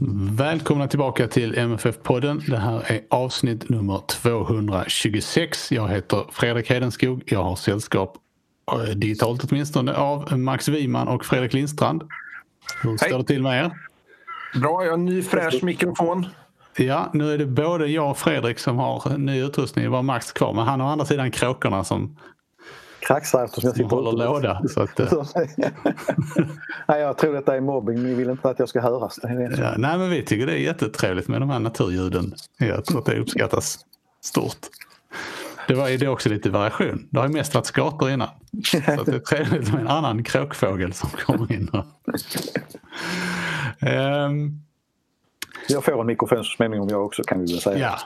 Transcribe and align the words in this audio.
Välkomna 0.00 0.88
tillbaka 0.88 1.28
till 1.28 1.54
MFF-podden. 1.54 2.50
Det 2.50 2.56
här 2.56 2.82
är 2.86 3.00
avsnitt 3.10 3.68
nummer 3.68 4.00
226. 4.08 5.72
Jag 5.72 5.88
heter 5.88 6.24
Fredrik 6.32 6.70
Hedenskog. 6.70 7.22
Jag 7.26 7.44
har 7.44 7.56
sällskap, 7.56 8.16
eh, 8.72 8.94
digitalt 8.94 9.44
åtminstone, 9.44 9.94
av 9.94 10.38
Max 10.38 10.68
Wiman 10.68 11.08
och 11.08 11.24
Fredrik 11.24 11.52
Lindstrand. 11.52 12.02
Hur 12.82 12.96
står 12.96 13.18
det 13.18 13.24
till 13.24 13.42
med 13.42 13.64
er? 13.64 13.70
Bra, 14.60 14.84
jag 14.84 14.90
har 14.90 14.98
en 14.98 15.04
ny 15.04 15.22
fräsch 15.22 15.62
mikrofon. 15.62 16.26
Ja, 16.76 17.10
nu 17.12 17.32
är 17.32 17.38
det 17.38 17.46
både 17.46 17.86
jag 17.86 18.10
och 18.10 18.18
Fredrik 18.18 18.58
som 18.58 18.78
har 18.78 19.18
ny 19.18 19.42
utrustning. 19.42 19.84
Det 19.84 19.90
var 19.90 20.02
Max 20.02 20.32
kvar, 20.32 20.52
men 20.52 20.64
han 20.64 20.80
har 20.80 20.88
å 20.88 20.90
andra 20.90 21.06
sidan 21.06 21.30
kråkorna 21.30 21.84
som 21.84 22.16
kraxar 23.06 23.44
eftersom 23.44 23.68
jag 23.68 23.76
sitter 23.76 23.90
håller 23.90 24.24
låda. 24.24 24.62
Så 24.68 24.82
att, 24.82 25.00
eh. 25.00 25.12
nej, 26.88 27.00
jag 27.00 27.18
tror 27.18 27.34
detta 27.34 27.56
är 27.56 27.60
mobbing. 27.60 28.02
Ni 28.02 28.14
vill 28.14 28.30
inte 28.30 28.50
att 28.50 28.58
jag 28.58 28.68
ska 28.68 28.80
höras. 28.80 29.18
Ja, 29.22 29.74
nej, 29.76 29.98
men 29.98 30.10
vi 30.10 30.22
tycker 30.22 30.46
det 30.46 30.52
är 30.52 30.58
jättetrevligt 30.58 31.28
med 31.28 31.40
de 31.40 31.50
här 31.50 31.58
naturljuden. 31.58 32.34
Jag 32.58 32.84
tror 32.84 32.98
att 32.98 33.06
det 33.06 33.20
uppskattas 33.20 33.78
stort. 34.20 34.58
Det 35.68 35.74
var 35.74 35.98
det 35.98 36.08
också 36.08 36.28
lite 36.28 36.50
variation. 36.50 37.08
Det 37.10 37.18
har 37.18 37.26
ju 37.26 37.32
mest 37.32 37.54
varit 37.54 37.66
skator 37.66 38.10
innan. 38.10 38.28
Så 38.64 38.76
det 39.04 39.14
är 39.14 39.18
trevligt 39.28 39.72
med 39.72 39.80
en 39.80 39.88
annan 39.88 40.24
kråkfågel 40.24 40.92
som 40.92 41.10
kommer 41.10 41.52
in. 41.52 41.70
um, 43.80 44.60
jag 45.68 45.84
får 45.84 46.00
en 46.00 46.06
mikrofon 46.06 46.44
så 46.44 46.56
småningom 46.56 46.88
jag 46.88 47.04
också 47.04 47.22
kan 47.22 47.40
vi 47.40 47.52
väl 47.52 47.60
säga. 47.60 47.78
Ja, 47.78 47.98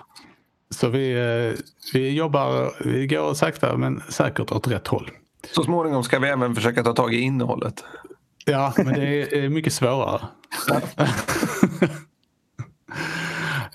så 0.71 0.89
vi, 0.89 1.13
eh, 1.13 1.59
vi 1.93 2.11
jobbar, 2.11 2.73
vi 2.85 3.07
går 3.07 3.35
sakta 3.35 3.77
men 3.77 4.03
säkert 4.09 4.53
åt 4.53 4.69
rätt 4.69 4.87
håll. 4.87 5.11
Så 5.55 5.63
småningom 5.63 6.05
ska 6.05 6.19
vi 6.19 6.29
även 6.29 6.55
försöka 6.55 6.83
ta 6.83 6.93
tag 6.93 7.15
i 7.15 7.21
innehållet. 7.21 7.85
Ja, 8.45 8.73
men 8.77 8.95
det 8.95 9.39
är 9.45 9.49
mycket 9.49 9.73
svårare. 9.73 10.21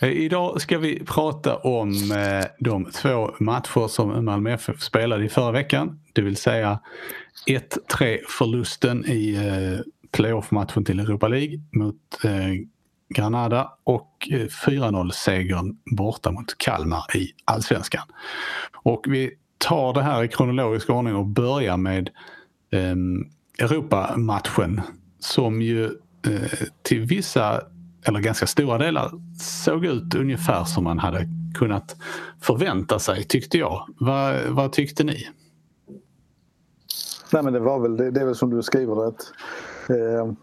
Idag 0.12 0.62
ska 0.62 0.78
vi 0.78 1.04
prata 1.06 1.58
om 1.58 2.12
eh, 2.12 2.46
de 2.60 2.86
två 2.86 3.36
matcher 3.40 3.88
som 3.88 4.26
Malmö 4.26 4.54
FF 4.54 4.82
spelade 4.82 5.26
i 5.26 5.30
förra 5.30 5.52
veckan. 5.52 6.00
Det 6.14 6.22
vill 6.22 6.38
säga 6.38 6.80
1-3 7.48 8.18
förlusten 8.28 9.06
i 9.06 9.36
eh, 9.36 9.80
playoff-matchen 10.12 10.86
till 10.86 11.00
Europa 11.00 11.28
League 11.28 11.60
mot 11.72 11.96
Granada 13.14 13.72
och 13.84 14.30
eh, 14.32 14.38
4-0-segern 14.38 15.78
borta 15.96 16.32
mot 16.32 16.58
Kalmar 16.58 17.16
i 17.16 17.32
Allsvenskan. 17.46 18.08
Och 18.84 19.06
vi 19.08 19.32
tar 19.58 19.94
det 19.94 20.02
här 20.02 20.24
i 20.24 20.28
kronologisk 20.28 20.90
ordning 20.90 21.16
och 21.16 21.26
börjar 21.26 21.78
med 21.78 22.10
eh, 22.72 22.96
Europamatchen 23.66 24.82
som 25.20 25.62
ju 25.62 25.86
eh, 26.28 26.68
till 26.82 27.02
vissa, 27.02 27.62
eller 28.06 28.20
ganska 28.20 28.48
stora 28.48 28.78
delar, 28.78 29.12
såg 29.40 29.86
ut 29.86 30.16
ungefär 30.16 30.64
som 30.64 30.84
man 30.84 31.00
hade 31.00 31.28
kunnat 31.56 31.96
förvänta 32.42 33.00
sig 33.00 33.24
tyckte 33.24 33.58
jag. 33.58 33.88
Vad, 34.00 34.42
vad 34.48 34.72
tyckte 34.72 35.04
ni? 35.04 35.28
Nej 37.34 37.44
men 37.44 37.54
det 37.54 37.60
var 37.60 37.80
väl, 37.80 37.98
det, 37.98 38.12
det 38.12 38.22
är 38.22 38.26
väl 38.26 38.36
som 38.36 38.50
du 38.50 38.64
skriver 38.64 38.96
det 38.96 39.08
att 39.08 39.32
eh, 39.90 40.34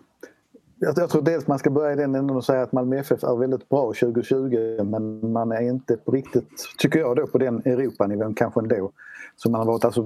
jag, 0.82 0.98
jag 0.98 1.10
tror 1.10 1.22
dels 1.22 1.46
man 1.46 1.58
ska 1.58 1.70
börja 1.70 1.92
i 1.92 1.96
den 1.96 2.14
änden 2.14 2.36
och 2.36 2.44
säga 2.44 2.62
att 2.62 2.72
Malmö 2.72 2.98
FF 2.98 3.24
är 3.24 3.36
väldigt 3.36 3.68
bra 3.68 3.86
2020 3.86 4.84
men 4.84 5.32
man 5.32 5.52
är 5.52 5.60
inte 5.60 5.96
på 5.96 6.10
riktigt, 6.10 6.66
tycker 6.78 6.98
jag 6.98 7.16
då, 7.16 7.26
på 7.26 7.38
den 7.38 7.62
Europanivån 7.64 8.34
kanske 8.34 8.60
ändå. 8.60 8.90
Så 9.36 9.50
man 9.50 9.58
har, 9.58 9.66
varit, 9.66 9.84
alltså, 9.84 10.02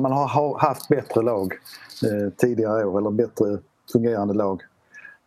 man 0.00 0.12
har 0.12 0.58
haft 0.58 0.88
bättre 0.88 1.22
lag 1.22 1.54
eh, 2.04 2.32
tidigare 2.36 2.84
år 2.84 2.98
eller 2.98 3.10
bättre 3.10 3.58
fungerande 3.92 4.34
lag. 4.34 4.62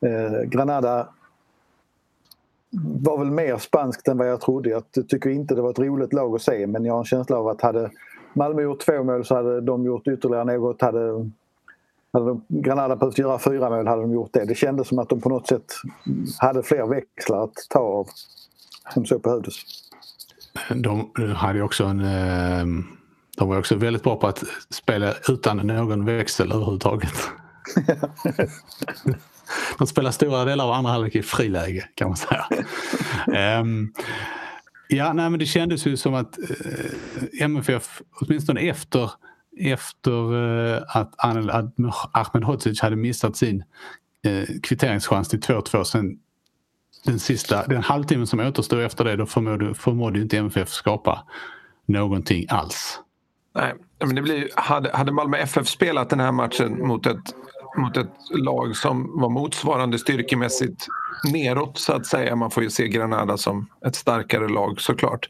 Eh, 0.02 0.42
Granada 0.42 1.08
var 3.02 3.18
väl 3.18 3.32
mer 3.32 3.58
spanskt 3.58 4.08
än 4.08 4.18
vad 4.18 4.30
jag 4.30 4.42
trodde. 4.42 4.70
Jag 4.70 4.84
tycker 5.08 5.30
inte 5.30 5.56
det 5.56 5.62
var 5.62 5.70
ett 5.70 5.80
roligt 5.80 6.14
lag 6.14 6.36
att 6.36 6.42
se 6.42 6.68
men 6.68 6.86
jag 6.86 6.94
har 6.94 7.00
en 7.00 7.06
känsla 7.06 7.38
av 7.38 7.48
att 7.48 7.62
hade 7.62 7.92
Malmö 8.34 8.62
gjort 8.62 8.86
två 8.86 9.04
mål 9.04 9.26
så 9.26 9.36
hade 9.36 9.62
de 9.62 9.86
gjort 9.86 10.08
ytterligare 10.08 10.58
något. 10.58 10.82
Hade 10.82 11.30
hade 12.14 12.26
de, 12.26 12.46
Granada 12.48 12.96
behövt 12.96 13.18
göra 13.18 13.40
fyra 13.40 13.70
mål 13.70 13.88
hade 13.88 14.02
de 14.02 14.14
gjort 14.14 14.34
det. 14.34 14.46
Det 14.46 14.56
kändes 14.56 14.88
som 14.88 15.00
att 15.00 15.10
de 15.10 15.22
på 15.22 15.30
något 15.30 15.48
sätt 15.48 15.74
hade 16.38 16.64
fler 16.64 16.88
växlar 16.88 17.44
att 17.44 17.56
ta 17.70 17.80
av 17.80 18.08
som 18.94 19.06
så 19.06 19.20
behövdes. 19.20 19.56
De 20.76 21.12
hade 21.36 21.62
också 21.62 21.84
en... 21.84 22.00
Eh, 22.00 22.66
de 23.38 23.50
var 23.50 23.60
också 23.60 23.76
väldigt 23.76 24.04
bra 24.04 24.16
på 24.16 24.28
att 24.28 24.44
spela 24.70 25.14
utan 25.30 25.58
någon 25.58 26.06
växel 26.06 26.52
överhuvudtaget. 26.52 27.14
de 29.78 29.88
spelade 29.88 30.14
stora 30.14 30.46
delar 30.46 30.66
av 30.66 30.72
andra 30.72 30.92
halvlek 30.92 31.16
i 31.16 31.24
friläge 31.24 31.90
kan 31.96 32.08
man 32.08 32.18
säga. 32.18 32.46
um, 33.62 33.94
ja, 34.88 35.14
nej, 35.14 35.30
men 35.30 35.40
det 35.40 35.46
kändes 35.46 35.88
ju 35.88 35.98
som 35.98 36.14
att 36.14 36.38
uh, 36.40 36.46
eh, 37.40 37.46
MFF, 37.46 38.02
åtminstone 38.22 38.62
efter 38.62 39.12
efter 39.60 40.34
eh, 40.76 40.84
att 40.88 41.14
Ahmed 42.12 42.44
Hodzic 42.44 42.82
hade 42.82 42.96
missat 42.96 43.36
sin 43.36 43.64
eh, 44.26 44.48
kvitteringschans 44.64 45.30
till 45.30 45.40
2-2 45.40 45.84
sen 45.84 46.20
den 47.06 47.20
sista, 47.20 47.68
den 47.68 47.84
halvtimmen 47.84 48.28
som 48.28 48.40
återstod 48.40 48.80
efter 48.80 49.04
det 49.04 49.16
då 49.16 49.26
förmådde, 49.26 49.74
förmådde 49.74 50.20
inte 50.20 50.38
MFF 50.38 50.70
skapa 50.70 51.28
någonting 51.86 52.46
alls. 52.50 53.00
Nej, 53.56 53.74
men 54.06 54.16
det 54.16 54.22
blir, 54.22 54.50
hade, 54.56 54.92
hade 54.94 55.12
Malmö 55.12 55.38
FF 55.38 55.68
spelat 55.68 56.10
den 56.10 56.20
här 56.20 56.32
matchen 56.32 56.88
mot 56.88 57.06
ett, 57.06 57.36
mot 57.78 57.98
ett 57.98 58.14
lag 58.30 58.76
som 58.76 59.20
var 59.20 59.30
motsvarande 59.30 60.00
styrkemässigt 60.00 60.88
neråt 61.24 61.78
så 61.78 61.94
att 61.94 62.06
säga. 62.06 62.36
Man 62.36 62.52
får 62.52 62.64
ju 62.64 62.70
se 62.70 62.88
Granada 62.88 63.38
som 63.38 63.68
ett 63.86 63.96
starkare 63.96 64.50
lag 64.50 64.82
såklart. 64.82 65.30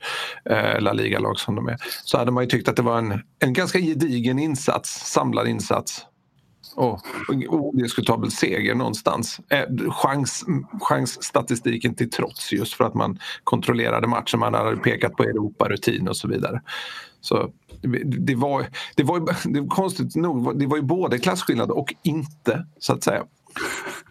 Eh, 0.49 0.81
La 0.81 0.93
Liga-lag 0.93 1.39
som 1.39 1.55
de 1.55 1.67
är. 1.67 1.77
Så 2.03 2.17
hade 2.17 2.31
man 2.31 2.43
ju 2.43 2.49
tyckt 2.49 2.67
att 2.67 2.75
det 2.75 2.81
var 2.81 2.97
en, 2.97 3.21
en 3.39 3.53
ganska 3.53 3.79
gedigen 3.79 4.39
insats, 4.39 5.11
samlad 5.11 5.47
insats. 5.47 6.05
Och 6.75 7.01
odiskutabel 7.49 8.31
seger 8.31 8.75
någonstans. 8.75 9.39
Eh, 9.49 9.91
chans, 9.91 10.45
chansstatistiken 10.81 11.95
till 11.95 12.09
trots 12.09 12.51
just 12.51 12.73
för 12.73 12.83
att 12.83 12.93
man 12.93 13.19
kontrollerade 13.43 14.07
matchen. 14.07 14.39
Man 14.39 14.53
hade 14.53 14.77
pekat 14.77 15.15
på 15.15 15.23
Europa-rutin 15.23 16.07
och 16.07 16.17
så 16.17 16.27
vidare. 16.27 16.61
Så 17.21 17.51
det 17.81 18.35
var, 18.35 18.65
det 18.95 19.03
var, 19.03 19.19
det 19.53 19.61
var 19.61 19.67
konstigt 19.67 20.15
nog, 20.15 20.59
det 20.59 20.67
var 20.67 20.77
ju 20.77 20.83
både 20.83 21.19
klasskillnad 21.19 21.71
och 21.71 21.93
inte 22.03 22.65
så 22.79 22.93
att 22.93 23.03
säga 23.03 23.23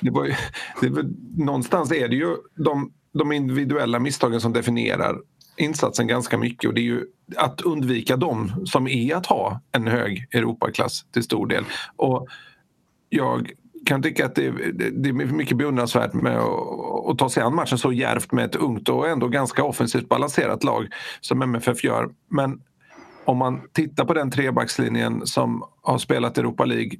det 0.01 0.11
var 0.11 0.25
ju, 0.25 0.35
det 0.81 0.89
var, 0.89 1.05
någonstans 1.37 1.93
är 1.93 2.09
det 2.09 2.17
ju 2.17 2.37
de, 2.57 2.93
de 3.13 3.33
individuella 3.33 3.99
misstagen 3.99 4.41
som 4.41 4.53
definierar 4.53 5.17
insatsen 5.57 6.07
ganska 6.07 6.39
mycket 6.39 6.69
och 6.69 6.75
det 6.75 6.81
är 6.81 6.85
ju 6.85 7.05
att 7.37 7.61
undvika 7.61 8.17
dem 8.17 8.53
som 8.67 8.89
är 8.89 9.15
att 9.15 9.27
ha 9.27 9.61
en 9.73 9.87
hög 9.87 10.27
Europaklass 10.33 11.05
till 11.13 11.23
stor 11.23 11.47
del. 11.47 11.65
Och 11.97 12.29
jag 13.09 13.51
kan 13.87 14.03
tycka 14.03 14.27
att 14.27 14.35
det, 14.35 14.51
det 14.93 15.09
är 15.09 15.13
mycket 15.13 15.57
beundransvärt 15.57 16.13
med 16.13 16.39
att, 16.39 17.11
att 17.11 17.19
ta 17.19 17.29
sig 17.29 17.43
an 17.43 17.55
matchen 17.55 17.79
så 17.79 17.93
järvt 17.93 18.33
med 18.33 18.45
ett 18.45 18.57
ungt 18.57 18.89
och 18.89 19.09
ändå 19.09 19.29
ganska 19.29 19.65
offensivt 19.65 20.09
balanserat 20.09 20.65
lag 20.65 20.89
som 21.21 21.43
MFF 21.43 21.85
gör. 21.85 22.11
Men 22.29 22.61
om 23.25 23.39
man 23.39 23.61
tittar 23.73 24.05
på 24.05 24.15
den 24.15 24.31
trebackslinjen 24.31 25.27
som 25.27 25.65
har 25.83 25.99
spelat 25.99 26.39
Europa 26.39 26.65
League 26.65 26.91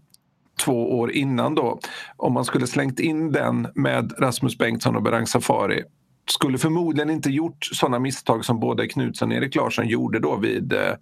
två 0.65 0.99
år 0.99 1.13
innan 1.13 1.55
då. 1.55 1.79
Om 2.17 2.33
man 2.33 2.45
skulle 2.45 2.67
slängt 2.67 3.01
in 3.01 3.33
den 3.33 3.69
med 3.75 4.13
Rasmus 4.19 4.59
Bengtsson 4.59 4.97
och 4.97 5.03
Berang 5.03 5.27
Safari 5.27 5.83
skulle 6.31 6.59
förmodligen 6.59 7.11
inte 7.11 7.31
gjort 7.31 7.65
sådana 7.65 7.99
misstag 7.99 8.45
som 8.45 8.61
både 8.61 8.89
Knutsson 8.89 9.31
och 9.31 9.37
Erik 9.37 9.55
Larsson 9.55 9.89
gjorde 9.89 10.19
då 10.19 10.37
vid, 10.37 10.73
eh, 10.73 10.95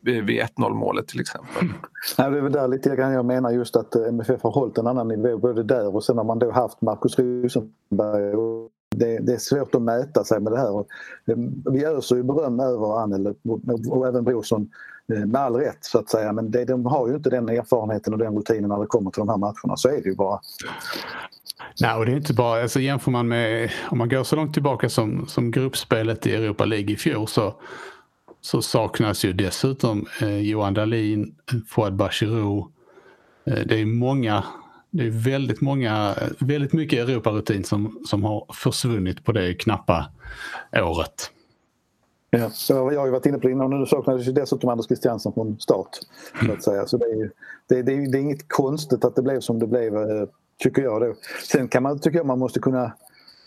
vid 0.00 0.40
1-0 0.40 0.74
målet 0.74 1.08
till 1.08 1.20
exempel. 1.20 1.62
Mm. 1.62 1.74
Nej, 2.18 2.30
det 2.30 2.38
är 2.38 2.42
väl 2.42 2.52
där 2.52 2.68
lite 2.68 2.96
grann 2.96 3.12
jag 3.12 3.24
menar 3.24 3.50
just 3.50 3.76
att 3.76 3.94
eh, 3.94 4.02
MFF 4.08 4.42
har 4.42 4.50
hållit 4.50 4.78
en 4.78 4.86
annan 4.86 5.08
nivå 5.08 5.38
både 5.38 5.62
där 5.62 5.94
och 5.94 6.04
sen 6.04 6.18
har 6.18 6.24
man 6.24 6.38
då 6.38 6.50
haft 6.50 6.80
Markus 6.80 7.18
Rosenberg. 7.18 8.34
Och 8.34 8.70
det, 8.98 9.18
det, 9.18 9.32
är 9.32 9.38
svårt 9.38 9.74
att 9.74 9.82
mäta 9.82 10.24
sig 10.24 10.40
med 10.40 10.52
det 10.52 10.58
här. 10.58 10.78
Eh, 10.78 11.36
vi 11.72 11.84
öser 11.84 12.16
ju 12.16 12.22
beröm 12.22 12.60
över 12.60 13.02
Annel 13.02 13.34
och 13.90 14.08
även 14.08 14.24
Brorsson 14.24 14.70
eh, 15.12 15.26
med 15.26 15.40
all 15.40 15.54
rätt 15.54 15.78
så 15.80 15.98
att 15.98 16.08
säga 16.08 16.32
men 16.32 16.50
det, 16.50 16.64
de 16.64 16.86
har 16.86 17.08
ju 17.08 17.14
inte 17.14 17.30
den 17.30 17.48
erfarenheten 17.48 18.12
och 18.12 18.18
den 18.18 18.36
rutinen 18.36 18.68
när 18.68 18.80
det 18.80 18.86
kommer 18.86 19.10
till 19.10 19.20
de 19.20 19.28
här 19.28 19.36
matcherna. 19.36 19.76
Så 19.76 19.88
är 19.88 20.02
det 20.02 20.08
ju 20.08 20.14
bara. 20.14 20.40
Nej, 21.80 21.94
och 21.94 22.06
det 22.06 22.12
är 22.12 22.16
inte 22.16 22.34
bara, 22.34 22.62
alltså 22.62 22.80
jämför 22.80 23.10
man 23.10 23.28
med, 23.28 23.70
om 23.90 23.98
man 23.98 24.08
går 24.08 24.24
så 24.24 24.36
långt 24.36 24.52
tillbaka 24.52 24.88
som, 24.88 25.26
som 25.26 25.50
gruppspelet 25.50 26.26
i 26.26 26.34
Europa 26.34 26.64
League 26.64 26.92
i 26.92 26.96
fjol 26.96 27.28
så, 27.28 27.54
så 28.40 28.62
saknas 28.62 29.24
ju 29.24 29.32
dessutom 29.32 30.06
eh, 30.22 30.38
Johan 30.38 30.74
Dahlin, 30.74 31.34
eh, 31.52 31.58
Fouad 31.68 31.96
Bachirou. 31.96 32.72
Eh, 33.46 33.58
det 33.66 33.80
är 33.80 33.84
många, 33.84 34.44
det 34.94 35.06
är 35.06 35.10
väldigt 35.10 35.60
många, 35.60 36.14
väldigt 36.38 36.72
mycket 36.72 37.08
Europarutin 37.08 37.64
som, 37.64 37.98
som 38.06 38.24
har 38.24 38.46
försvunnit 38.52 39.24
på 39.24 39.32
det 39.32 39.54
knappa 39.54 40.06
året. 40.72 41.30
Ja, 42.30 42.50
jag 42.68 43.00
har 43.00 43.06
ju 43.06 43.12
varit 43.12 43.26
inne 43.26 43.38
på 43.38 43.46
det 43.46 43.52
innan 43.52 43.72
och 43.72 43.80
nu 43.80 43.86
saknades 43.86 44.28
ju 44.28 44.32
dessutom 44.32 44.70
Anders 44.70 44.86
Christiansen 44.86 45.32
från 45.32 45.60
start. 45.60 45.88
Så 46.46 46.52
att 46.52 46.62
säga. 46.62 46.86
Så 46.86 46.96
det, 46.96 47.04
är, 47.04 47.30
det, 47.68 47.82
det, 47.82 47.92
är, 47.92 48.12
det 48.12 48.18
är 48.18 48.20
inget 48.20 48.48
konstigt 48.48 49.04
att 49.04 49.16
det 49.16 49.22
blev 49.22 49.40
som 49.40 49.58
det 49.58 49.66
blev 49.66 49.96
eh, 49.96 50.28
Tycker 50.58 50.82
jag 50.82 51.00
då. 51.00 51.14
Sen 51.50 51.68
kan 51.68 51.82
man, 51.82 51.98
tycker 51.98 52.18
jag 52.18 52.26
man 52.26 52.38
måste 52.38 52.60
kunna 52.60 52.92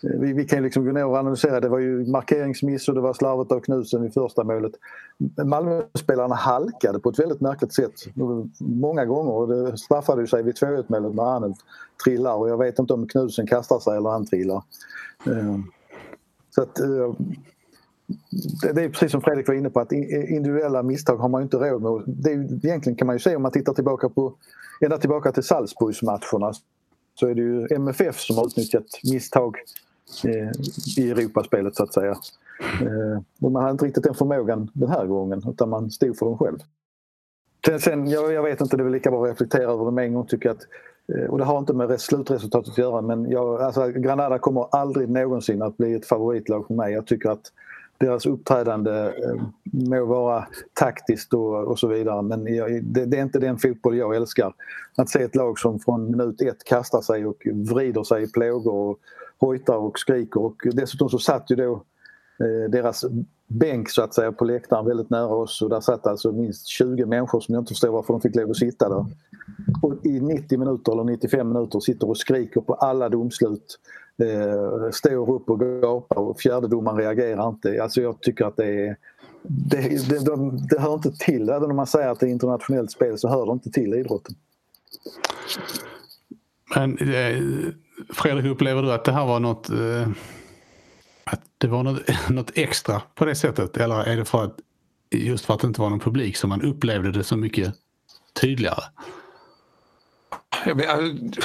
Eh, 0.04 0.20
vi, 0.20 0.34
vi 0.34 0.46
kan 0.46 0.64
liksom 0.64 0.86
gå 0.86 0.92
ner 0.92 1.06
och 1.06 1.18
analysera. 1.18 1.60
Det 1.60 1.70
var 1.70 1.80
ju 1.80 2.06
markeringsmiss 2.06 2.88
och 2.88 2.96
det 2.96 3.02
var 3.02 3.14
slarvet 3.14 3.52
av 3.52 3.60
Knusen 3.60 4.06
i 4.06 4.10
första 4.10 4.44
målet. 4.44 4.72
Malmöspelarna 5.46 6.36
halkade 6.36 7.00
på 7.00 7.10
ett 7.10 7.20
väldigt 7.20 7.42
märkligt 7.42 7.74
sätt 7.74 7.94
många 8.60 9.06
gånger 9.06 9.32
och 9.32 9.48
det 9.48 9.78
straffade 9.78 10.28
sig 10.28 10.44
vid 10.44 10.56
2-1 10.56 10.86
målet 10.88 11.16
när 11.16 11.24
han 11.24 11.56
trillar 12.04 12.34
och 12.34 12.50
jag 12.50 12.58
vet 12.58 12.80
inte 12.80 12.94
om 12.94 13.08
Knusen 13.08 13.48
kastar 13.48 13.80
sig 13.80 13.98
eller 13.98 14.10
han 14.10 14.26
trillar. 14.26 14.64
Eh, 15.26 15.60
så 16.50 16.62
att, 16.62 16.80
eh, 16.80 17.14
det 18.74 18.84
är 18.84 18.90
precis 18.90 19.12
som 19.12 19.22
Fredrik 19.22 19.48
var 19.48 19.56
inne 19.56 19.70
på 19.70 19.80
att 19.80 19.92
individuella 19.92 20.84
misstag 20.84 21.18
har 21.18 21.30
man 21.30 21.42
inte 21.42 21.58
råd 21.58 21.82
med. 21.82 22.04
Det 22.08 22.32
är, 22.32 22.66
egentligen 22.66 22.96
kan 22.98 23.08
man 23.08 23.16
ju 23.16 23.20
se 23.20 23.36
om 23.36 23.42
man 23.42 23.52
tittar 23.52 23.74
tillbaka 23.74 24.10
på 24.10 24.34
ända 24.82 24.98
tillbaka 24.98 25.32
till 25.32 25.44
Salzburgsmatcherna 25.44 26.54
så 27.20 27.28
är 27.28 27.36
det 27.36 27.42
ju 27.42 27.68
MFF 27.72 28.20
som 28.20 28.38
har 28.38 28.46
utnyttjat 28.46 28.86
misstag 29.04 29.58
Eh, 30.24 30.52
i 30.98 31.12
Europaspelet 31.12 31.76
så 31.76 31.84
att 31.84 31.94
säga. 31.94 32.12
Eh, 32.82 33.22
men 33.40 33.52
man 33.52 33.62
hade 33.62 33.72
inte 33.72 33.86
riktigt 33.86 34.04
den 34.04 34.14
förmågan 34.14 34.70
den 34.74 34.90
här 34.90 35.06
gången 35.06 35.42
utan 35.50 35.70
man 35.70 35.92
stod 35.92 36.18
för 36.18 36.26
dem 36.26 36.38
själv. 36.38 36.58
Sen, 37.66 37.80
sen 37.80 38.08
jag, 38.08 38.34
jag, 38.34 38.44
vet 38.44 38.62
inte, 38.62 38.78
det 38.78 38.82
är 38.82 38.84
väl 38.84 38.94
lika 38.94 39.12
bra 39.12 39.24
att 39.26 39.32
reflektera 39.32 39.72
över 39.72 39.86
det 39.86 39.92
med 39.92 40.06
en 40.06 40.14
gång. 40.14 40.26
Tycker 40.26 40.50
att, 40.50 40.68
eh, 41.16 41.30
och 41.30 41.38
det 41.38 41.44
har 41.44 41.60
inte 41.60 41.74
med 41.74 42.02
slutresultatet 42.02 42.72
att 42.72 42.78
göra 42.78 43.02
men 43.02 43.30
jag, 43.30 43.62
alltså, 43.62 43.88
Granada 43.88 44.40
kommer 44.40 44.68
aldrig 44.72 45.10
någonsin 45.10 45.62
att 45.62 45.78
bli 45.78 45.94
ett 45.94 46.06
favoritlag 46.06 46.68
för 46.68 46.74
mig. 46.74 46.94
Jag 46.94 47.08
tycker 47.08 47.30
att 47.30 47.52
deras 48.00 48.26
uppträdande 48.26 49.14
må 49.64 50.06
vara 50.06 50.48
taktiskt 50.74 51.34
och, 51.34 51.64
och 51.64 51.80
så 51.80 51.88
vidare 51.88 52.22
men 52.22 52.56
jag, 52.56 52.84
det, 52.84 53.06
det, 53.06 53.18
är 53.18 53.22
inte 53.22 53.40
den 53.40 53.58
fotboll 53.58 53.98
jag 53.98 54.16
älskar. 54.16 54.54
Att 54.96 55.10
se 55.10 55.24
ett 55.24 55.36
lag 55.36 55.60
som 55.60 55.80
från 55.80 56.12
minut 56.12 56.42
ett 56.42 56.64
kastar 56.64 57.02
sig 57.02 57.26
och 57.26 57.48
vrider 57.54 58.04
sig 58.04 58.24
i 58.24 58.32
plågor 58.32 58.74
och 58.74 59.00
hojtar 59.40 59.78
och 59.78 60.00
skriker 60.00 60.42
och 60.42 60.62
dessutom 60.74 61.10
så 61.10 61.20
satt 61.20 61.52
ju 61.52 61.56
då 61.56 61.84
eh, 62.40 62.70
deras 62.70 63.06
bänk 63.48 63.90
så 63.90 64.02
att 64.02 64.14
säga 64.14 64.32
på 64.32 64.46
läktaren 64.46 64.86
väldigt 64.86 65.10
nära 65.10 65.28
oss 65.28 65.62
och 65.62 65.70
där 65.70 65.80
satt 65.80 66.08
alltså 66.08 66.32
minst 66.32 66.68
20 66.68 67.06
människor 67.06 67.40
som 67.40 67.54
jag 67.54 67.62
inte 67.62 67.70
förstår 67.70 67.90
varför 67.90 68.14
de 68.14 68.22
fick 68.22 68.36
lov 68.36 68.50
att 68.50 68.58
sitta 68.58 68.90
där. 68.90 69.06
Och 69.82 70.06
I 70.06 70.20
90 70.20 70.60
minuter 70.60 70.92
eller 70.92 71.04
95 71.04 71.48
minuter 71.48 71.80
sitter 71.80 72.10
och 72.10 72.18
skriker 72.18 72.62
på 72.62 72.74
alla 72.74 73.10
domslut 73.10 73.80
eh, 74.24 74.92
står 74.92 75.36
upp 75.36 75.50
och 75.50 75.60
gapar 75.60 76.18
och 76.18 76.40
fjärdedomaren 76.40 76.98
reagerar 76.98 77.50
inte. 77.50 77.84
Alltså 77.84 78.02
jag 78.02 78.22
tycker 78.22 78.46
att 78.46 78.58
det 78.58 78.88
är 78.88 78.98
det, 79.48 80.10
det, 80.10 80.26
det, 80.26 80.68
det 80.70 80.80
hör 80.80 80.94
inte 80.94 81.12
till. 81.12 81.50
Även 81.50 81.70
om 81.70 81.76
man 81.76 81.88
säger 81.88 82.08
att 82.10 82.20
det 82.20 82.26
är 82.26 82.30
internationellt 82.30 82.92
spel 82.92 83.18
så 83.18 83.28
hör 83.28 83.46
det 83.46 83.52
inte 83.52 83.72
till 83.72 83.94
idrotten. 83.94 84.36
Men 86.76 86.98
eh, 86.98 87.44
Fredrik, 88.10 88.46
upplever 88.46 88.84
du 88.84 88.94
att 88.94 89.06
det 89.06 89.12
här 89.12 89.26
var 89.26 89.40
något 89.40 89.70
eh, 89.70 90.08
att 91.24 91.42
det 91.58 91.68
var 91.68 91.84
något, 91.84 92.02
något 92.30 92.52
extra 92.56 93.02
på 93.16 93.26
det 93.26 93.36
sättet? 93.36 93.78
Eller 93.78 94.04
är 94.04 94.18
det 94.18 94.26
för 94.26 94.44
att 94.44 94.60
just 95.12 95.46
för 95.46 95.54
att 95.54 95.60
det 95.60 95.68
inte 95.68 95.82
var 95.82 95.90
någon 95.90 96.00
publik 96.00 96.38
som 96.38 96.50
man 96.50 96.62
upplevde 96.62 97.12
det 97.12 97.24
så 97.24 97.38
mycket 97.38 97.74
tydligare? 98.42 98.84
Alltså, 100.66 100.88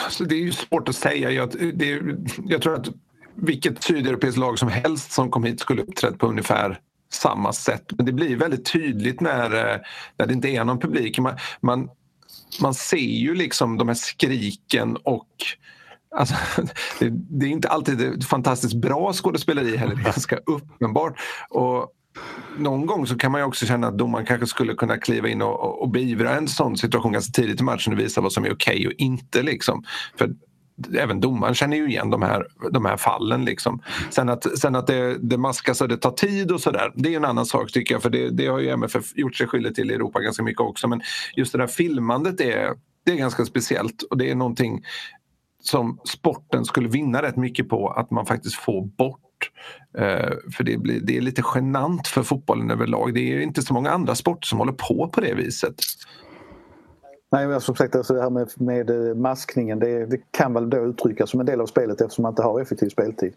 alltså, 0.05 0.25
det 0.25 0.35
är 0.35 0.39
ju 0.39 0.53
svårt 0.53 0.89
att 0.89 0.97
säga. 0.97 1.31
Jag, 1.31 1.73
det, 1.75 2.03
jag 2.45 2.63
tror 2.63 2.75
att 2.75 2.89
vilket 3.35 3.83
sydeuropeiskt 3.83 4.39
lag 4.39 4.59
som 4.59 4.69
helst 4.69 5.13
som 5.13 5.31
kom 5.31 5.45
hit 5.45 5.61
skulle 5.61 5.83
uppträtt 5.83 6.19
på 6.19 6.27
ungefär 6.27 6.81
samma 7.13 7.53
sätt. 7.53 7.85
Men 7.97 8.07
det 8.07 8.13
blir 8.13 8.37
väldigt 8.37 8.65
tydligt 8.65 9.21
när, 9.21 9.45
eh, 9.45 9.81
när 10.17 10.27
det 10.27 10.33
inte 10.33 10.49
är 10.49 10.65
någon 10.65 10.79
publik. 10.79 11.19
Man, 11.19 11.37
man, 11.61 11.89
man 12.61 12.75
ser 12.75 12.97
ju 12.97 13.35
liksom 13.35 13.79
de 13.79 13.89
här 13.89 13.95
skriken 13.95 14.97
och 14.97 15.29
Alltså, 16.17 16.35
det, 16.99 17.11
det, 17.11 17.47
är 17.47 17.50
inte 17.50 17.69
alltid 17.69 18.25
fantastiskt 18.25 18.75
bra 18.75 19.12
skådespeleri 19.12 19.76
heller, 19.76 19.94
det 19.94 20.00
är 20.00 20.05
ganska 20.05 20.37
uppenbart. 20.37 21.20
Och 21.50 21.93
någon 22.56 22.87
gång 22.87 23.06
så 23.06 23.19
kan 23.19 23.32
man 23.32 23.41
ju 23.41 23.44
också 23.44 23.67
känna 23.67 23.87
att 23.87 23.99
domaren 23.99 24.26
kanske 24.26 24.47
skulle 24.47 24.75
kunna 24.75 24.99
kliva 24.99 25.29
in 25.29 25.43
och, 25.43 25.82
och 25.82 25.91
beivra 25.91 26.37
en 26.37 26.49
sån 26.49 26.76
situation 26.76 27.12
ganska 27.12 27.43
tidigt 27.43 27.61
i 27.61 27.64
matchen 27.64 27.93
och 27.93 27.99
visa 27.99 28.20
vad 28.20 28.32
som 28.32 28.44
är 28.44 28.53
okej 28.53 28.75
okay 28.75 28.87
och 28.87 28.93
inte. 28.93 29.43
Liksom. 29.43 29.85
För 30.19 30.31
även 30.99 31.20
domaren 31.20 31.55
känner 31.55 31.76
ju 31.76 31.88
igen 31.88 32.11
de 32.11 32.23
här, 32.23 32.47
de 32.70 32.85
här 32.85 32.97
fallen. 32.97 33.44
Liksom. 33.44 33.82
Sen 34.11 34.29
att, 34.29 34.58
sen 34.58 34.76
att 34.76 34.87
det, 34.87 35.19
det 35.19 35.38
maskas 35.38 35.81
och 35.81 35.88
det 35.88 35.97
tar 35.97 36.11
tid 36.11 36.53
och 36.53 36.61
sådär, 36.61 36.93
det 36.94 37.12
är 37.12 37.17
en 37.17 37.25
annan 37.25 37.47
sak 37.47 37.73
tycker 37.73 37.94
jag. 37.94 38.03
För 38.03 38.11
det, 38.11 38.31
det 38.31 38.47
har 38.47 38.58
ju 38.58 38.69
MFF 38.69 39.05
gjort 39.15 39.37
sig 39.37 39.47
skyldig 39.47 39.75
till 39.75 39.91
i 39.91 39.94
Europa 39.94 40.20
ganska 40.20 40.43
mycket 40.43 40.61
också. 40.61 40.88
Men 40.88 41.00
just 41.37 41.53
det 41.53 41.58
där 41.58 41.67
filmandet 41.67 42.41
är, 42.41 42.70
det 43.05 43.12
är 43.12 43.17
ganska 43.17 43.44
speciellt 43.44 44.03
och 44.03 44.19
det 44.19 44.31
är 44.31 44.35
någonting 44.35 44.82
som 45.62 45.99
sporten 46.05 46.64
skulle 46.64 46.88
vinna 46.88 47.23
rätt 47.23 47.37
mycket 47.37 47.69
på 47.69 47.88
att 47.88 48.11
man 48.11 48.26
faktiskt 48.26 48.56
får 48.56 48.87
bort 48.87 49.19
Eh, 49.99 50.32
för 50.56 50.64
det, 50.64 50.79
blir, 50.79 51.00
det 51.00 51.17
är 51.17 51.20
lite 51.20 51.43
genant 51.55 52.09
för 52.09 52.23
fotbollen 52.23 52.70
överlag. 52.70 53.14
Det 53.14 53.20
är 53.20 53.41
inte 53.41 53.62
så 53.62 53.75
många 53.75 53.91
andra 53.91 54.14
sporter 54.14 54.47
som 54.47 54.59
håller 54.59 54.73
på 54.73 55.09
på 55.09 55.20
det 55.20 55.35
viset. 55.35 55.75
Nej, 57.32 57.60
som 57.60 57.77
sagt, 57.77 57.96
alltså 57.96 58.15
det 58.15 58.22
här 58.22 58.31
med, 58.31 58.48
med 58.56 58.91
eh, 58.91 59.15
maskningen 59.15 59.79
det, 59.79 60.06
det, 60.06 60.20
kan 60.31 60.55
väl 60.55 60.70
då 60.70 60.77
uttryckas 60.77 61.31
som 61.31 61.41
en 61.41 61.46
del 61.46 61.60
av 61.60 61.67
spelet 61.67 62.01
eftersom 62.01 62.22
man 62.22 62.32
inte 62.32 62.43
har 62.43 62.60
effektiv 62.60 62.89
speltid. 62.89 63.34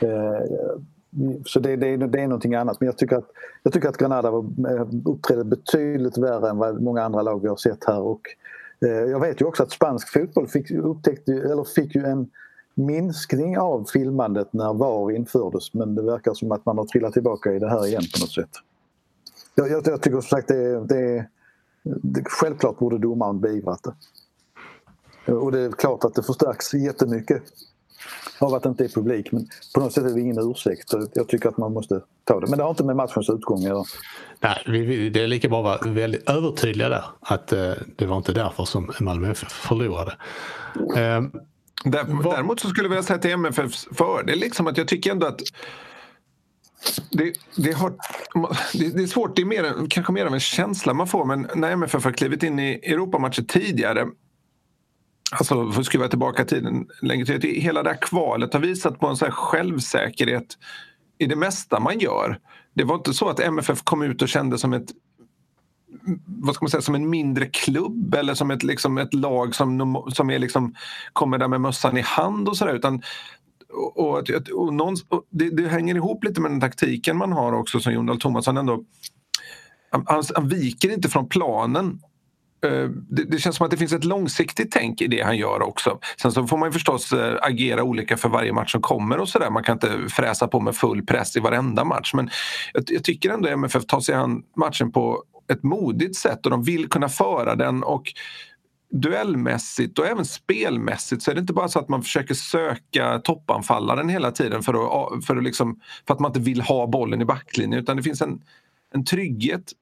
Eh, 0.00 0.40
så 1.44 1.60
det, 1.60 1.76
det, 1.76 1.96
det, 1.96 2.20
är 2.20 2.26
någonting 2.26 2.54
annat. 2.54 2.80
Men 2.80 2.86
jag 2.86 2.98
tycker 2.98 3.16
att, 3.16 3.30
jag 3.62 3.72
tycker 3.72 3.88
att 3.88 3.96
Granada 3.96 4.28
eh, 4.28 4.86
uppträdde 5.04 5.44
betydligt 5.44 6.18
värre 6.18 6.50
än 6.50 6.58
vad 6.58 6.82
många 6.82 7.02
andra 7.02 7.22
lag 7.22 7.42
vi 7.42 7.48
har 7.48 7.56
sett 7.56 7.84
här. 7.86 8.00
Och, 8.00 8.20
Eh, 8.84 8.90
jag 8.90 9.20
vet 9.20 9.40
ju 9.40 9.44
också 9.44 9.62
att 9.62 9.70
spansk 9.70 10.12
fotboll 10.12 10.48
fick, 10.48 10.70
upptäckte, 10.70 11.32
eller 11.32 11.64
fick 11.64 11.94
ju 11.94 12.04
en 12.04 12.30
minskning 12.74 13.58
av 13.58 13.84
filmandet 13.84 14.52
när 14.52 14.74
VAR 14.74 15.10
infördes 15.10 15.74
men 15.74 15.94
det 15.94 16.02
verkar 16.02 16.34
som 16.34 16.52
att 16.52 16.66
man 16.66 16.78
har 16.78 16.84
trillat 16.84 17.12
tillbaka 17.12 17.52
i 17.52 17.58
det 17.58 17.70
här 17.70 17.86
igen 17.86 18.02
på 18.14 18.20
något 18.20 18.32
sätt. 18.32 18.50
Jag, 19.54 19.70
jag, 19.70 19.86
jag 19.86 20.02
tycker 20.02 20.20
som 20.20 20.38
sagt 20.38 20.48
det, 20.48 20.86
det, 20.86 21.26
det 21.82 22.22
självklart 22.24 22.78
borde 22.78 22.98
domaren 22.98 23.40
beivrat 23.40 23.82
det. 23.82 25.32
Och 25.32 25.52
det 25.52 25.60
är 25.60 25.70
klart 25.70 26.04
att 26.04 26.14
det 26.14 26.22
förstärks 26.22 26.74
jättemycket 26.74 27.42
av 28.38 28.54
att 28.54 28.62
det 28.62 28.68
inte 28.68 28.84
är 28.84 28.88
publik 28.88 29.32
men 29.32 29.48
på 29.74 29.80
något 29.80 29.92
sätt 29.92 30.04
är 30.04 30.14
det 30.14 30.20
ingen 30.20 30.50
ursäkt. 30.50 30.94
Jag 31.14 31.28
tycker 31.28 31.48
att 31.48 31.56
man 31.56 31.72
måste 31.72 32.00
ta 32.24 32.40
det. 32.40 32.46
Men 32.46 32.58
det 32.58 32.64
har 32.64 32.70
inte 32.70 32.84
med 32.84 32.96
matchens 32.96 33.30
utgång 33.30 33.58
att 33.58 33.64
göra. 33.64 33.84
Nej, 34.40 35.10
det 35.10 35.22
är 35.22 35.26
lika 35.26 35.48
bra 35.48 35.72
att 35.72 35.84
vara 35.84 35.94
väldigt 35.94 36.30
övertydliga 36.30 36.88
där 36.88 37.04
att 37.20 37.52
eh, 37.52 37.72
det 37.96 38.06
var 38.06 38.16
inte 38.16 38.32
därför 38.32 38.64
som 38.64 38.92
Malmö 39.00 39.30
FF 39.30 39.52
förlorade. 39.52 40.16
Ehm, 40.96 41.30
Däremot 41.84 42.60
så 42.60 42.68
skulle 42.68 42.84
jag 42.84 42.90
vilja 42.90 43.02
säga 43.02 43.18
till 43.18 43.30
MFFs 43.30 43.88
fördel 43.92 44.38
liksom 44.38 44.66
att 44.66 44.76
jag 44.76 44.88
tycker 44.88 45.10
ändå 45.10 45.26
att 45.26 45.40
det, 47.10 47.32
det, 47.56 47.72
har, 47.72 47.90
det, 48.72 48.96
det, 48.96 49.02
är 49.02 49.06
svårt, 49.06 49.36
det 49.36 49.42
är 49.42 49.46
mer, 49.46 49.88
kanske 49.90 50.12
mer 50.12 50.26
av 50.26 50.34
en 50.34 50.40
känsla 50.40 50.94
man 50.94 51.06
får 51.06 51.24
men 51.24 51.48
när 51.54 51.70
MFF 51.70 52.04
har 52.04 52.12
klivit 52.12 52.42
in 52.42 52.58
i 52.58 52.72
Europamatcher 52.72 53.42
tidigare 53.42 54.06
Alltså 55.32 55.72
för 55.72 55.80
att 55.80 55.86
skruva 55.86 56.08
tillbaka 56.08 56.44
tiden 56.44 56.88
längre 57.02 57.38
till. 57.38 57.60
Hela 57.62 57.82
det 57.82 57.90
här 57.90 58.00
kvalet 58.00 58.52
har 58.52 58.60
visat 58.60 59.00
på 59.00 59.06
en 59.06 59.16
så 59.16 59.26
självsäkerhet 59.30 60.58
i 61.18 61.26
det 61.26 61.36
mesta 61.36 61.80
man 61.80 61.98
gör. 61.98 62.38
Det 62.74 62.84
var 62.84 62.94
inte 62.94 63.12
så 63.12 63.28
att 63.28 63.40
MFF 63.40 63.82
kom 63.82 64.02
ut 64.02 64.22
och 64.22 64.28
kände 64.28 64.58
som 64.58 64.72
ett 64.72 64.90
vad 66.26 66.54
ska 66.54 66.64
man 66.64 66.70
säga, 66.70 66.80
som 66.80 66.94
en 66.94 67.10
mindre 67.10 67.46
klubb 67.46 68.14
eller 68.14 68.34
som 68.34 68.50
ett, 68.50 68.62
liksom, 68.62 68.98
ett 68.98 69.14
lag 69.14 69.54
som, 69.54 70.04
som 70.12 70.30
är 70.30 70.38
liksom, 70.38 70.74
kommer 71.12 71.38
där 71.38 71.48
med 71.48 71.60
mössan 71.60 71.96
i 71.96 72.00
hand 72.00 72.48
och 72.48 72.56
sådär. 72.56 72.74
Utan 72.74 73.02
och, 73.72 73.98
och, 73.98 74.30
och, 74.54 74.74
någon, 74.74 74.96
och 75.08 75.24
det, 75.30 75.50
det, 75.50 75.68
hänger 75.68 75.94
ihop 75.94 76.24
lite 76.24 76.40
med 76.40 76.50
den 76.50 76.60
taktiken 76.60 77.16
man 77.16 77.32
har 77.32 77.52
också 77.52 77.80
som 77.80 77.92
Jon 77.92 78.06
Dahl 78.06 78.20
Tomasson 78.20 78.56
ändå 78.56 78.84
han, 79.90 80.24
han 80.34 80.48
viker 80.48 80.92
inte 80.92 81.08
från 81.08 81.28
planen 81.28 82.00
Eh, 82.64 82.90
det, 83.10 83.24
det, 83.24 83.38
känns 83.38 83.56
som 83.56 83.64
att 83.64 83.70
det 83.70 83.76
finns 83.76 83.92
ett 83.92 84.04
långsiktigt 84.04 84.70
tänk 84.70 85.00
i 85.00 85.06
det 85.06 85.22
han 85.22 85.36
gör 85.36 85.62
också. 85.62 85.98
Sen 86.22 86.32
så 86.32 86.46
får 86.46 86.56
man 86.56 86.72
förstås 86.72 87.12
eh, 87.12 87.36
agera 87.42 87.82
olika 87.82 88.16
för 88.16 88.28
varje 88.28 88.52
match 88.52 88.72
som 88.72 88.82
kommer 88.82 89.18
och 89.18 89.28
sådär. 89.28 89.50
Man 89.50 89.62
kan 89.62 89.72
inte 89.72 89.98
fräsa 90.08 90.48
på 90.48 90.60
med 90.60 90.76
full 90.76 91.06
press 91.06 91.36
i 91.36 91.40
varenda 91.40 91.84
match. 91.84 92.14
Men 92.14 92.30
jag, 92.72 92.84
jag 92.86 93.04
tycker 93.04 93.30
ändå 93.30 93.48
att 93.48 93.54
MFF 93.54 93.86
tar 93.86 94.00
sig 94.00 94.14
an 94.14 94.42
matchen 94.56 94.92
på 94.92 95.22
ett 95.52 95.62
modigt 95.62 96.16
sätt 96.16 96.44
och 96.44 96.50
de 96.50 96.62
vill 96.62 96.88
kunna 96.88 97.08
föra 97.08 97.54
den 97.54 97.82
och 97.82 98.12
duellmässigt 98.90 99.98
och 99.98 100.06
även 100.06 100.24
spelmässigt 100.24 101.22
så 101.22 101.30
är 101.30 101.34
det 101.34 101.40
inte 101.40 101.52
bara 101.52 101.68
så 101.68 101.78
att 101.78 101.88
man 101.88 102.02
försöker 102.02 102.34
söka 102.34 103.18
toppanfallaren 103.18 104.08
hela 104.08 104.30
tiden 104.30 104.62
för 104.62 104.74
att, 104.74 105.24
för 105.24 105.36
att, 105.36 105.44
liksom, 105.44 105.80
för 106.06 106.14
att 106.14 106.20
man 106.20 106.30
inte 106.30 106.40
vill 106.40 106.60
ha 106.60 106.86
bollen 106.86 107.20
i 107.20 107.24
backlinjen 107.24 107.80
utan 107.80 107.96
det 107.96 108.02
finns 108.02 108.22
en, 108.22 108.40
en 108.94 109.04
trygghet 109.04 109.72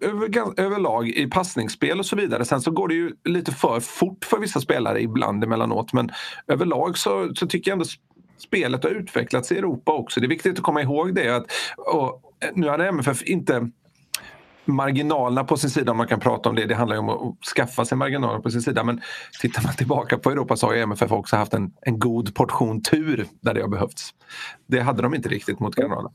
över, 0.00 0.60
överlag 0.60 1.08
i 1.08 1.26
passningsspel 1.26 1.98
och 1.98 2.06
så 2.06 2.16
vidare. 2.16 2.44
Sen 2.44 2.60
så 2.60 2.70
går 2.70 2.88
det 2.88 2.94
ju 2.94 3.12
lite 3.24 3.52
för 3.52 3.80
fort 3.80 4.24
för 4.24 4.38
vissa 4.38 4.60
spelare 4.60 5.02
ibland 5.02 5.44
emellanåt 5.44 5.92
men 5.92 6.10
överlag 6.46 6.98
så, 6.98 7.34
så 7.34 7.46
tycker 7.46 7.70
jag 7.70 7.76
ändå 7.76 7.84
spelet 8.38 8.84
har 8.84 8.90
utvecklats 8.90 9.52
i 9.52 9.58
Europa 9.58 9.92
också. 9.92 10.20
Det 10.20 10.26
är 10.26 10.28
viktigt 10.28 10.58
att 10.58 10.64
komma 10.64 10.82
ihåg 10.82 11.14
det. 11.14 11.36
Att, 11.36 11.46
och, 11.76 12.22
nu 12.54 12.68
hade 12.68 12.88
MFF 12.88 13.22
inte 13.22 13.70
marginalerna 14.64 15.44
på 15.44 15.56
sin 15.56 15.70
sida 15.70 15.90
om 15.90 15.96
man 15.96 16.06
kan 16.06 16.20
prata 16.20 16.48
om 16.48 16.54
det. 16.54 16.64
Det 16.64 16.74
handlar 16.74 16.96
ju 16.96 17.00
om 17.00 17.08
att 17.08 17.46
skaffa 17.56 17.84
sig 17.84 17.98
marginaler 17.98 18.40
på 18.40 18.50
sin 18.50 18.62
sida. 18.62 18.84
Men 18.84 19.00
tittar 19.40 19.62
man 19.62 19.74
tillbaka 19.74 20.18
på 20.18 20.30
Europa 20.30 20.56
så 20.56 20.66
har 20.66 20.74
ju 20.74 20.80
MFF 20.80 21.12
också 21.12 21.36
haft 21.36 21.54
en, 21.54 21.72
en 21.80 21.98
god 21.98 22.34
portion 22.34 22.82
tur 22.82 23.26
där 23.40 23.54
det 23.54 23.60
har 23.60 23.68
behövts. 23.68 24.10
Det 24.66 24.80
hade 24.80 25.02
de 25.02 25.14
inte 25.14 25.28
riktigt 25.28 25.60
mot 25.60 25.74
Granada. 25.74 26.10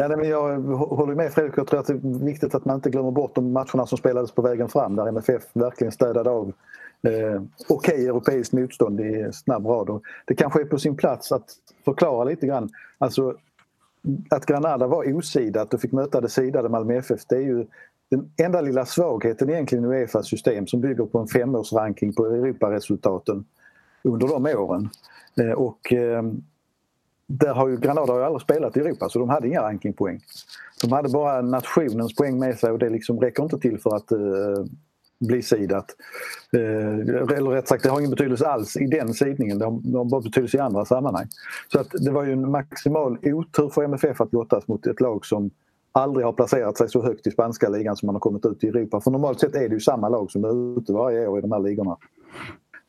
Ja, 0.00 0.08
men 0.08 0.28
jag 0.28 0.60
håller 0.76 1.14
med 1.14 1.32
Fredrik. 1.32 1.54
Jag 1.56 1.66
tror 1.66 1.80
att 1.80 1.86
det 1.86 1.92
är 1.92 2.24
viktigt 2.24 2.54
att 2.54 2.64
man 2.64 2.74
inte 2.76 2.90
glömmer 2.90 3.10
bort 3.10 3.34
de 3.34 3.52
matcherna 3.52 3.86
som 3.86 3.98
spelades 3.98 4.32
på 4.32 4.42
vägen 4.42 4.68
fram 4.68 4.96
där 4.96 5.06
MFF 5.06 5.42
verkligen 5.52 5.92
städade 5.92 6.30
av 6.30 6.52
eh, 7.02 7.12
okej 7.12 7.44
okay, 7.68 8.06
europeiskt 8.06 8.52
motstånd 8.52 9.00
i 9.00 9.30
snabb 9.32 9.66
rad. 9.66 9.90
Och 9.90 10.02
det 10.24 10.34
kanske 10.34 10.60
är 10.60 10.64
på 10.64 10.78
sin 10.78 10.96
plats 10.96 11.32
att 11.32 11.44
förklara 11.84 12.24
lite 12.24 12.46
grann. 12.46 12.68
Alltså, 12.98 13.34
att 14.30 14.46
Granada 14.46 14.86
var 14.86 15.14
osidat 15.16 15.74
och 15.74 15.80
fick 15.80 15.92
möta 15.92 16.20
det 16.20 16.28
sidade 16.28 16.68
Malmö 16.68 16.94
FF 16.94 17.20
det 17.28 17.36
är 17.36 17.42
ju 17.42 17.66
den 18.10 18.30
enda 18.36 18.60
lilla 18.60 18.86
svagheten 18.86 19.50
egentligen 19.50 19.84
i 19.84 19.88
Uefas 19.88 20.28
system 20.28 20.66
som 20.66 20.80
bygger 20.80 21.04
på 21.04 21.18
en 21.18 21.26
femårsranking 21.26 22.12
på 22.12 22.26
Europaresultaten 22.26 23.44
under 24.02 24.28
de 24.28 24.46
åren. 24.46 24.88
Eh, 25.40 25.52
och 25.52 25.92
eh, 25.92 26.22
där 27.30 27.54
har 27.54 27.68
ju 27.68 27.76
Granada 27.76 28.12
har 28.12 28.18
ju 28.18 28.24
aldrig 28.24 28.42
spelat 28.42 28.76
i 28.76 28.80
Europa 28.80 29.08
så 29.08 29.18
de 29.18 29.28
hade 29.28 29.48
inga 29.48 29.62
rankingpoäng. 29.62 30.20
De 30.82 30.92
hade 30.92 31.08
bara 31.08 31.42
nationens 31.42 32.14
poäng 32.14 32.38
med 32.38 32.58
sig 32.58 32.70
och 32.70 32.78
det 32.78 32.88
liksom 32.88 33.20
räcker 33.20 33.42
inte 33.42 33.58
till 33.58 33.78
för 33.78 33.96
att 33.96 34.12
eh, 34.12 34.18
bli 35.20 35.42
sidat. 35.42 35.86
Eh, 36.52 36.60
eller 37.36 37.50
rätt 37.50 37.68
sagt, 37.68 37.82
det 37.82 37.90
har 37.90 37.98
ingen 37.98 38.10
betydelse 38.10 38.46
alls 38.46 38.76
i 38.76 38.86
den 38.86 39.14
sidningen. 39.14 39.58
Det 39.58 39.64
har, 39.64 39.80
det 39.82 39.98
har 39.98 40.04
bara 40.04 40.20
betydelse 40.20 40.56
i 40.56 40.60
andra 40.60 40.84
sammanhang. 40.84 41.26
Så 41.72 41.80
att 41.80 41.90
det 41.90 42.10
var 42.10 42.24
ju 42.24 42.32
en 42.32 42.50
maximal 42.50 43.18
otur 43.22 43.68
för 43.68 43.82
MFF 43.82 44.20
att 44.20 44.32
lottas 44.32 44.68
mot 44.68 44.86
ett 44.86 45.00
lag 45.00 45.26
som 45.26 45.50
aldrig 45.92 46.26
har 46.26 46.32
placerat 46.32 46.78
sig 46.78 46.88
så 46.88 47.02
högt 47.02 47.26
i 47.26 47.30
spanska 47.30 47.68
ligan 47.68 47.96
som 47.96 48.06
man 48.06 48.14
har 48.14 48.20
kommit 48.20 48.46
ut 48.46 48.64
i 48.64 48.68
Europa. 48.68 49.00
För 49.00 49.10
normalt 49.10 49.40
sett 49.40 49.54
är 49.54 49.68
det 49.68 49.74
ju 49.74 49.80
samma 49.80 50.08
lag 50.08 50.30
som 50.30 50.44
är 50.44 50.78
ute 50.78 50.92
varje 50.92 51.26
år 51.26 51.38
i 51.38 51.42
de 51.42 51.52
här 51.52 51.60
ligorna. 51.60 51.96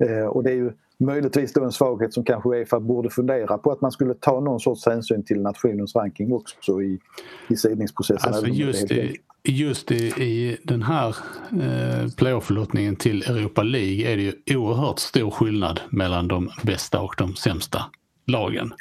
Eh, 0.03 0.25
och 0.25 0.43
det 0.43 0.51
är 0.51 0.55
ju 0.55 0.71
möjligtvis 1.01 1.53
då 1.53 1.63
en 1.63 1.71
svaghet 1.71 2.13
som 2.13 2.23
kanske 2.23 2.49
Uefa 2.49 2.79
borde 2.79 3.09
fundera 3.09 3.57
på 3.57 3.71
att 3.71 3.81
man 3.81 3.91
skulle 3.91 4.13
ta 4.13 4.39
någon 4.39 4.59
sorts 4.59 4.85
hänsyn 4.85 5.23
till 5.23 5.41
nationens 5.41 5.95
ranking 5.95 6.33
också 6.33 6.81
i, 6.81 6.99
i 7.47 7.55
sidningsprocessen. 7.55 8.33
Alltså 8.33 8.47
just, 8.47 8.91
i, 8.91 9.17
just 9.43 9.91
i, 9.91 10.05
i 10.05 10.57
den 10.63 10.83
här 10.83 11.15
eh, 11.51 12.07
playoff-lottningen 12.17 12.95
till 12.95 13.21
Europa 13.21 13.63
League 13.63 14.13
är 14.13 14.17
det 14.17 14.23
ju 14.23 14.57
oerhört 14.57 14.99
stor 14.99 15.31
skillnad 15.31 15.81
mellan 15.89 16.27
de 16.27 16.49
bästa 16.63 17.01
och 17.01 17.15
de 17.17 17.35
sämsta 17.35 17.85
lagen. 18.27 18.73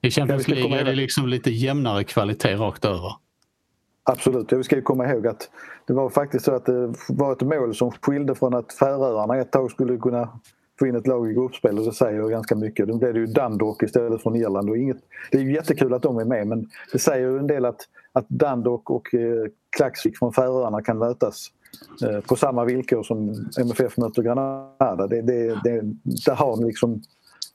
I 0.00 0.10
Champions 0.10 0.48
League 0.48 0.80
är 0.80 0.84
det 0.84 0.94
liksom 0.94 1.28
lite 1.28 1.50
jämnare 1.50 2.04
kvalitet 2.04 2.54
rakt 2.54 2.84
över. 2.84 3.12
Absolut, 4.04 4.52
vi 4.52 4.62
ska 4.62 4.76
ju 4.76 4.82
komma 4.82 5.06
ihåg 5.06 5.26
att 5.26 5.50
det 5.86 5.92
var 5.92 6.10
faktiskt 6.10 6.44
så 6.44 6.54
att 6.54 6.66
det 6.66 6.94
var 7.08 7.32
ett 7.32 7.40
mål 7.40 7.74
som 7.74 7.90
skilde 7.90 8.34
från 8.34 8.54
att 8.54 8.72
Färöarna 8.72 9.36
ett 9.36 9.50
tag 9.50 9.70
skulle 9.70 9.96
kunna 9.96 10.40
få 10.82 10.86
in 10.86 10.96
ett 10.96 11.06
lag 11.06 11.30
i 11.30 11.34
gruppspel 11.34 11.78
och 11.78 11.84
det 11.84 11.92
säger 11.92 12.28
ganska 12.28 12.56
mycket. 12.56 12.88
Då 12.88 12.98
blev 12.98 13.14
det 13.14 13.20
ju 13.20 13.26
Dundalk 13.26 13.82
istället 13.82 14.22
från 14.22 14.36
Irland. 14.36 14.70
Och 14.70 14.76
inget, 14.76 14.96
det 15.30 15.38
är 15.38 15.42
ju 15.42 15.54
jättekul 15.54 15.94
att 15.94 16.02
de 16.02 16.18
är 16.18 16.24
med 16.24 16.46
men 16.46 16.68
det 16.92 16.98
säger 16.98 17.28
ju 17.28 17.38
en 17.38 17.46
del 17.46 17.64
att, 17.64 17.80
att 18.12 18.28
Dundalk 18.28 18.90
och 18.90 19.14
eh, 19.14 19.46
Klaxvik 19.76 20.18
från 20.18 20.32
Färöarna 20.32 20.82
kan 20.82 20.98
mötas 20.98 21.46
eh, 22.04 22.20
på 22.20 22.36
samma 22.36 22.64
villkor 22.64 23.02
som 23.02 23.46
MFF 23.60 23.96
möter 23.96 24.22
Granada. 24.22 25.06
Det, 25.06 25.22
det, 25.22 25.60
det, 25.64 25.80
där 26.26 26.34
har 26.34 26.66
liksom 26.66 27.02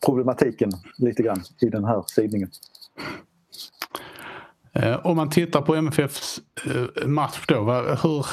problematiken 0.06 0.72
lite 0.98 1.24
grann 1.24 1.42
i 1.62 1.70
den 1.70 1.86
här 1.86 2.04
sidningen. 2.08 2.50
Eh, 4.74 5.06
om 5.06 5.16
man 5.16 5.30
tittar 5.30 5.62
på 5.62 5.76
MFFs 5.76 6.40
eh, 6.66 7.08
match 7.08 7.46
då, 7.48 7.56
hur... 8.04 8.26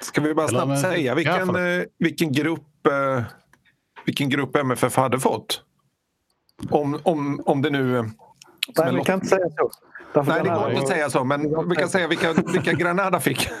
Ska 0.00 0.20
vi 0.20 0.34
bara 0.34 0.48
snabbt 0.48 0.80
säga 0.80 1.14
vilken, 1.14 1.56
vilken 1.98 2.32
grupp 2.32 2.68
vilken 4.04 4.28
grupp 4.28 4.56
MFF 4.56 4.96
hade 4.96 5.20
fått. 5.20 5.62
Om, 6.70 6.98
om, 7.02 7.42
om 7.46 7.62
det 7.62 7.70
nu... 7.70 8.10
Nej, 8.78 8.94
vi 8.94 9.04
kan 9.04 9.14
inte 9.14 9.26
säga 9.26 9.50
så. 9.50 9.70
Därför 10.14 10.32
Nej, 10.32 10.42
det 10.44 10.48
går 10.48 10.70
inte 10.70 10.82
att 10.82 10.88
säga 10.88 11.10
så, 11.10 11.24
men 11.24 11.68
vi 11.68 11.76
kan 11.76 11.88
säga 11.88 12.08
vilka, 12.08 12.32
vilka 12.32 12.72
Granada 12.72 13.20
fick. 13.20 13.48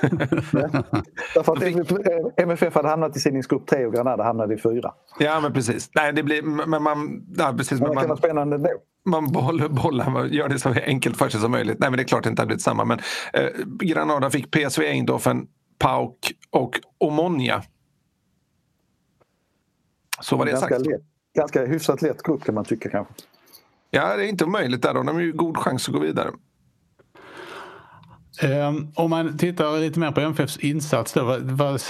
Därför 1.34 1.52
att 1.52 2.38
MFF 2.40 2.74
hade 2.74 2.88
hamnat 2.88 3.16
i 3.16 3.20
sidningsgrupp 3.20 3.66
3 3.66 3.86
och 3.86 3.94
Granada 3.94 4.24
hamnade 4.24 4.54
i 4.54 4.58
4. 4.58 4.92
Ja, 5.18 5.40
men 5.40 5.52
precis. 5.52 5.90
Nej, 5.94 6.12
det 6.12 6.22
blir... 6.22 6.42
Men 6.42 6.82
man... 6.82 7.26
Ja, 7.36 7.54
precis, 7.56 7.80
men 7.80 7.94
vara 7.94 8.16
spännande 8.16 8.56
ändå. 8.56 8.68
Man 9.04 9.32
bollar, 9.32 9.68
bollar, 9.68 10.24
gör 10.24 10.48
det 10.48 10.58
så 10.58 10.74
enkelt 10.86 11.16
för 11.16 11.28
sig 11.28 11.40
som 11.40 11.50
möjligt. 11.50 11.78
Nej, 11.78 11.90
men 11.90 11.96
det 11.96 12.02
är 12.02 12.06
klart 12.08 12.22
det 12.22 12.30
inte 12.30 12.42
hade 12.42 12.46
blivit 12.46 12.62
samma. 12.62 12.84
Men 12.84 12.98
eh, 13.32 13.46
Granada 13.66 14.30
fick 14.30 14.50
PSV 14.50 14.84
Eindhoven, 14.84 15.46
PAOK 15.78 16.32
och 16.50 16.80
Omonia. 16.98 17.62
Så 20.22 20.36
var 20.36 20.44
det 20.44 20.50
ganska 20.50 20.74
sagt. 20.74 20.86
Lätt, 20.86 21.02
ganska 21.36 21.64
hyfsat 21.64 22.02
lätt 22.02 22.22
grupp 22.22 22.44
kan 22.44 22.54
man 22.54 22.64
tycka 22.64 22.90
kanske. 22.90 23.14
Ja, 23.90 24.16
det 24.16 24.24
är 24.24 24.28
inte 24.28 24.44
omöjligt 24.44 24.82
där. 24.82 24.94
De 24.94 25.08
har 25.08 25.20
ju 25.20 25.32
god 25.32 25.56
chans 25.56 25.88
att 25.88 25.94
gå 25.94 26.00
vidare. 26.00 26.30
Um, 28.68 28.92
om 28.94 29.10
man 29.10 29.38
tittar 29.38 29.80
lite 29.80 30.00
mer 30.00 30.12
på 30.12 30.20
MFFs 30.20 30.58
insats 30.58 31.12
då. 31.12 31.24
Vad, 31.24 31.40
vad, 31.40 31.80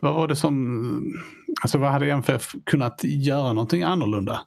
vad 0.00 0.14
var 0.14 0.28
det 0.28 0.36
som... 0.36 1.12
Alltså 1.62 1.78
vad 1.78 1.90
hade 1.90 2.10
MFF 2.10 2.54
kunnat 2.64 3.00
göra 3.04 3.52
någonting 3.52 3.82
annorlunda? 3.82 4.40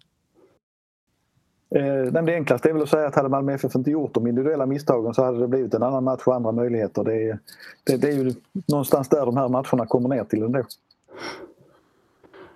Eh, 1.75 2.23
det 2.23 2.35
enklaste 2.35 2.69
är 2.69 2.73
väl 2.73 2.81
att 2.83 2.89
säga 2.89 3.07
att 3.07 3.15
hade 3.15 3.29
Malmö 3.29 3.53
FF 3.53 3.75
inte 3.75 3.91
gjort 3.91 4.13
de 4.13 4.27
individuella 4.27 4.65
misstagen 4.65 5.13
så 5.13 5.23
hade 5.23 5.39
det 5.39 5.47
blivit 5.47 5.73
en 5.73 5.83
annan 5.83 6.03
match 6.03 6.21
och 6.25 6.35
andra 6.35 6.51
möjligheter. 6.51 7.03
Det 7.03 7.39
det, 7.83 7.97
det 7.97 8.07
är 8.07 8.13
ju 8.13 8.33
någonstans 8.67 9.09
där 9.09 9.25
de 9.25 9.37
här 9.37 9.47
matcherna 9.47 9.85
kommer 9.85 10.09
ner 10.09 10.23
till 10.23 10.43
ändå. 10.43 10.63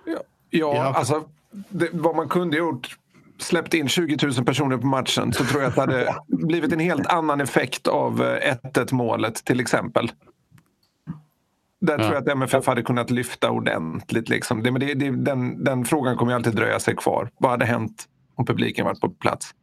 Ja, 0.05 0.19
ja 0.50 0.93
alltså 0.95 1.24
det, 1.69 1.89
vad 1.93 2.15
man 2.15 2.29
kunde 2.29 2.57
gjort 2.57 2.98
släppt 3.38 3.74
in 3.74 3.88
20 3.88 4.17
000 4.25 4.45
personer 4.45 4.77
på 4.77 4.88
matchen 4.88 5.33
så 5.33 5.45
tror 5.45 5.62
jag 5.62 5.69
att 5.69 5.75
det 5.75 5.81
hade 5.81 6.15
blivit 6.27 6.74
en 6.74 6.79
helt 6.79 7.07
annan 7.07 7.41
effekt 7.41 7.88
av 7.88 8.22
1-1 8.24 8.77
eh, 8.77 8.95
målet 8.95 9.36
till 9.36 9.60
exempel. 9.60 10.12
Där 11.81 11.93
ja. 11.93 11.98
tror 11.98 12.13
jag 12.13 12.22
att 12.22 12.27
MFF 12.27 12.67
hade 12.67 12.81
kunnat 12.81 13.10
lyfta 13.10 13.51
ordentligt. 13.51 14.29
Liksom. 14.29 14.63
Det, 14.63 14.72
men 14.72 14.81
det, 14.81 14.93
det, 14.93 15.10
den, 15.10 15.63
den 15.63 15.86
frågan 15.86 16.17
kommer 16.17 16.31
ju 16.31 16.36
alltid 16.36 16.55
dröja 16.55 16.79
sig 16.79 16.95
kvar. 16.95 17.29
Vad 17.38 17.51
hade 17.51 17.65
hänt 17.65 18.05
om 18.36 18.45
publiken 18.45 18.86
varit 18.86 19.00
på 19.00 19.10
plats? 19.10 19.53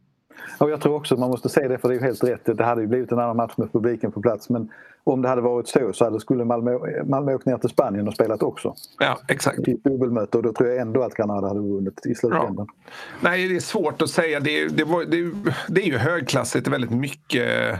Och 0.57 0.69
jag 0.69 0.81
tror 0.81 0.95
också 0.95 1.15
att 1.15 1.19
man 1.19 1.29
måste 1.29 1.49
se 1.49 1.67
det, 1.67 1.77
för 1.77 1.89
det 1.89 1.95
är 1.95 1.99
helt 1.99 2.23
rätt. 2.23 2.57
Det 2.57 2.63
hade 2.63 2.81
ju 2.81 2.87
blivit 2.87 3.11
en 3.11 3.19
annan 3.19 3.37
match 3.37 3.53
med 3.57 3.71
publiken 3.71 4.11
på 4.11 4.21
plats. 4.21 4.49
Men 4.49 4.69
om 5.03 5.21
det 5.21 5.29
hade 5.29 5.41
varit 5.41 5.67
så 5.67 5.93
så 5.93 6.05
hade, 6.05 6.19
skulle 6.19 6.45
Malmö, 6.45 6.79
Malmö 7.05 7.33
åkt 7.33 7.45
ner 7.45 7.57
till 7.57 7.69
Spanien 7.69 8.07
och 8.07 8.13
spelat 8.13 8.43
också. 8.43 8.75
Ja, 8.99 9.19
exakt. 9.27 9.67
I 9.67 9.73
dubbelmöte 9.73 10.37
och 10.37 10.43
då 10.43 10.53
tror 10.53 10.69
jag 10.69 10.77
ändå 10.77 11.03
att 11.03 11.13
Granada 11.13 11.47
hade 11.47 11.59
vunnit 11.59 12.05
i 12.05 12.15
slutändan. 12.15 12.55
Ja. 12.57 12.91
Nej, 13.21 13.47
det 13.47 13.55
är 13.55 13.59
svårt 13.59 14.01
att 14.01 14.09
säga. 14.09 14.39
Det, 14.39 14.67
det, 14.67 14.83
var, 14.83 15.05
det, 15.05 15.31
det 15.67 15.81
är 15.81 15.85
ju 15.85 15.97
högklassigt. 15.97 16.67
Är 16.67 16.71
väldigt 16.71 16.91
mycket 16.91 17.79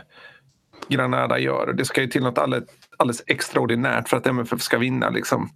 Granada 0.87 1.39
gör. 1.39 1.73
Det 1.73 1.85
ska 1.85 2.01
ju 2.01 2.07
till 2.07 2.23
något 2.23 2.37
alldeles, 2.37 2.69
alldeles 2.97 3.23
extraordinärt 3.27 4.09
för 4.09 4.17
att 4.17 4.27
MFF 4.27 4.61
ska 4.61 4.77
vinna. 4.77 5.09
Liksom. 5.09 5.49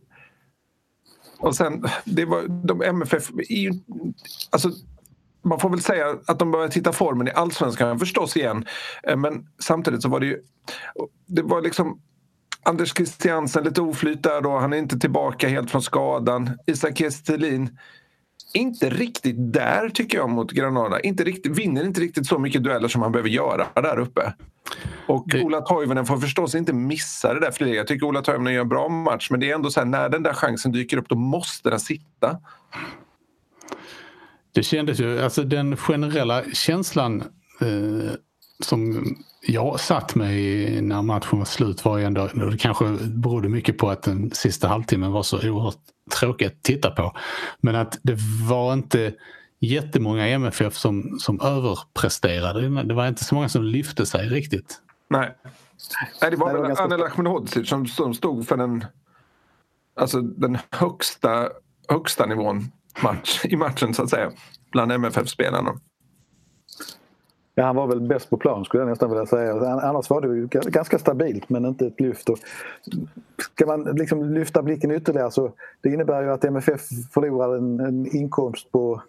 Och 1.39 1.55
sen, 1.55 1.83
det 2.05 2.25
var, 2.25 2.43
de 2.47 2.81
MFF 2.81 3.29
är 3.49 3.59
ju... 3.59 3.71
Alltså, 4.49 4.69
man 5.45 5.59
får 5.59 5.69
väl 5.69 5.81
säga 5.81 6.15
att 6.27 6.39
de 6.39 6.51
börjar 6.51 6.67
titta 6.67 6.93
formen 6.93 7.27
i 7.27 7.31
allsvenskan 7.31 7.99
förstås 7.99 8.37
igen. 8.37 8.65
Eh, 9.03 9.17
men 9.17 9.47
samtidigt 9.59 10.01
så 10.01 10.09
var 10.09 10.19
det 10.19 10.25
ju... 10.25 10.41
Det 11.27 11.41
var 11.41 11.61
liksom 11.61 12.01
Anders 12.63 12.93
Christiansen 12.93 13.63
lite 13.63 13.81
oflyt 13.81 14.23
där 14.23 14.41
då. 14.41 14.57
Han 14.57 14.73
är 14.73 14.77
inte 14.77 14.99
tillbaka 14.99 15.47
helt 15.47 15.71
från 15.71 15.81
skadan. 15.81 16.57
Isak 16.67 17.01
Estelin 17.01 17.77
inte 18.53 18.89
riktigt 18.89 19.35
där 19.37 19.89
tycker 19.89 20.17
jag 20.17 20.29
mot 20.29 20.51
Granada. 20.51 20.99
Inte 20.99 21.23
riktigt, 21.23 21.57
vinner 21.57 21.85
inte 21.85 22.01
riktigt 22.01 22.27
så 22.27 22.39
mycket 22.39 22.63
dueller 22.63 22.87
som 22.87 23.01
han 23.01 23.11
behöver 23.11 23.29
göra 23.29 23.67
där 23.73 23.99
uppe. 23.99 24.33
Och 25.07 25.25
det... 25.27 25.43
Ola 25.43 25.61
Toivonen 25.61 26.05
får 26.05 26.17
förstås 26.17 26.55
inte 26.55 26.73
missa 26.73 27.33
det 27.33 27.39
där 27.39 27.51
flyget. 27.51 27.75
Jag 27.75 27.87
tycker 27.87 28.05
Ola 28.05 28.21
Toivonen 28.21 28.53
gör 28.53 28.61
en 28.61 28.69
bra 28.69 28.89
match 28.89 29.27
men 29.31 29.39
det 29.39 29.51
är 29.51 29.55
ändå 29.55 29.71
så 29.71 29.79
här, 29.79 29.87
när 29.87 30.09
den 30.09 30.23
där 30.23 30.33
chansen 30.33 30.71
dyker 30.71 30.97
upp 30.97 31.09
då 31.09 31.15
måste 31.15 31.69
den 31.69 31.79
sitta. 31.79 32.39
Det 34.55 34.63
kändes 34.63 34.99
ju, 34.99 35.21
alltså 35.21 35.43
den 35.43 35.77
generella 35.77 36.43
känslan 36.53 37.21
eh, 37.61 38.13
som 38.59 39.05
jag 39.41 39.79
satt 39.79 40.15
mig 40.15 40.81
när 40.81 41.01
matchen 41.01 41.39
var 41.39 41.45
slut 41.45 41.85
var 41.85 41.97
ju 41.97 42.03
ändå, 42.03 42.27
det 42.27 42.57
kanske 42.57 42.85
berodde 42.99 43.49
mycket 43.49 43.77
på 43.77 43.89
att 43.89 44.03
den 44.03 44.31
sista 44.31 44.67
halvtimmen 44.67 45.11
var 45.11 45.23
så 45.23 45.49
oerhört 45.49 45.79
tråkig 46.19 46.45
att 46.45 46.63
titta 46.63 46.91
på. 46.91 47.17
Men 47.61 47.75
att 47.75 47.99
det 48.03 48.17
var 48.49 48.73
inte 48.73 49.13
jättemånga 49.59 50.27
MFF 50.27 50.75
som, 50.75 51.17
som 51.19 51.41
överpresterade. 51.41 52.83
Det 52.83 52.93
var 52.93 53.07
inte 53.07 53.23
så 53.23 53.35
många 53.35 53.49
som 53.49 53.63
lyfte 53.63 54.05
sig 54.05 54.29
riktigt. 54.29 54.79
Nej, 55.09 55.35
Nej 56.21 56.31
det 56.31 56.37
var 56.37 56.53
väl. 56.53 56.77
Anel 56.77 57.03
Ahmedhodzic 57.03 57.69
som, 57.69 57.87
som 57.87 58.13
stod 58.13 58.47
för 58.47 58.57
den, 58.57 58.85
alltså 59.95 60.21
den 60.21 60.57
högsta, 60.71 61.49
högsta 61.89 62.25
nivån 62.25 62.71
match, 63.03 63.45
i 63.45 63.55
matchen 63.55 63.93
så 63.93 64.03
att 64.03 64.09
säga. 64.09 64.31
Bland 64.71 64.91
MFF-spelarna. 64.91 65.79
Ja, 67.57 67.65
han 67.65 67.75
var 67.75 67.87
väl 67.87 68.01
bäst 68.01 68.29
på 68.29 68.37
plan 68.37 68.65
skulle 68.65 68.83
jag 68.83 68.89
nästan 68.89 69.09
vilja 69.09 69.25
säga. 69.25 69.53
Annars 69.69 70.09
var 70.09 70.21
det 70.21 70.27
ju 70.27 70.47
ganska 70.47 70.99
stabilt 70.99 71.49
men 71.49 71.65
inte 71.65 71.87
ett 71.87 71.99
lyft. 71.99 72.29
Och 72.29 72.37
ska 73.37 73.65
man 73.65 73.83
liksom 73.83 74.33
lyfta 74.33 74.61
blicken 74.61 74.91
ytterligare 74.91 75.31
så 75.31 75.51
det 75.81 75.89
innebär 75.89 76.23
ju 76.23 76.31
att 76.31 76.43
MFF 76.43 76.81
förlorar 77.13 77.57
en, 77.57 77.79
en 77.79 78.15
inkomst 78.15 78.71
på 78.71 79.01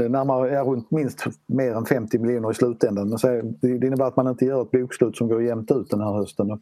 eh, 0.00 0.10
närmare, 0.10 0.52
ja, 0.52 0.62
runt 0.62 0.90
minst 0.90 1.24
mer 1.46 1.74
än 1.74 1.84
50 1.84 2.18
miljoner 2.18 2.50
i 2.50 2.54
slutändan. 2.54 3.18
det 3.60 3.86
innebär 3.86 4.04
att 4.04 4.16
man 4.16 4.28
inte 4.28 4.44
gör 4.44 4.62
ett 4.62 4.70
bokslut 4.70 5.16
som 5.16 5.28
går 5.28 5.42
jämnt 5.42 5.70
ut 5.70 5.90
den 5.90 6.00
här 6.00 6.12
hösten. 6.12 6.50
Och 6.50 6.60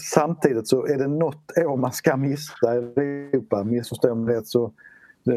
samtidigt 0.00 0.68
så 0.68 0.86
är 0.86 0.98
det 0.98 1.06
något 1.06 1.58
år 1.58 1.76
man 1.76 1.92
ska 1.92 2.16
missa 2.16 2.74
i 2.74 2.78
Europa, 2.78 3.64
missförstå 3.64 4.14
mig 4.14 4.36
rätt. 4.36 4.46
Så 4.46 4.72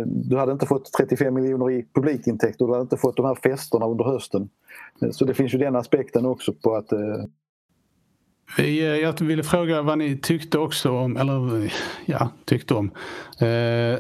du 0.06 0.38
hade 0.38 0.52
inte 0.52 0.66
fått 0.66 0.92
35 0.98 1.34
miljoner 1.34 1.72
i 1.72 1.86
publikintäkter, 1.94 2.66
du 2.66 2.72
hade 2.72 2.82
inte 2.82 2.98
fått 2.98 3.18
de 3.18 3.26
här 3.26 3.36
festerna 3.36 3.86
under 3.86 4.06
hösten. 4.06 4.50
Så 5.12 5.26
det 5.26 5.34
finns 5.34 5.54
ju 5.54 5.58
den 5.58 5.76
aspekten 5.76 6.26
också 6.26 6.54
på 6.54 6.76
att 6.76 6.92
eh, 6.92 7.24
eh, 8.58 8.66
jag 8.76 9.22
ville 9.22 9.44
fråga 9.44 9.82
vad 9.82 9.98
ni 9.98 10.18
tyckte 10.18 10.58
också 10.58 10.92
om, 10.92 11.18
eller 11.18 11.74
ja, 12.06 12.30
tyckte 12.46 12.74
om. 12.74 12.92
Eh, 13.40 14.00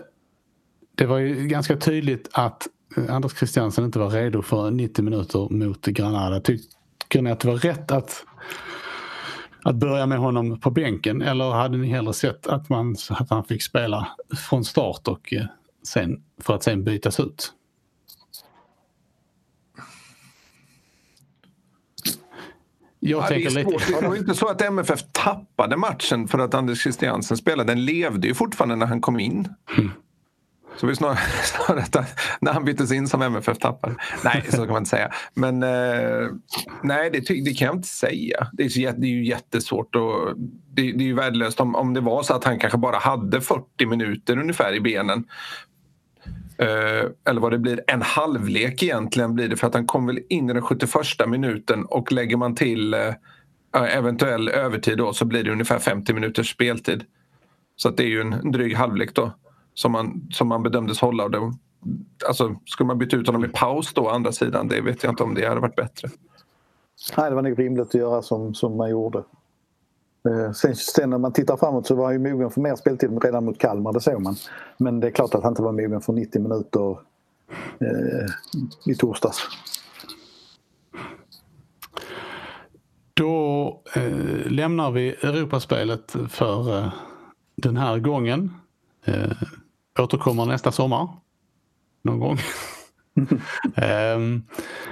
det 0.95 1.05
var 1.05 1.17
ju 1.17 1.47
ganska 1.47 1.77
tydligt 1.77 2.29
att 2.31 2.67
Anders 3.09 3.37
Christiansen 3.37 3.85
inte 3.85 3.99
var 3.99 4.09
redo 4.09 4.41
för 4.41 4.71
90 4.71 5.05
minuter 5.05 5.53
mot 5.53 5.85
Granada. 5.85 6.39
Tycker 6.39 7.21
ni 7.21 7.31
att 7.31 7.39
det 7.39 7.47
var 7.47 7.57
rätt 7.57 7.91
att, 7.91 8.25
att 9.63 9.75
börja 9.75 10.05
med 10.05 10.17
honom 10.17 10.59
på 10.59 10.71
bänken 10.71 11.21
eller 11.21 11.51
hade 11.51 11.77
ni 11.77 11.87
hellre 11.87 12.13
sett 12.13 12.47
att, 12.47 12.69
man, 12.69 12.95
att 13.09 13.29
han 13.29 13.43
fick 13.43 13.63
spela 13.63 14.07
från 14.49 14.65
start 14.65 15.07
och 15.07 15.33
sen, 15.87 16.23
för 16.41 16.55
att 16.55 16.63
sen 16.63 16.83
bytas 16.83 17.19
ut? 17.19 17.53
Jag 22.99 23.23
ja, 23.23 23.27
tänker 23.27 23.49
lite... 23.49 23.99
Det 24.01 24.07
var 24.07 24.15
inte 24.15 24.35
så 24.35 24.47
att 24.47 24.61
MFF 24.61 24.99
tappade 25.11 25.77
matchen 25.77 26.27
för 26.27 26.39
att 26.39 26.53
Anders 26.53 26.83
Christiansen 26.83 27.37
spelade. 27.37 27.71
Den 27.71 27.85
levde 27.85 28.27
ju 28.27 28.33
fortfarande 28.33 28.75
när 28.75 28.85
han 28.85 29.01
kom 29.01 29.19
in. 29.19 29.53
Mm. 29.77 29.91
Så 30.77 30.87
vi 30.87 30.95
snarare, 30.95 31.17
snarare 31.43 32.05
när 32.39 32.53
han 32.53 32.65
byttes 32.65 32.91
in 32.91 33.07
som 33.07 33.21
MFF 33.21 33.57
tappade. 33.57 33.95
Nej, 34.23 34.43
så 34.49 34.57
kan 34.57 34.67
man 34.67 34.77
inte 34.77 34.89
säga. 34.89 35.11
Men 35.33 35.63
eh, 35.63 36.27
nej, 36.83 37.09
det, 37.11 37.19
det, 37.19 37.53
kan 37.53 37.65
jag 37.65 37.75
inte 37.75 37.87
säga. 37.87 38.47
Det 38.53 38.63
är, 38.63 38.69
så, 38.69 38.79
det 38.79 39.07
är 39.07 39.11
ju 39.11 39.25
jättesvårt 39.25 39.95
och 39.95 40.33
det, 40.73 40.91
det, 40.91 41.03
är 41.03 41.07
ju 41.07 41.13
värdelöst 41.13 41.59
om, 41.59 41.75
om 41.75 41.93
det 41.93 42.01
var 42.01 42.23
så 42.23 42.33
att 42.33 42.43
han 42.43 42.59
kanske 42.59 42.77
bara 42.77 42.97
hade 42.97 43.41
40 43.41 43.85
minuter 43.85 44.39
ungefär 44.39 44.73
i 44.73 44.81
benen. 44.81 45.25
Eh, 46.57 47.09
eller 47.25 47.41
vad 47.41 47.51
det 47.51 47.57
blir, 47.57 47.83
en 47.87 48.01
halvlek 48.01 48.83
egentligen 48.83 49.33
blir 49.35 49.49
det 49.49 49.57
för 49.57 49.67
att 49.67 49.73
han 49.73 49.87
kom 49.87 50.05
väl 50.05 50.19
in 50.29 50.49
i 50.49 50.53
den 50.53 50.61
71 50.61 50.91
minuten 51.27 51.85
och 51.85 52.11
lägger 52.11 52.37
man 52.37 52.55
till 52.55 52.93
eh, 52.93 53.07
eh, 53.75 53.97
eventuell 53.97 54.49
övertid 54.49 54.97
då 54.97 55.13
så 55.13 55.25
blir 55.25 55.43
det 55.43 55.51
ungefär 55.51 55.79
50 55.79 56.13
minuters 56.13 56.51
speltid. 56.51 57.03
Så 57.75 57.89
att 57.89 57.97
det 57.97 58.03
är 58.03 58.07
ju 58.07 58.21
en 58.21 58.51
dryg 58.51 58.75
halvlek 58.75 59.15
då 59.15 59.31
som 59.73 59.91
man, 59.91 60.27
som 60.31 60.47
man 60.47 60.63
bedömdes 60.63 60.99
hålla. 60.99 61.23
Och 61.23 61.31
det, 61.31 61.39
alltså, 62.27 62.55
skulle 62.65 62.87
man 62.87 62.97
byta 62.97 63.17
ut 63.17 63.27
honom 63.27 63.45
i 63.45 63.47
paus 63.47 63.93
då 63.93 64.01
å 64.01 64.09
andra 64.09 64.31
sidan, 64.31 64.67
det 64.67 64.81
vet 64.81 65.03
jag 65.03 65.11
inte 65.11 65.23
om 65.23 65.33
det 65.33 65.47
hade 65.47 65.61
varit 65.61 65.75
bättre. 65.75 66.09
Nej, 67.17 67.29
det 67.29 67.35
var 67.35 67.41
nog 67.41 67.59
rimligt 67.59 67.87
att 67.87 67.93
göra 67.93 68.21
som, 68.21 68.53
som 68.53 68.77
man 68.77 68.89
gjorde. 68.89 69.23
Eh, 70.27 70.51
sen, 70.51 70.75
sen, 70.75 71.09
när 71.09 71.17
man 71.17 71.33
tittar 71.33 71.57
framåt 71.57 71.87
så 71.87 71.95
var 71.95 72.05
han 72.05 72.13
ju 72.13 72.31
mogen 72.31 72.51
för 72.51 72.61
mer 72.61 72.75
speltid 72.75 73.23
redan 73.23 73.45
mot 73.45 73.59
Kalmar, 73.59 73.93
det 73.93 74.01
såg 74.01 74.21
man. 74.21 74.35
Men 74.77 74.99
det 74.99 75.07
är 75.07 75.11
klart 75.11 75.35
att 75.35 75.43
han 75.43 75.51
inte 75.51 75.61
var 75.61 75.71
mogen 75.71 76.01
för 76.01 76.13
90 76.13 76.41
minuter 76.41 76.99
eh, 77.79 78.91
i 78.91 78.95
torsdags. 78.95 79.37
Då 83.13 83.81
eh, 83.95 84.51
lämnar 84.51 84.91
vi 84.91 85.09
Europaspelet 85.09 86.15
för 86.29 86.77
eh, 86.77 86.93
den 87.55 87.77
här 87.77 87.99
gången. 87.99 88.51
Eh, 89.05 89.31
återkommer 89.99 90.45
nästa 90.45 90.71
sommar. 90.71 91.09
Någon 92.01 92.19
gång. 92.19 92.37
Ehm, 93.75 94.43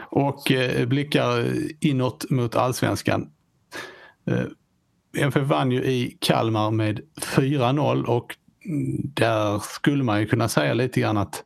och 0.10 0.52
eh, 0.52 0.88
blickar 0.88 1.46
inåt 1.80 2.30
mot 2.30 2.56
allsvenskan. 2.56 3.32
MFF 5.18 5.48
vann 5.48 5.72
ju 5.72 5.84
i 5.84 6.18
Kalmar 6.20 6.72
med 6.72 7.02
4-0 7.22 8.06
och 8.06 8.36
där 9.04 9.60
skulle 9.60 10.04
man 10.04 10.20
ju 10.20 10.28
kunna 10.28 10.50
säga 10.50 10.74
lite 10.74 11.00
grann 11.00 11.18
att 11.18 11.44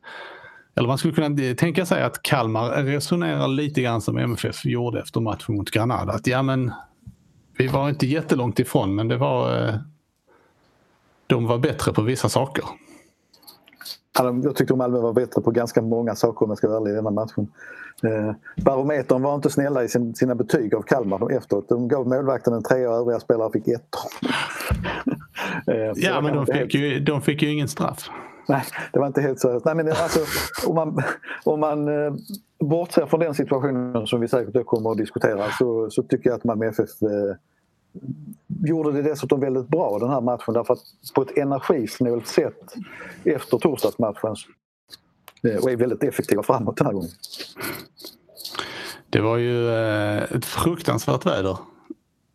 eller 0.74 0.88
man 0.88 0.98
skulle 0.98 1.14
kunna 1.14 1.54
tänka 1.54 1.86
sig 1.86 2.02
att 2.02 2.22
Kalmar 2.22 2.70
resonerar 2.70 3.48
lite 3.48 3.82
grann 3.82 4.00
som 4.00 4.18
MFF 4.18 4.64
gjorde 4.64 5.00
efter 5.00 5.20
matchen 5.20 5.56
mot 5.56 5.70
Granada. 5.70 6.12
Att 6.12 6.26
ja 6.26 6.42
men 6.42 6.72
vi 7.58 7.68
var 7.68 7.88
inte 7.88 8.06
jättelångt 8.06 8.58
ifrån 8.58 8.94
men 8.94 9.08
det 9.08 9.16
var 9.16 9.68
eh, 9.68 9.74
de 11.26 11.46
var 11.46 11.58
bättre 11.58 11.92
på 11.92 12.02
vissa 12.02 12.28
saker. 12.28 12.64
Jag 14.42 14.56
tyckte 14.56 14.74
Malmö 14.74 15.00
var 15.00 15.12
bättre 15.12 15.42
på 15.42 15.50
ganska 15.50 15.82
många 15.82 16.14
saker 16.14 16.44
om 16.44 16.50
jag 16.50 16.58
ska 16.58 16.68
vara 16.68 16.80
ärlig 16.80 16.90
i 16.90 16.94
denna 16.94 17.10
matchen. 17.10 17.48
Eh, 18.02 18.34
barometern 18.64 19.22
var 19.22 19.34
inte 19.34 19.50
snälla 19.50 19.84
i 19.84 19.88
sin, 19.88 20.14
sina 20.14 20.34
betyg 20.34 20.74
av 20.74 20.82
Kalmar 20.82 21.32
efteråt. 21.32 21.68
De 21.68 21.88
gav 21.88 22.08
målvakten 22.08 22.52
en 22.52 22.62
trea 22.62 22.90
och 22.90 22.96
övriga 22.96 23.20
spelare 23.20 23.52
fick 23.52 23.68
ett. 23.68 23.82
eh, 25.66 25.92
ja 25.94 26.20
men 26.20 26.34
de 26.34 26.46
fick, 26.46 26.74
ju, 26.74 27.00
de 27.00 27.22
fick 27.22 27.42
ju 27.42 27.52
ingen 27.52 27.68
straff. 27.68 28.10
Nej, 28.48 28.62
det 28.92 28.98
var 28.98 29.06
inte 29.06 29.20
helt 29.20 29.40
seriöst. 29.40 29.64
Nej, 29.64 29.74
men 29.74 29.88
alltså, 29.88 30.20
om 30.66 30.74
man, 30.74 31.02
om 31.44 31.60
man 31.60 31.88
eh, 31.88 32.14
bortser 32.60 33.06
från 33.06 33.20
den 33.20 33.34
situationen 33.34 34.06
som 34.06 34.20
vi 34.20 34.28
säkert 34.28 34.66
kommer 34.66 34.90
att 34.90 34.98
diskutera 34.98 35.50
så, 35.58 35.90
så 35.90 36.02
tycker 36.02 36.30
jag 36.30 36.36
att 36.36 36.44
Malmö 36.44 36.68
FF 36.68 37.02
eh, 37.02 37.36
gjorde 38.66 38.92
det 38.92 39.02
dessutom 39.02 39.40
väldigt 39.40 39.68
bra 39.68 39.98
den 39.98 40.10
här 40.10 40.20
matchen 40.20 40.54
därför 40.54 40.74
att 40.74 40.80
på 41.14 41.22
ett 41.22 41.38
energisnålt 41.38 42.26
sätt 42.26 42.74
efter 43.24 43.58
torsdagsmatchen 43.58 44.36
och 45.42 45.70
är 45.70 45.76
väldigt 45.76 46.02
effektiva 46.02 46.42
framåt 46.42 46.76
den 46.76 46.86
här 46.86 46.94
gången. 46.94 47.10
Det 49.10 49.20
var 49.20 49.36
ju 49.36 49.68
eh, 49.68 50.22
ett 50.22 50.44
fruktansvärt 50.44 51.26
väder 51.26 51.58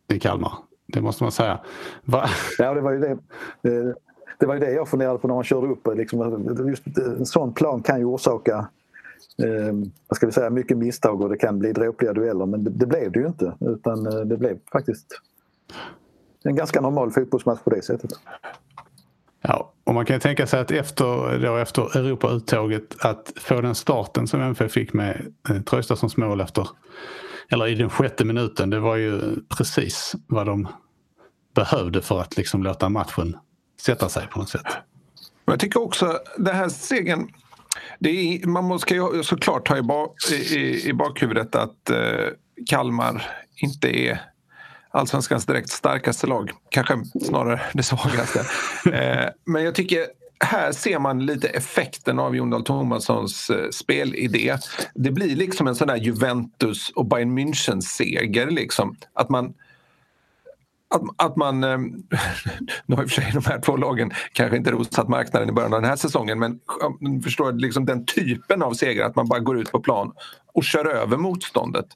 i 0.08 0.20
Kalmar. 0.20 0.52
Det 0.86 1.00
måste 1.00 1.24
man 1.24 1.32
säga. 1.32 1.60
Va? 2.04 2.28
Ja, 2.58 2.74
det 2.74 2.80
var 2.80 2.92
ju 2.92 2.98
det. 2.98 3.10
Eh, 3.10 3.94
det 4.38 4.46
var 4.46 4.54
ju 4.54 4.60
det 4.60 4.72
jag 4.72 4.88
funderade 4.88 5.18
på 5.18 5.28
när 5.28 5.34
man 5.34 5.44
körde 5.44 5.66
upp. 5.66 5.88
Liksom, 5.96 6.68
just 6.68 6.98
en 6.98 7.26
sån 7.26 7.52
plan 7.52 7.82
kan 7.82 7.98
ju 7.98 8.04
orsaka 8.04 8.68
eh, 9.42 9.74
vad 10.08 10.16
ska 10.16 10.26
vi 10.26 10.32
säga, 10.32 10.50
mycket 10.50 10.78
misstag 10.78 11.20
och 11.20 11.28
det 11.28 11.36
kan 11.36 11.58
bli 11.58 11.72
dråpliga 11.72 12.12
dueller 12.12 12.46
men 12.46 12.64
det, 12.64 12.70
det 12.70 12.86
blev 12.86 13.12
det 13.12 13.20
ju 13.20 13.26
inte. 13.26 13.52
Utan 13.60 14.04
det 14.04 14.36
blev 14.36 14.58
faktiskt 14.72 15.06
en 16.42 16.56
ganska 16.56 16.80
normal 16.80 17.10
fotbollsmatch 17.10 17.60
på 17.60 17.70
det 17.70 17.82
sättet. 17.82 18.10
Och 19.86 19.94
man 19.94 20.06
kan 20.06 20.20
tänka 20.20 20.46
sig 20.46 20.60
att 20.60 20.70
efter, 20.70 21.38
då 21.38 21.56
efter 21.56 21.96
Europa-uttåget 21.96 22.96
att 22.98 23.32
få 23.36 23.60
den 23.60 23.74
starten 23.74 24.26
som 24.26 24.40
MFF 24.40 24.72
fick 24.72 24.92
med 24.92 25.34
eh, 25.48 25.60
Traustatssons 25.60 26.16
mål 26.16 26.40
efter, 26.40 26.68
eller 27.48 27.68
i 27.68 27.74
den 27.74 27.90
sjätte 27.90 28.24
minuten, 28.24 28.70
det 28.70 28.80
var 28.80 28.96
ju 28.96 29.36
precis 29.58 30.14
vad 30.26 30.46
de 30.46 30.68
behövde 31.54 32.02
för 32.02 32.20
att 32.20 32.36
liksom 32.36 32.62
låta 32.62 32.88
matchen 32.88 33.36
sätta 33.80 34.08
sig 34.08 34.26
på 34.26 34.38
något 34.38 34.48
sätt. 34.48 34.66
Jag 35.44 35.60
tycker 35.60 35.82
också 35.82 36.18
den 36.38 36.56
här 36.56 36.68
segern, 36.68 37.28
är, 38.00 38.46
man 38.46 38.78
ska 38.78 38.94
ju 38.94 39.22
såklart 39.22 39.68
ha 39.68 39.76
i, 39.76 39.82
bak, 39.82 40.14
i, 40.32 40.88
i 40.88 40.92
bakhuvudet 40.92 41.54
att 41.54 41.90
eh, 41.90 42.26
Kalmar 42.66 43.22
inte 43.56 43.98
är 43.98 44.20
allsvenskans 44.96 45.46
direkt 45.46 45.70
starkaste 45.70 46.26
lag. 46.26 46.50
Kanske 46.68 46.94
snarare 47.24 47.60
det 47.72 47.82
svagaste. 47.82 48.40
Eh, 48.92 49.28
men 49.44 49.64
jag 49.64 49.74
tycker 49.74 50.06
här 50.40 50.72
ser 50.72 50.98
man 50.98 51.26
lite 51.26 51.48
effekten 51.48 52.18
av 52.18 52.36
Jon 52.36 52.50
Dahl 52.50 52.64
Tomassons 52.64 53.50
eh, 53.50 53.70
spelidé. 53.70 54.56
Det 54.94 55.10
blir 55.10 55.36
liksom 55.36 55.66
en 55.66 55.74
sån 55.74 55.88
där 55.88 55.96
Juventus 55.96 56.90
och 56.90 57.06
Bayern 57.06 57.38
München-seger. 57.38 58.50
Liksom. 58.50 58.96
Att 59.12 59.28
man 59.28 59.54
att, 60.94 61.02
att 61.16 61.36
man, 61.36 61.64
eh, 61.64 61.78
nu 62.86 62.96
har 62.96 63.02
i 63.02 63.06
och 63.06 63.10
för 63.10 63.22
sig 63.22 63.30
de 63.34 63.44
här 63.44 63.60
två 63.60 63.76
lagen 63.76 64.10
kanske 64.32 64.56
inte 64.56 64.70
rosat 64.70 65.08
marknaden 65.08 65.48
i 65.48 65.52
början 65.52 65.74
av 65.74 65.80
den 65.80 65.90
här 65.90 65.96
säsongen 65.96 66.38
men 66.38 66.60
förstår 67.22 67.52
liksom 67.52 67.84
den 67.84 68.06
typen 68.06 68.62
av 68.62 68.72
seger, 68.72 69.04
att 69.04 69.16
man 69.16 69.28
bara 69.28 69.40
går 69.40 69.58
ut 69.58 69.72
på 69.72 69.80
plan 69.80 70.12
och 70.54 70.64
kör 70.64 70.84
över 70.84 71.16
motståndet. 71.16 71.86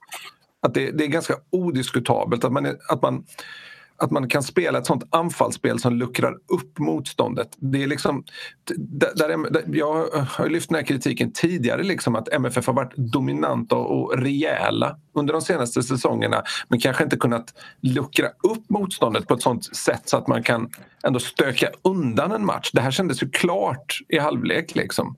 Att 0.63 0.75
det, 0.75 0.91
det 0.91 1.05
är 1.05 1.09
ganska 1.09 1.35
odiskutabelt 1.51 2.45
att 2.45 2.53
man, 2.53 2.67
att 2.89 3.03
man 3.03 3.25
att 4.03 4.11
man 4.11 4.29
kan 4.29 4.43
spela 4.43 4.79
ett 4.79 4.87
sånt 4.87 5.05
anfallsspel 5.11 5.79
som 5.79 5.95
luckrar 5.95 6.33
upp 6.33 6.79
motståndet. 6.79 7.49
Det 7.59 7.83
är 7.83 7.87
liksom, 7.87 8.25
där, 8.77 9.29
där, 9.51 9.65
jag 9.67 10.07
har 10.11 10.49
lyft 10.49 10.69
den 10.69 10.77
här 10.77 10.83
kritiken 10.83 11.33
tidigare, 11.33 11.83
liksom 11.83 12.17
att 12.17 12.29
MFF 12.29 12.67
har 12.67 12.75
varit 12.75 12.97
dominanta 12.97 13.77
och 13.77 14.19
rejäla 14.19 14.97
under 15.15 15.33
de 15.33 15.43
senaste 15.43 15.83
säsongerna 15.83 16.43
men 16.69 16.81
kanske 16.81 17.05
inte 17.05 17.17
kunnat 17.17 17.55
luckra 17.81 18.27
upp 18.27 18.71
motståndet 18.71 19.29
på 19.29 19.35
ett 19.35 19.43
sånt 19.43 19.77
sätt 19.77 20.03
så 20.05 20.17
att 20.17 20.29
man 20.29 20.43
kan 20.43 20.69
ändå 21.03 21.19
stöka 21.19 21.71
undan 21.83 22.33
en 22.33 22.47
match. 22.47 22.71
Det 22.73 22.81
här 22.81 22.91
kändes 22.91 23.23
ju 23.23 23.31
klart 23.31 23.99
i 24.09 24.19
halvlek. 24.19 24.75
Liksom. 24.75 25.17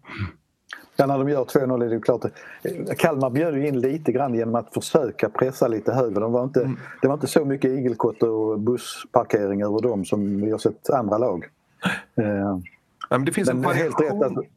Ja, 1.03 1.07
när 1.07 1.19
de 1.19 1.29
gör 1.29 1.45
2-0 1.45 1.85
är 1.85 1.91
det 1.91 2.01
klart. 2.01 2.25
Kalmar 2.99 3.31
bjöd 3.31 3.57
in 3.57 3.81
lite 3.81 4.13
grann 4.13 4.35
genom 4.35 4.55
att 4.55 4.75
försöka 4.75 5.29
pressa 5.29 5.69
lite 5.69 5.93
högre. 5.93 6.21
De 6.21 6.33
var 6.33 6.45
inte, 6.45 6.61
mm. 6.61 6.77
Det 7.01 7.09
var 7.09 7.15
inte 7.15 7.27
så 7.27 7.45
mycket 7.45 7.71
igelkott 7.71 8.23
och 8.23 8.61
bussparkering 8.61 9.63
över 9.63 9.83
dem 9.83 10.05
som 10.05 10.41
vi 10.41 10.51
har 10.51 10.59
sett 10.59 10.91
andra 10.91 11.19
lag. 11.19 11.45
Ja, 12.15 12.61
men 13.11 13.25
det 13.25 13.33
finns 13.33 13.49
en 13.49 13.63
variation. 13.63 14.23
Helt 14.23 14.49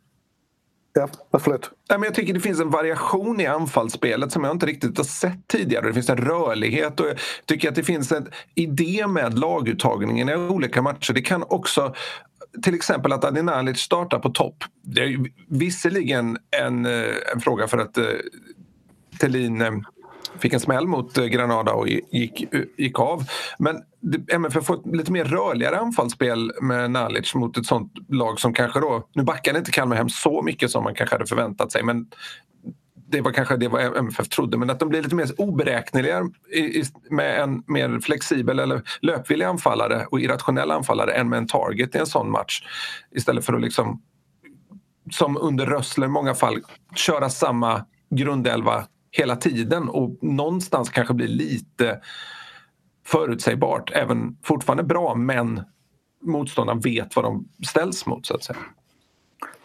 Ja, 0.93 1.39
förlåt. 1.39 1.71
Ja, 1.87 1.97
men 1.97 2.03
jag 2.03 2.15
tycker 2.15 2.33
det 2.33 2.39
finns 2.39 2.59
en 2.59 2.69
variation 2.69 3.41
i 3.41 3.45
anfallsspelet 3.45 4.31
som 4.31 4.43
jag 4.43 4.51
inte 4.51 4.65
riktigt 4.65 4.97
har 4.97 5.03
sett 5.03 5.47
tidigare. 5.47 5.87
Det 5.87 5.93
finns 5.93 6.09
en 6.09 6.17
rörlighet 6.17 6.99
och 6.99 7.07
jag 7.07 7.17
tycker 7.45 7.69
att 7.69 7.75
det 7.75 7.83
finns 7.83 8.11
en 8.11 8.27
idé 8.55 9.07
med 9.07 9.39
laguttagningen 9.39 10.29
i 10.29 10.35
olika 10.35 10.81
matcher. 10.81 11.13
Det 11.13 11.21
kan 11.21 11.43
också 11.47 11.93
till 12.63 12.75
exempel 12.75 13.13
att 13.13 13.23
Adinalic 13.23 13.79
startar 13.79 14.19
på 14.19 14.29
topp. 14.29 14.63
Det 14.81 15.01
är 15.01 15.17
visserligen 15.47 16.37
en, 16.61 16.85
eh, 16.85 17.13
en 17.33 17.41
fråga 17.41 17.67
för 17.67 17.77
att 17.77 17.97
eh, 17.97 18.05
Thelin 19.19 19.61
eh, 19.61 19.71
fick 20.39 20.53
en 20.53 20.59
smäll 20.59 20.87
mot 20.87 21.17
eh, 21.17 21.25
Granada 21.25 21.73
och 21.73 21.87
gick, 21.87 22.53
gick 22.77 22.99
av. 22.99 23.23
Men 23.59 23.81
MFF 24.31 24.65
får 24.65 24.97
lite 24.97 25.11
mer 25.11 25.25
rörligare 25.25 25.77
anfallsspel 25.77 26.51
med 26.61 26.91
Nalic 26.91 27.35
mot 27.35 27.57
ett 27.57 27.65
sånt 27.65 27.93
lag 28.09 28.39
som 28.39 28.53
kanske 28.53 28.79
då... 28.79 29.09
Nu 29.13 29.23
backade 29.23 29.59
inte 29.59 29.71
Kalmar 29.71 29.95
hem 29.95 30.09
så 30.09 30.41
mycket 30.41 30.71
som 30.71 30.83
man 30.83 30.95
kanske 30.95 31.15
hade 31.15 31.25
förväntat 31.25 31.71
sig 31.71 31.83
men 31.83 32.07
det 33.07 33.21
var 33.21 33.31
kanske 33.31 33.57
det 33.57 33.65
MFF 33.97 34.29
trodde, 34.29 34.57
men 34.57 34.69
att 34.69 34.79
de 34.79 34.89
blir 34.89 35.03
lite 35.03 35.15
mer 35.15 35.41
oberäkneliga 35.41 36.29
med 37.09 37.41
en 37.41 37.63
mer 37.67 37.99
flexibel 37.99 38.59
eller 38.59 38.81
löpvillig 39.01 39.45
anfallare 39.45 40.05
och 40.05 40.19
irrationell 40.19 40.71
anfallare 40.71 41.13
än 41.13 41.29
med 41.29 41.37
en 41.37 41.47
target 41.47 41.95
i 41.95 41.97
en 41.97 42.05
sån 42.05 42.31
match. 42.31 42.63
Istället 43.11 43.45
för 43.45 43.53
att 43.53 43.61
liksom, 43.61 44.01
som 45.11 45.37
under 45.37 45.65
Rössler 45.65 46.05
i 46.05 46.09
många 46.09 46.33
fall, 46.33 46.61
köra 46.95 47.29
samma 47.29 47.85
grundelva 48.09 48.85
hela 49.11 49.35
tiden 49.35 49.89
och 49.89 50.17
någonstans 50.21 50.89
kanske 50.89 51.13
bli 51.13 51.27
lite 51.27 51.99
förutsägbart. 53.05 53.91
Även 53.93 54.37
fortfarande 54.43 54.83
bra, 54.83 55.15
men 55.15 55.63
motståndaren 56.23 56.79
vet 56.79 57.15
vad 57.15 57.25
de 57.25 57.47
ställs 57.67 58.05
mot 58.05 58.25
så 58.25 58.35
att 58.35 58.43
säga. 58.43 58.59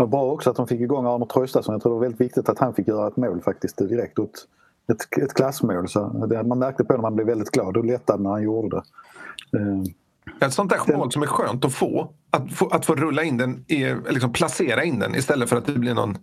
Det 0.01 0.05
var 0.05 0.11
bra 0.11 0.33
också 0.33 0.51
att 0.51 0.57
de 0.57 0.67
fick 0.67 0.81
igång 0.81 1.07
Arne 1.07 1.27
Traustason. 1.27 1.73
Jag 1.73 1.83
tror 1.83 1.93
det 1.93 1.95
var 1.95 2.03
väldigt 2.03 2.21
viktigt 2.21 2.49
att 2.49 2.59
han 2.59 2.75
fick 2.75 2.89
göra 2.89 3.09
ett 3.09 3.17
mål 3.17 3.41
faktiskt 3.43 3.79
direkt. 3.79 4.19
Ett, 4.19 4.29
ett, 4.93 5.23
ett 5.23 5.35
klassmål. 5.35 5.89
Så 5.89 6.27
det, 6.27 6.43
man 6.43 6.59
märkte 6.59 6.85
på 6.85 6.93
när 6.93 7.01
man 7.01 7.15
blev 7.15 7.27
väldigt 7.27 7.51
glad 7.51 7.77
och 7.77 7.85
lättad 7.85 8.21
när 8.21 8.31
han 8.31 8.43
gjorde 8.43 8.77
det. 8.77 8.83
Eh, 9.59 10.47
ett 10.47 10.53
sånt 10.53 10.71
där 10.71 10.97
mål 10.97 11.13
som 11.13 11.23
är 11.23 11.27
skönt 11.27 11.65
att 11.65 11.73
få. 11.73 12.13
Att 12.31 12.53
få, 12.53 12.69
att 12.69 12.87
få 12.87 12.95
rulla 12.95 13.23
in 13.23 13.37
den, 13.37 13.65
i, 13.69 13.95
liksom 14.11 14.33
placera 14.33 14.85
in 14.85 14.99
den 14.99 15.15
istället 15.15 15.49
för 15.49 15.57
att 15.57 15.67
det 15.67 15.73
blir 15.73 15.95
någon 15.95 16.17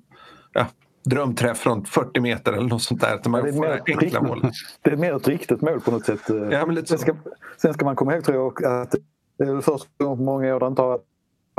ja, 0.54 0.66
drömträff 1.06 1.58
från 1.58 1.86
40 1.86 2.20
meter 2.20 2.54
eller 2.54 2.70
något 2.70 2.82
sånt 2.82 3.02
där. 3.02 3.30
Man 3.30 3.46
ja, 3.46 3.52
det, 3.52 3.58
är 3.58 3.62
mer 3.62 4.02
enkla 4.04 4.22
mål. 4.22 4.42
det 4.82 4.92
är 4.92 4.98
mer 4.98 5.16
ett 5.16 5.28
riktigt 5.28 5.62
mål 5.62 5.82
på 5.82 5.92
något 5.92 6.06
sätt. 6.06 6.22
Ja, 6.52 6.68
sen, 6.86 6.98
ska, 6.98 7.16
sen 7.62 7.74
ska 7.74 7.86
man 7.86 7.96
komma 7.96 8.13
ihåg 8.13 8.24
tror 8.24 8.54
jag 8.60 8.82
att 8.82 8.96
det 9.38 9.46
är 9.46 9.62
första 9.62 9.90
gången 9.98 10.18
på 10.18 10.24
många 10.24 10.56
år 10.56 10.60
det 10.60 10.68
inte 10.68 10.82
har 10.82 11.00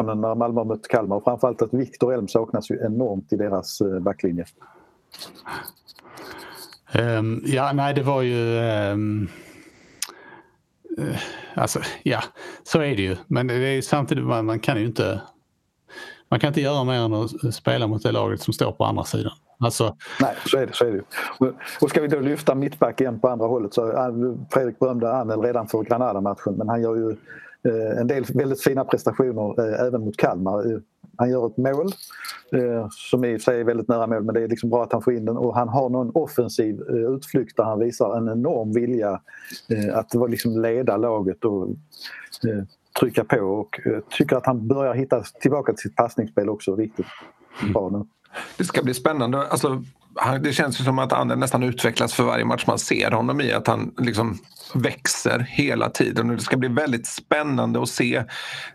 när 0.07 0.35
Malmö 0.35 0.65
mött 0.65 0.89
Kalmar 0.89 1.17
och 1.17 1.25
framförallt 1.25 1.63
att 1.63 1.75
Viktor 1.75 2.15
Elm 2.15 2.29
saknas 2.29 2.71
ju 2.71 2.81
enormt 2.85 3.33
i 3.33 3.37
deras 3.37 3.81
eh, 3.81 3.99
backlinje. 3.99 4.45
Um, 6.95 7.43
ja, 7.45 7.73
nej 7.73 7.95
det 7.95 8.03
var 8.03 8.23
ju... 8.23 8.59
Um, 8.93 9.29
uh, 10.99 11.17
alltså, 11.55 11.81
ja, 12.03 12.23
så 12.63 12.81
är 12.81 12.97
det 12.97 13.03
ju. 13.03 13.17
Men 13.27 13.47
det 13.47 13.55
är 13.55 13.83
samtidigt, 13.83 14.25
man, 14.25 14.47
man 14.47 14.61
kan 14.61 14.81
ju 14.81 14.87
inte... 14.87 15.21
Man 16.31 16.41
kan 16.41 16.49
inte 16.49 16.61
göra 16.61 16.85
mer 16.85 17.01
än 17.01 17.15
att 17.15 17.55
spela 17.55 17.87
mot 17.87 18.03
det 18.03 18.13
laget 18.13 18.41
som 18.41 18.53
står 18.53 18.73
på 18.73 18.85
andra 18.85 19.05
sidan. 19.05 19.33
Alltså... 19.59 19.97
Nej, 20.21 20.35
så 20.47 20.59
är 20.59 20.67
det. 20.67 20.75
Så 20.75 20.85
är 20.85 20.93
det. 20.93 21.03
Och 21.81 21.91
ska 21.91 22.01
vi 22.01 22.09
då 22.09 22.21
lyfta 22.21 22.55
mittback 22.55 23.01
igen 23.01 23.21
på 23.21 23.29
andra 23.29 23.47
hållet 23.47 23.75
så 23.75 23.83
Fredrik 24.51 24.79
berömde 24.79 25.13
Anel 25.13 25.41
redan 25.41 25.69
för 25.69 25.83
Granada-matchen 25.83 26.55
men 26.55 26.69
han 26.69 26.83
gör 26.83 26.97
ju 26.97 27.11
Eh, 27.11 27.17
Eh, 27.65 28.01
en 28.01 28.07
del 28.07 28.25
väldigt 28.35 28.63
fina 28.63 28.85
prestationer 28.85 29.61
eh, 29.61 29.87
även 29.87 30.01
mot 30.01 30.17
Kalmar. 30.17 30.73
Eh, 30.73 30.79
han 31.17 31.31
gör 31.31 31.47
ett 31.47 31.57
mål 31.57 31.93
som 32.91 33.25
i 33.25 33.39
sig 33.39 33.61
är 33.61 33.65
väldigt 33.65 33.89
nära 33.89 34.07
mål 34.07 34.23
men 34.23 34.35
det 34.35 34.43
är 34.43 34.49
liksom 34.49 34.71
bra 34.71 34.83
att 34.83 34.93
han 34.93 35.03
får 35.03 35.15
in 35.15 35.25
den 35.25 35.37
och 35.37 35.55
han 35.55 35.69
har 35.69 35.89
någon 35.89 36.11
offensiv 36.15 36.81
utflykt 36.89 37.57
där 37.57 37.65
han 37.65 37.79
visar 37.79 38.17
en 38.17 38.29
enorm 38.29 38.73
vilja 38.73 39.21
att 39.93 40.31
liksom 40.31 40.63
leda 40.63 40.97
laget 40.97 41.45
och 41.45 41.69
trycka 43.01 43.25
på 43.25 43.41
och 43.41 43.81
tycker 44.11 44.37
att 44.37 44.47
han 44.47 44.69
börjar 44.69 44.95
hitta 44.95 45.23
tillbaka 45.41 45.73
till 45.73 45.83
sitt 45.83 45.97
passningsspel 45.97 46.49
också 46.49 46.77
riktigt 46.77 47.07
bra 47.73 47.89
nu. 47.89 48.07
Det 48.59 48.65
ska 48.65 48.83
bli 48.83 48.95
spännande. 48.95 49.39
Alltså, 49.39 49.83
det 50.41 50.53
känns 50.53 50.81
ju 50.81 50.85
som 50.85 50.99
att 50.99 51.13
han 51.13 51.29
nästan 51.29 51.63
utvecklas 51.63 52.15
för 52.15 52.25
varje 52.25 52.45
match 52.45 52.65
man 52.67 52.79
ser 52.79 53.11
honom 53.11 53.41
i. 53.41 53.53
Att 53.53 53.67
han 53.67 53.95
liksom 53.99 54.39
växer 54.75 55.39
hela 55.39 55.91
tiden. 55.91 56.31
Och 56.31 56.37
det 56.37 56.43
ska 56.43 56.57
bli 56.57 56.69
väldigt 56.69 57.07
spännande 57.07 57.83
att 57.83 57.89
se 57.89 58.25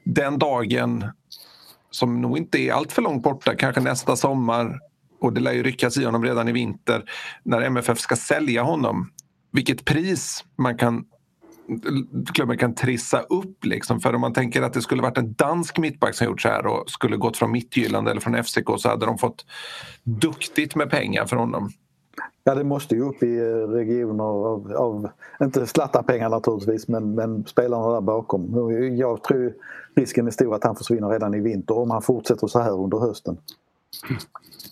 den 0.04 0.40
dagen 0.40 1.06
som 1.92 2.22
nog 2.22 2.38
inte 2.38 2.60
är 2.60 2.74
allt 2.74 2.92
för 2.92 3.02
långt 3.02 3.24
borta, 3.24 3.56
kanske 3.56 3.82
nästa 3.82 4.16
sommar 4.16 4.80
och 5.22 5.34
det 5.34 5.42
lär 5.42 5.52
ju 5.52 5.64
ryckas 5.64 5.98
i 5.98 6.06
honom 6.06 6.24
redan 6.24 6.50
i 6.50 6.52
vinter 6.52 7.04
när 7.44 7.62
MFF 7.62 8.00
ska 8.00 8.16
sälja 8.16 8.64
honom. 8.64 9.12
Vilket 9.52 9.86
pris 9.86 10.46
man 10.58 10.78
kan 10.78 11.06
klubben 12.34 12.58
kan 12.58 12.76
trissa 12.76 13.22
upp. 13.22 13.66
Liksom. 13.66 14.00
För 14.00 14.16
om 14.16 14.22
man 14.22 14.34
tänker 14.34 14.62
att 14.62 14.74
det 14.74 14.82
skulle 14.82 15.02
varit 15.02 15.18
en 15.18 15.34
dansk 15.34 15.78
mittback 15.78 16.16
som 16.16 16.28
gjort 16.28 16.42
så 16.42 16.48
här 16.48 16.66
och 16.66 16.90
skulle 16.90 17.18
gått 17.18 17.38
från 17.38 17.52
Mittjylland 17.52 18.08
eller 18.08 18.22
från 18.22 18.44
FCK 18.44 18.70
så 18.78 18.90
hade 18.90 19.06
de 19.06 19.18
fått 19.18 19.46
duktigt 20.04 20.76
med 20.76 20.90
pengar 20.90 21.26
för 21.26 21.36
honom. 21.36 21.70
Ja, 22.44 22.56
det 22.56 22.64
måste 22.64 22.96
ju 22.96 23.02
upp 23.02 23.24
i 23.24 23.38
eh, 23.38 23.44
regioner 23.68 24.24
av, 24.24 24.74
av 24.74 25.10
inte 25.42 25.68
Zlatan-pengar 25.68 26.30
naturligtvis, 26.30 26.88
men, 26.88 27.16
men 27.16 27.46
spelarna 27.46 27.94
där 27.94 28.02
bakom. 28.02 28.72
Jag 28.98 29.24
tror 29.24 29.54
risken 29.96 30.28
är 30.28 30.32
stor 30.32 30.56
att 30.56 30.64
han 30.64 30.76
försvinner 30.76 31.10
redan 31.10 31.34
i 31.34 31.40
vinter 31.40 31.78
om 31.78 31.92
han 31.92 32.02
fortsätter 32.02 32.48
så 32.48 32.60
här 32.60 32.84
under 32.84 32.98
hösten. 32.98 33.38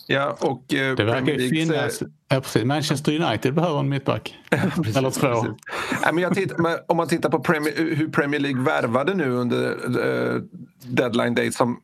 Ja, 0.08 0.38
och, 0.40 0.74
eh, 0.74 0.96
det 0.96 1.04
verkar 1.04 1.34
ju 1.34 1.50
finnas... 1.50 2.04
Ja, 2.30 2.42
precis. 2.42 2.64
Manchester 2.64 3.22
United 3.22 3.54
behöver 3.54 3.80
en 3.80 3.90
mittback. 3.90 4.36
Eller 4.96 5.10
två. 5.12 5.56
Ja, 6.04 6.12
men 6.12 6.18
jag 6.18 6.34
tittar, 6.34 6.92
om 6.92 6.98
man 6.98 7.08
tittar 7.08 7.30
på 7.30 7.40
Premier, 7.40 7.96
hur 7.96 8.08
Premier 8.08 8.40
League 8.42 8.62
värvade 8.62 9.14
nu 9.14 9.30
under 9.30 9.98
uh, 10.00 10.42
deadline 10.84 11.36
day 11.36 11.52
som 11.52 11.80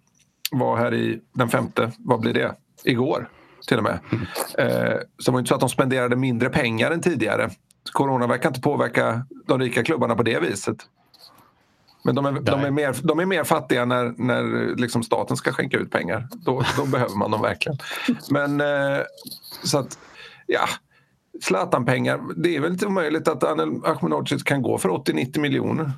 var 0.51 0.77
här 0.77 0.93
i 0.93 1.19
den 1.33 1.49
femte, 1.49 1.91
vad 1.97 2.19
blir 2.19 2.33
det? 2.33 2.55
Igår 2.83 3.29
till 3.67 3.77
och 3.77 3.83
med. 3.83 3.99
Uh, 4.13 4.97
så 5.17 5.31
det 5.31 5.31
var 5.31 5.39
inte 5.39 5.49
så 5.49 5.55
att 5.55 5.59
de 5.59 5.69
spenderade 5.69 6.15
mindre 6.15 6.49
pengar 6.49 6.91
än 6.91 7.01
tidigare. 7.01 7.49
Corona 7.91 8.27
verkar 8.27 8.49
inte 8.49 8.61
påverka 8.61 9.25
de 9.47 9.59
rika 9.59 9.83
klubbarna 9.83 10.15
på 10.15 10.23
det 10.23 10.39
viset. 10.39 10.77
Men 12.07 12.15
de 12.15 12.25
är, 12.25 12.31
de 12.31 12.59
är, 12.59 12.71
mer, 12.71 12.95
de 13.03 13.19
är 13.19 13.25
mer 13.25 13.43
fattiga 13.43 13.85
när, 13.85 14.13
när 14.17 14.75
liksom 14.75 15.03
staten 15.03 15.37
ska 15.37 15.51
skänka 15.51 15.77
ut 15.77 15.91
pengar. 15.91 16.27
Då, 16.31 16.63
då 16.77 16.85
behöver 16.91 17.15
man 17.15 17.31
dem 17.31 17.41
verkligen. 17.41 17.77
Men 18.29 18.61
eh, 18.61 19.01
så 19.63 19.77
att, 19.77 19.99
ja. 20.45 20.65
Zlatan-pengar, 21.41 22.21
det 22.35 22.55
är 22.55 22.61
väl 22.61 22.71
inte 22.71 22.85
omöjligt 22.85 23.27
att 23.27 23.43
Anel 23.43 23.69
Ahmedhodzic 23.85 24.43
kan 24.43 24.61
gå 24.61 24.77
för 24.77 24.89
80-90 24.89 25.39
miljoner. 25.39 25.91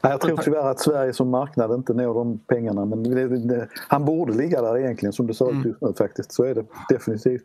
Jag 0.00 0.20
tror 0.20 0.36
tyvärr 0.36 0.70
att 0.70 0.80
Sverige 0.80 1.12
som 1.12 1.30
marknad 1.30 1.74
inte 1.74 1.94
når 1.94 2.14
de 2.14 2.38
pengarna 2.38 2.84
men 2.84 3.02
det, 3.02 3.28
det, 3.28 3.68
han 3.88 4.04
borde 4.04 4.32
ligga 4.32 4.62
där 4.62 4.78
egentligen 4.78 5.12
som 5.12 5.26
det 5.26 5.34
ser 5.34 5.44
ut 5.44 5.52
mm. 5.52 5.68
just 5.68 5.80
nu 5.80 5.92
faktiskt. 5.98 6.32
Så 6.32 6.44
är 6.44 6.54
det 6.54 6.64
definitivt. 6.88 7.44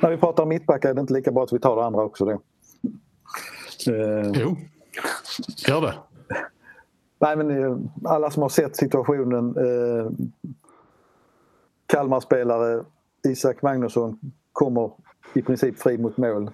När 0.00 0.10
vi 0.10 0.16
pratar 0.16 0.42
om 0.42 0.48
mittbackar 0.48 0.90
är 0.90 0.94
det 0.94 1.00
inte 1.00 1.12
lika 1.12 1.32
bra 1.32 1.44
att 1.44 1.52
vi 1.52 1.58
tar 1.58 1.76
det 1.76 1.84
andra 1.84 2.02
också 2.02 2.24
då. 2.24 2.32
Eh, 3.92 4.30
jo. 4.34 4.56
Gör 5.68 5.80
det? 5.80 5.94
Nej, 7.20 7.36
men 7.36 7.50
eh, 7.50 7.76
alla 8.04 8.30
som 8.30 8.42
har 8.42 8.48
sett 8.48 8.76
situationen. 8.76 9.56
Eh, 9.56 10.10
Kalmar-spelare 11.86 12.84
Isak 13.28 13.62
Magnusson 13.62 14.18
kommer 14.52 14.90
i 15.34 15.42
princip 15.42 15.78
fri 15.78 15.98
mot 15.98 16.16
mål. 16.16 16.50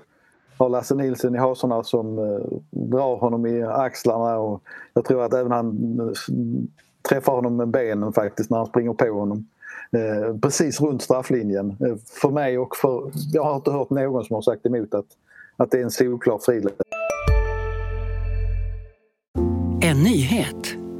Har 0.58 0.68
Lasse 0.68 0.94
Nilsson 0.94 1.34
i 1.34 1.38
hasorna 1.38 1.82
som 1.82 2.18
eh, 2.18 2.58
drar 2.70 3.16
honom 3.16 3.46
i 3.46 3.62
axlarna 3.62 4.38
och 4.38 4.62
jag 4.94 5.04
tror 5.04 5.24
att 5.24 5.34
även 5.34 5.52
han 5.52 5.98
eh, 6.00 6.12
träffar 7.08 7.32
honom 7.32 7.56
med 7.56 7.68
benen 7.68 8.12
faktiskt 8.12 8.50
när 8.50 8.58
han 8.58 8.66
springer 8.66 8.92
på 8.92 9.10
honom. 9.10 9.46
Eh, 9.92 10.38
precis 10.38 10.80
runt 10.80 11.02
strafflinjen. 11.02 11.76
Eh, 11.80 11.96
för 12.20 12.30
mig 12.30 12.58
och 12.58 12.76
för... 12.76 13.10
Jag 13.32 13.44
har 13.44 13.56
inte 13.56 13.70
hört 13.70 13.90
någon 13.90 14.24
som 14.24 14.34
har 14.34 14.42
sagt 14.42 14.66
emot 14.66 14.94
att, 14.94 15.06
att 15.56 15.70
det 15.70 15.78
är 15.78 15.82
en 15.82 15.90
solklar 15.90 16.38
friläge. 16.38 16.74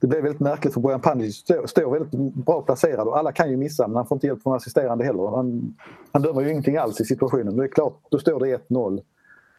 det 0.00 0.06
blev 0.06 0.22
väldigt 0.22 0.40
märkligt 0.40 0.74
för 0.74 0.80
Bojan 0.80 1.00
Pandic 1.00 1.36
står, 1.36 1.66
står 1.66 1.90
väldigt 1.90 2.34
bra 2.34 2.62
placerad 2.62 3.08
och 3.08 3.18
alla 3.18 3.32
kan 3.32 3.50
ju 3.50 3.56
missa 3.56 3.88
men 3.88 3.96
han 3.96 4.06
får 4.06 4.16
inte 4.16 4.26
hjälp 4.26 4.42
från 4.42 4.56
assisterande 4.56 5.04
heller. 5.04 5.36
Han, 5.36 5.74
han 6.12 6.22
dömer 6.22 6.40
ju 6.40 6.50
ingenting 6.50 6.76
alls 6.76 7.00
i 7.00 7.04
situationen. 7.04 7.56
Det 7.56 7.64
är 7.64 7.68
klart, 7.68 8.00
då 8.10 8.18
står 8.18 8.40
det 8.40 8.68
1-0. 8.68 9.02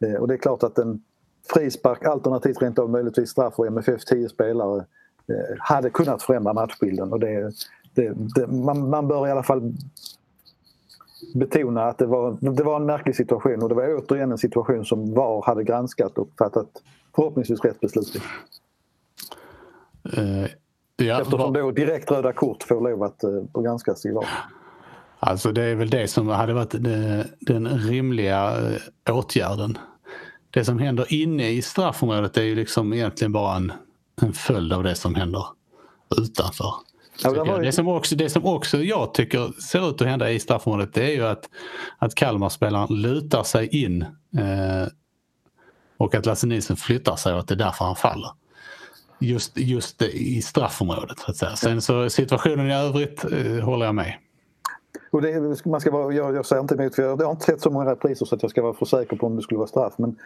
Eh, 0.00 0.14
och 0.14 0.28
det 0.28 0.34
är 0.34 0.38
klart 0.38 0.62
att 0.62 0.78
en 0.78 1.02
frispark 1.54 2.04
alternativt 2.04 2.62
rent 2.62 2.78
av 2.78 2.90
möjligtvis 2.90 3.30
straff 3.30 3.58
och 3.58 3.66
MFF 3.66 4.04
10 4.04 4.28
spelare 4.28 4.78
eh, 5.28 5.56
hade 5.58 5.90
kunnat 5.90 6.22
förändra 6.22 6.52
matchbilden. 6.52 7.12
Och 7.12 7.20
det, 7.20 7.52
det, 7.94 8.12
det, 8.34 8.46
man, 8.46 8.90
man 8.90 9.08
bör 9.08 9.26
i 9.26 9.30
alla 9.30 9.42
fall 9.42 9.72
betona 11.34 11.84
att 11.84 11.98
det 11.98 12.06
var, 12.06 12.36
det 12.40 12.62
var 12.62 12.76
en 12.76 12.86
märklig 12.86 13.16
situation 13.16 13.62
och 13.62 13.68
det 13.68 13.74
var 13.74 13.96
återigen 13.98 14.32
en 14.32 14.38
situation 14.38 14.84
som 14.84 15.14
VAR 15.14 15.42
hade 15.46 15.64
granskat 15.64 16.18
och 16.18 16.28
fattat 16.38 16.68
förhoppningsvis 17.14 17.64
rätt 17.64 17.80
beslut 17.80 18.16
i. 18.16 18.18
Uh, 20.18 20.46
ja, 20.96 21.20
Eftersom 21.20 21.52
då 21.52 21.70
direkt 21.70 22.10
röda 22.10 22.32
kort 22.32 22.62
får 22.62 22.90
lov 22.90 23.02
att 23.02 23.24
uh, 23.24 23.62
granskas 23.62 24.06
i 24.06 24.10
VAR. 24.10 24.28
Alltså 25.18 25.52
det 25.52 25.62
är 25.62 25.74
väl 25.74 25.90
det 25.90 26.08
som 26.08 26.28
hade 26.28 26.54
varit 26.54 26.70
det, 26.70 27.26
den 27.40 27.68
rimliga 27.68 28.60
uh, 28.60 28.76
åtgärden. 29.10 29.78
Det 30.50 30.64
som 30.64 30.78
händer 30.78 31.12
inne 31.12 31.50
i 31.50 31.62
straffområdet 31.62 32.36
är 32.36 32.42
ju 32.42 32.54
liksom 32.54 32.92
egentligen 32.92 33.32
bara 33.32 33.56
en, 33.56 33.72
en 34.22 34.32
följd 34.32 34.72
av 34.72 34.82
det 34.82 34.94
som 34.94 35.14
händer 35.14 35.46
utanför. 36.18 36.74
Ja, 37.22 37.58
det, 37.58 37.72
som 37.72 37.88
också, 37.88 38.16
det 38.16 38.30
som 38.30 38.44
också 38.44 38.78
jag 38.78 39.14
tycker 39.14 39.60
ser 39.60 39.90
ut 39.90 40.02
att 40.02 40.08
hända 40.08 40.30
i 40.30 40.40
straffområdet 40.40 40.94
det 40.94 41.04
är 41.04 41.14
ju 41.14 41.26
att, 41.26 41.48
att 41.98 42.14
Kalmar-spelaren 42.14 43.00
lutar 43.00 43.42
sig 43.42 43.84
in 43.84 44.02
eh, 44.02 44.88
och 45.96 46.14
att 46.14 46.26
Lasse 46.26 46.46
Nilsson 46.46 46.76
flyttar 46.76 47.16
sig 47.16 47.32
och 47.32 47.38
att 47.38 47.48
det 47.48 47.54
är 47.54 47.58
därför 47.58 47.84
han 47.84 47.96
faller. 47.96 48.30
Just, 49.22 49.58
just 49.58 50.02
i 50.02 50.42
straffområdet 50.42 51.18
så 51.18 51.30
att 51.30 51.36
säga. 51.36 51.56
Sen 51.56 51.82
så 51.82 52.10
situationen 52.10 52.70
i 52.70 52.74
övrigt 52.74 53.24
eh, 53.24 53.64
håller 53.64 53.86
jag 53.86 53.94
med. 53.94 54.14
Och 55.10 55.22
det, 55.22 55.64
man 55.66 55.80
ska 55.80 55.90
vara, 55.90 56.14
jag, 56.14 56.36
jag 56.36 56.46
säger 56.46 56.62
inte 56.62 56.74
emot, 56.74 56.94
för 56.94 57.02
jag, 57.02 57.20
jag 57.20 57.26
har 57.26 57.32
inte 57.32 57.44
sett 57.44 57.60
så 57.60 57.70
många 57.70 57.90
repriser 57.90 58.26
så 58.26 58.34
att 58.34 58.42
jag 58.42 58.50
ska 58.50 58.62
vara 58.62 58.74
för 58.74 58.86
säker 58.86 59.16
på 59.16 59.26
om 59.26 59.36
det 59.36 59.42
skulle 59.42 59.58
vara 59.58 59.68
straff. 59.68 59.94
Men 59.96 60.16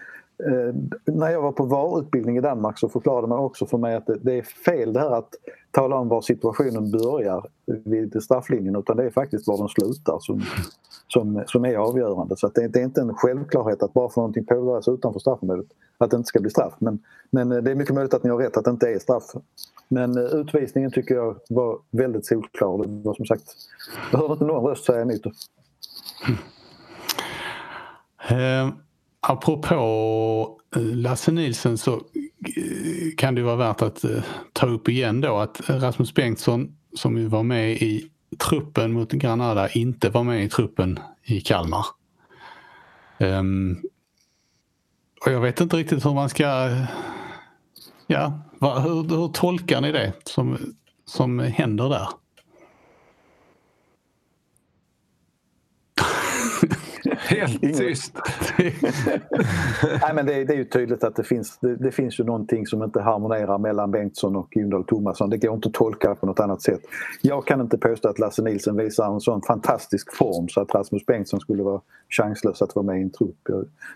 eh, 0.44 0.74
när 1.04 1.30
jag 1.30 1.42
var 1.42 1.52
på 1.52 1.64
VAR-utbildning 1.64 2.36
i 2.36 2.40
Danmark 2.40 2.78
så 2.78 2.88
förklarade 2.88 3.26
man 3.26 3.38
också 3.38 3.66
för 3.66 3.78
mig 3.78 3.94
att 3.94 4.06
det, 4.06 4.18
det, 4.22 4.38
är 4.38 4.42
fel 4.42 4.92
det 4.92 5.00
här 5.00 5.10
att 5.10 5.28
tala 5.70 5.96
om 5.96 6.08
var 6.08 6.20
situationen 6.20 6.90
börjar 6.90 7.46
vid 7.84 8.22
strafflinjen 8.22 8.76
utan 8.76 8.96
det 8.96 9.04
är 9.04 9.10
faktiskt 9.10 9.48
var 9.48 9.58
den 9.58 9.68
slutar 9.68 10.18
som, 10.20 10.42
som, 11.16 11.44
som 11.46 11.64
är 11.64 11.74
avgörande. 11.74 12.36
Så 12.36 12.48
det, 12.48 12.68
det, 12.68 12.80
är 12.80 12.84
inte 12.84 13.00
en 13.00 13.14
självklarhet 13.14 13.82
att 13.82 13.92
bara 13.92 14.08
för 14.08 14.20
någonting 14.20 14.44
påbörjas 14.44 14.88
utanför 14.88 15.20
straffområdet 15.20 15.66
att 15.98 16.10
det 16.10 16.16
inte 16.16 16.26
ska 16.26 16.40
bli 16.40 16.50
straff. 16.50 16.74
Men, 16.78 16.98
men 17.30 17.52
eh, 17.52 17.58
det 17.58 17.70
är 17.70 17.74
mycket 17.74 17.94
möjligt 17.94 18.14
att 18.14 18.24
ni 18.24 18.30
har 18.30 18.38
rätt 18.38 18.56
att 18.56 18.64
det 18.64 18.70
inte 18.70 18.88
är 18.88 18.98
straff. 18.98 19.24
Men 19.88 20.18
eh, 20.18 20.24
utvisningen 20.24 20.90
tycker 20.90 21.14
jag 21.14 21.36
var 21.48 21.78
väldigt 21.90 22.26
solklar. 22.26 22.86
Det 22.86 23.02
var 23.04 23.14
som 23.14 23.26
sagt, 23.26 23.44
jag 24.12 24.18
hörde 24.18 24.32
inte 24.32 24.44
någon 24.44 24.70
röst 24.70 24.84
säga 24.84 25.02
emot. 25.02 25.22
Mm. 26.26 26.38
Eh, 28.28 28.74
apropå 29.20 30.60
Lasse 30.76 31.32
Nilsson 31.32 31.78
så 31.78 31.92
eh, 31.92 32.00
kan 33.16 33.34
det 33.34 33.42
vara 33.42 33.56
värt 33.56 33.82
att 33.82 34.04
eh, 34.04 34.22
ta 34.52 34.66
upp 34.66 34.88
igen 34.88 35.20
då 35.20 35.36
att 35.36 35.60
Rasmus 35.70 36.14
Bengtsson 36.14 36.76
som 36.94 37.18
ju 37.18 37.26
var 37.26 37.42
med 37.42 37.72
i 37.72 38.10
truppen 38.38 38.92
mot 38.92 39.12
Granada 39.12 39.68
inte 39.68 40.10
var 40.10 40.24
med 40.24 40.44
i 40.44 40.48
truppen 40.48 40.98
i 41.22 41.40
Kalmar. 41.40 41.86
Um, 43.18 43.82
och 45.26 45.32
jag 45.32 45.40
vet 45.40 45.60
inte 45.60 45.76
riktigt 45.76 46.06
hur 46.06 46.14
man 46.14 46.28
ska 46.28 46.70
Ja, 48.06 48.40
va, 48.58 48.78
hur, 48.78 49.16
hur 49.16 49.28
tolkar 49.28 49.80
ni 49.80 49.92
det 49.92 50.12
som, 50.24 50.74
som 51.04 51.38
händer 51.38 51.88
där? 51.88 52.08
Helt 57.26 57.62
tyst. 57.62 58.12
Nej, 60.00 60.14
men 60.14 60.26
det, 60.26 60.44
det, 60.44 60.52
är 60.52 60.56
ju 60.56 60.64
tydligt 60.64 61.04
att 61.04 61.16
det 61.16 61.24
finns, 61.24 61.58
det, 61.58 61.76
det, 61.76 61.90
finns 61.90 62.20
ju 62.20 62.24
någonting 62.24 62.66
som 62.66 62.82
inte 62.82 63.00
harmonerar 63.00 63.58
mellan 63.58 63.90
Bengtsson 63.90 64.36
och 64.36 64.50
Gundahl 64.50 64.84
Tomasson. 64.84 65.30
Det 65.30 65.38
går 65.38 65.54
inte 65.54 65.68
att 65.68 65.74
tolka 65.74 66.14
på 66.14 66.26
något 66.26 66.40
annat 66.40 66.62
sätt. 66.62 66.80
Jag 67.22 67.46
kan 67.46 67.60
inte 67.60 67.78
påstå 67.78 68.08
att 68.08 68.18
Lasse 68.18 68.42
Nilsson 68.42 68.76
visar 68.76 69.14
en 69.14 69.20
sån 69.20 69.42
fantastisk 69.42 70.16
form 70.16 70.48
så 70.48 70.60
att 70.60 70.74
Rasmus 70.74 71.06
Bengtsson 71.06 71.40
skulle 71.40 71.62
vara 71.62 71.80
chanslös 72.08 72.62
att 72.62 72.74
vara 72.74 72.86
med 72.86 72.98
i 72.98 73.02
en 73.02 73.10
trupp. 73.10 73.36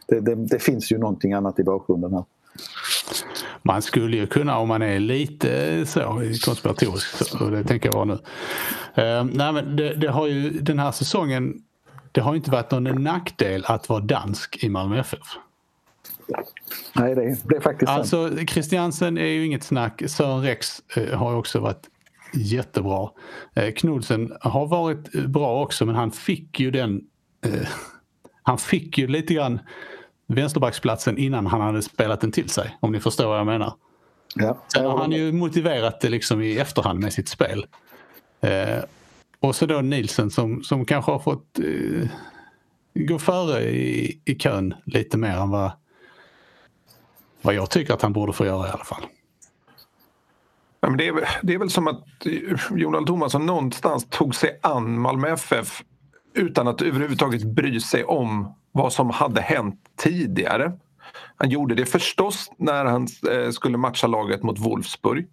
Det, 0.07 0.35
det 0.35 0.59
finns 0.59 0.93
ju 0.93 0.99
någonting 0.99 1.33
annat 1.33 1.59
i 1.59 1.65
bakgrunden 1.65 2.13
här. 2.13 2.25
Man 3.63 3.83
skulle 3.83 4.17
ju 4.17 4.27
kunna 4.27 4.59
om 4.59 4.69
man 4.69 4.83
är 4.83 5.01
lite 5.01 5.87
så 5.87 6.01
konspiratorisk, 6.45 7.41
och 7.41 7.51
det 7.51 7.65
tänker 7.65 7.89
jag 7.89 7.95
vara 7.95 8.05
nu. 8.05 8.13
Uh, 8.13 9.25
nej, 9.33 9.53
men 9.53 9.77
det, 9.77 9.95
det, 9.95 10.09
har 10.09 10.27
ju 10.27 10.51
den 10.51 10.79
här 10.79 10.93
säsongen, 10.93 11.55
det 12.13 12.21
har 12.21 12.35
inte 12.35 12.51
varit 12.51 12.71
någon 12.71 13.03
nackdel 13.03 13.65
att 13.67 13.89
vara 13.89 14.01
dansk 14.01 14.65
i 14.65 14.69
Malmö 14.69 15.01
FF. 15.01 15.19
Nej, 16.93 17.15
det, 17.15 17.37
det 17.45 17.57
är 17.57 17.61
faktiskt 17.61 17.91
Alltså. 17.91 18.31
Christiansen 18.47 19.19
är 19.19 19.27
ju 19.27 19.47
inget 19.47 19.63
snack. 19.63 20.03
Sören 20.07 20.43
Rex 20.43 20.83
uh, 20.97 21.15
har 21.15 21.35
också 21.35 21.61
varit 21.61 21.89
jättebra. 22.35 23.11
Uh, 23.59 23.71
Knudsen 23.77 24.33
har 24.41 24.67
varit 24.67 25.13
bra 25.13 25.63
också 25.63 25.87
men 25.87 25.95
han 25.95 26.11
fick 26.11 26.61
ju 26.61 26.71
den 26.71 27.01
han 28.43 28.59
fick 28.59 28.99
ju 28.99 29.07
lite 29.07 29.35
grann 29.35 29.61
vänsterbacksplatsen 30.27 31.19
innan 31.19 31.47
han 31.47 31.61
hade 31.61 31.83
spelat 31.83 32.21
den 32.21 32.33
till 32.33 32.49
sig. 32.49 32.77
Om 32.81 32.93
ni 32.93 33.01
förstår 33.01 33.27
vad 33.27 33.39
jag 33.39 33.47
menar. 33.47 33.75
Ja. 34.35 34.63
Sen 34.73 34.87
har 34.87 34.99
han 34.99 35.13
ju 35.13 35.33
motiverat 35.33 36.01
det 36.01 36.09
liksom 36.09 36.43
i 36.43 36.59
efterhand 36.59 37.01
med 37.01 37.13
sitt 37.13 37.29
spel. 37.29 37.67
Eh, 38.41 38.79
och 39.41 39.57
så 39.57 39.67
då 39.67 39.81
Nielsen 39.81 40.31
som, 40.31 40.63
som 40.63 40.85
kanske 40.85 41.13
har 41.13 41.19
fått 41.19 41.59
eh, 41.59 42.09
gå 42.95 43.19
före 43.19 43.63
i, 43.63 44.21
i 44.25 44.35
kön 44.35 44.75
lite 44.85 45.19
mer 45.19 45.37
än 45.37 45.51
vad, 45.51 45.71
vad 47.43 47.55
jag 47.55 47.71
tycker 47.71 47.95
att 47.95 48.03
han 48.03 48.13
borde 48.13 48.33
få 48.33 48.47
göra 48.47 48.69
i 48.69 48.71
alla 48.71 48.85
fall. 48.85 49.03
Ja, 50.81 50.89
men 50.89 50.99
det, 50.99 51.09
är, 51.09 51.29
det 51.43 51.55
är 51.55 51.59
väl 51.59 51.71
som 51.71 51.89
att 51.89 52.27
eh, 52.27 52.59
Jonald 52.77 53.07
Thomasson 53.07 53.47
någonstans 53.47 54.07
tog 54.11 54.35
sig 54.35 54.59
an 54.63 55.01
Malmö 55.01 55.29
FF 55.29 55.83
utan 56.35 56.69
att 56.69 56.83
överhuvudtaget 56.83 57.43
bry 57.43 57.81
sig 57.81 58.05
om 58.05 58.55
vad 58.73 58.93
som 58.93 59.11
hade 59.11 59.41
hänt 59.41 59.81
tidigare. 59.97 60.73
Han 61.37 61.51
gjorde 61.51 61.75
det 61.75 61.87
förstås 61.87 62.51
när 62.59 62.85
han 62.85 63.07
eh, 63.31 63.51
skulle 63.51 63.79
matcha 63.79 64.07
laget 64.07 64.43
mot 64.43 64.59
Wolfsburg. 64.59 65.27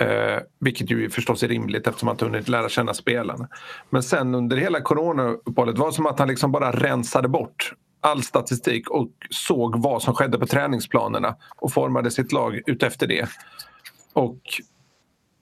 Eh, 0.00 0.38
vilket 0.60 0.90
ju 0.90 1.10
förstås 1.10 1.42
är 1.42 1.48
rimligt 1.48 1.86
eftersom 1.86 2.08
han 2.08 2.14
inte 2.14 2.24
hunnit 2.24 2.48
lära 2.48 2.68
känna 2.68 2.94
spelarna. 2.94 3.48
Men 3.90 4.02
sen 4.02 4.34
under 4.34 4.56
hela 4.56 4.80
coronauppehållet 4.80 5.78
var 5.78 5.86
det 5.86 5.92
som 5.92 6.06
att 6.06 6.18
han 6.18 6.28
liksom 6.28 6.52
bara 6.52 6.72
rensade 6.72 7.28
bort 7.28 7.72
all 8.00 8.22
statistik 8.22 8.90
och 8.90 9.08
såg 9.30 9.82
vad 9.82 10.02
som 10.02 10.14
skedde 10.14 10.38
på 10.38 10.46
träningsplanerna 10.46 11.36
och 11.56 11.72
formade 11.72 12.10
sitt 12.10 12.32
lag 12.32 12.60
utefter 12.66 13.06
det. 13.06 13.28
Och 14.12 14.40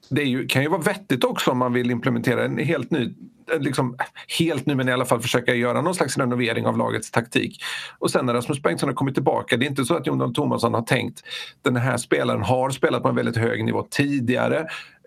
det 0.08 0.22
ju, 0.22 0.46
kan 0.46 0.62
ju 0.62 0.68
vara 0.68 0.80
vettigt 0.80 1.24
också 1.24 1.50
om 1.50 1.58
man 1.58 1.72
vill 1.72 1.90
implementera 1.90 2.44
en 2.44 2.58
helt 2.58 2.90
ny 2.90 3.14
liksom, 3.58 3.96
helt 4.38 4.66
nu 4.66 4.74
men 4.74 4.88
i 4.88 4.92
alla 4.92 5.04
fall 5.04 5.20
försöka 5.20 5.54
göra 5.54 5.80
någon 5.80 5.94
slags 5.94 6.18
renovering 6.18 6.66
av 6.66 6.78
lagets 6.78 7.10
taktik. 7.10 7.62
Och 7.98 8.10
sen 8.10 8.26
när 8.26 8.34
Rasmus 8.34 8.62
Bengtsson 8.62 8.88
har 8.88 8.94
kommit 8.94 9.14
tillbaka, 9.14 9.56
det 9.56 9.66
är 9.66 9.70
inte 9.70 9.84
så 9.84 9.94
att 9.96 10.06
Jon 10.06 10.18
Thomasson 10.18 10.34
Tomasson 10.34 10.74
har 10.74 10.82
tänkt 10.82 11.22
den 11.62 11.76
här 11.76 11.96
spelaren 11.96 12.42
har 12.42 12.70
spelat 12.70 13.02
på 13.02 13.08
en 13.08 13.14
väldigt 13.14 13.36
hög 13.36 13.64
nivå 13.64 13.86
tidigare. 13.90 14.58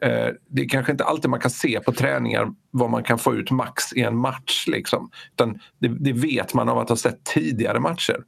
Eh, 0.02 0.28
det 0.48 0.62
är 0.62 0.70
kanske 0.70 0.92
inte 0.92 1.04
alltid 1.04 1.30
man 1.30 1.40
kan 1.40 1.52
se 1.52 1.80
på 1.80 1.92
träningar 1.92 2.48
vad 2.72 2.90
man 2.90 3.04
kan 3.04 3.20
få 3.20 3.36
ut 3.36 3.52
max 3.52 3.94
i 3.94 4.02
en 4.02 4.18
match. 4.18 4.68
Liksom. 4.68 5.10
Utan 5.32 5.60
det, 5.80 5.88
det 5.88 6.14
vet 6.14 6.54
man 6.54 6.70
av 6.70 6.78
att 6.78 6.90
ha 6.90 6.96
sett 6.96 7.24
tidigare 7.24 7.80
matcher. 7.80 8.24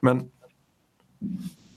Men 0.00 0.22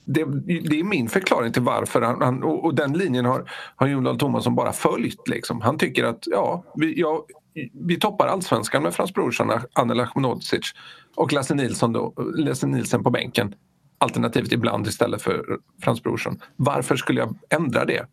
det, 0.07 0.25
det, 0.69 0.79
är 0.79 0.83
min 0.83 1.09
förklaring 1.09 1.53
till 1.53 1.61
varför 1.61 2.01
han, 2.01 2.21
han 2.21 2.43
och, 2.43 2.65
och, 2.65 2.75
den 2.75 2.93
linjen 2.93 3.25
har, 3.25 3.51
har 3.75 3.87
Jon 3.87 4.03
Dahl 4.03 4.17
Tomasson 4.17 4.55
bara 4.55 4.73
följt. 4.73 5.27
Liksom. 5.27 5.61
Han 5.61 5.77
tycker 5.77 6.03
att 6.03 6.23
ja, 6.25 6.63
vi, 6.75 6.99
ja, 6.99 7.25
vi 7.73 7.99
toppar 7.99 8.27
allsvenskan 8.27 8.83
med 8.83 8.93
Frans 8.93 9.13
Brorsson, 9.13 9.51
Anel 9.73 9.99
Ahmedhodzic 9.99 10.73
och 11.15 11.33
Lasse 11.33 11.55
Nilsson, 11.55 11.93
då, 11.93 12.13
Lasse 12.35 12.67
Nilsson 12.67 13.03
på 13.03 13.09
bänken. 13.09 13.55
Alternativt 13.97 14.51
ibland 14.51 14.87
istället 14.87 15.21
för 15.21 15.59
Frans 15.81 16.03
Brorsson. 16.03 16.39
Varför 16.55 16.95
skulle 16.95 17.19
jag 17.19 17.37
ändra 17.49 17.85
det? 17.85 18.05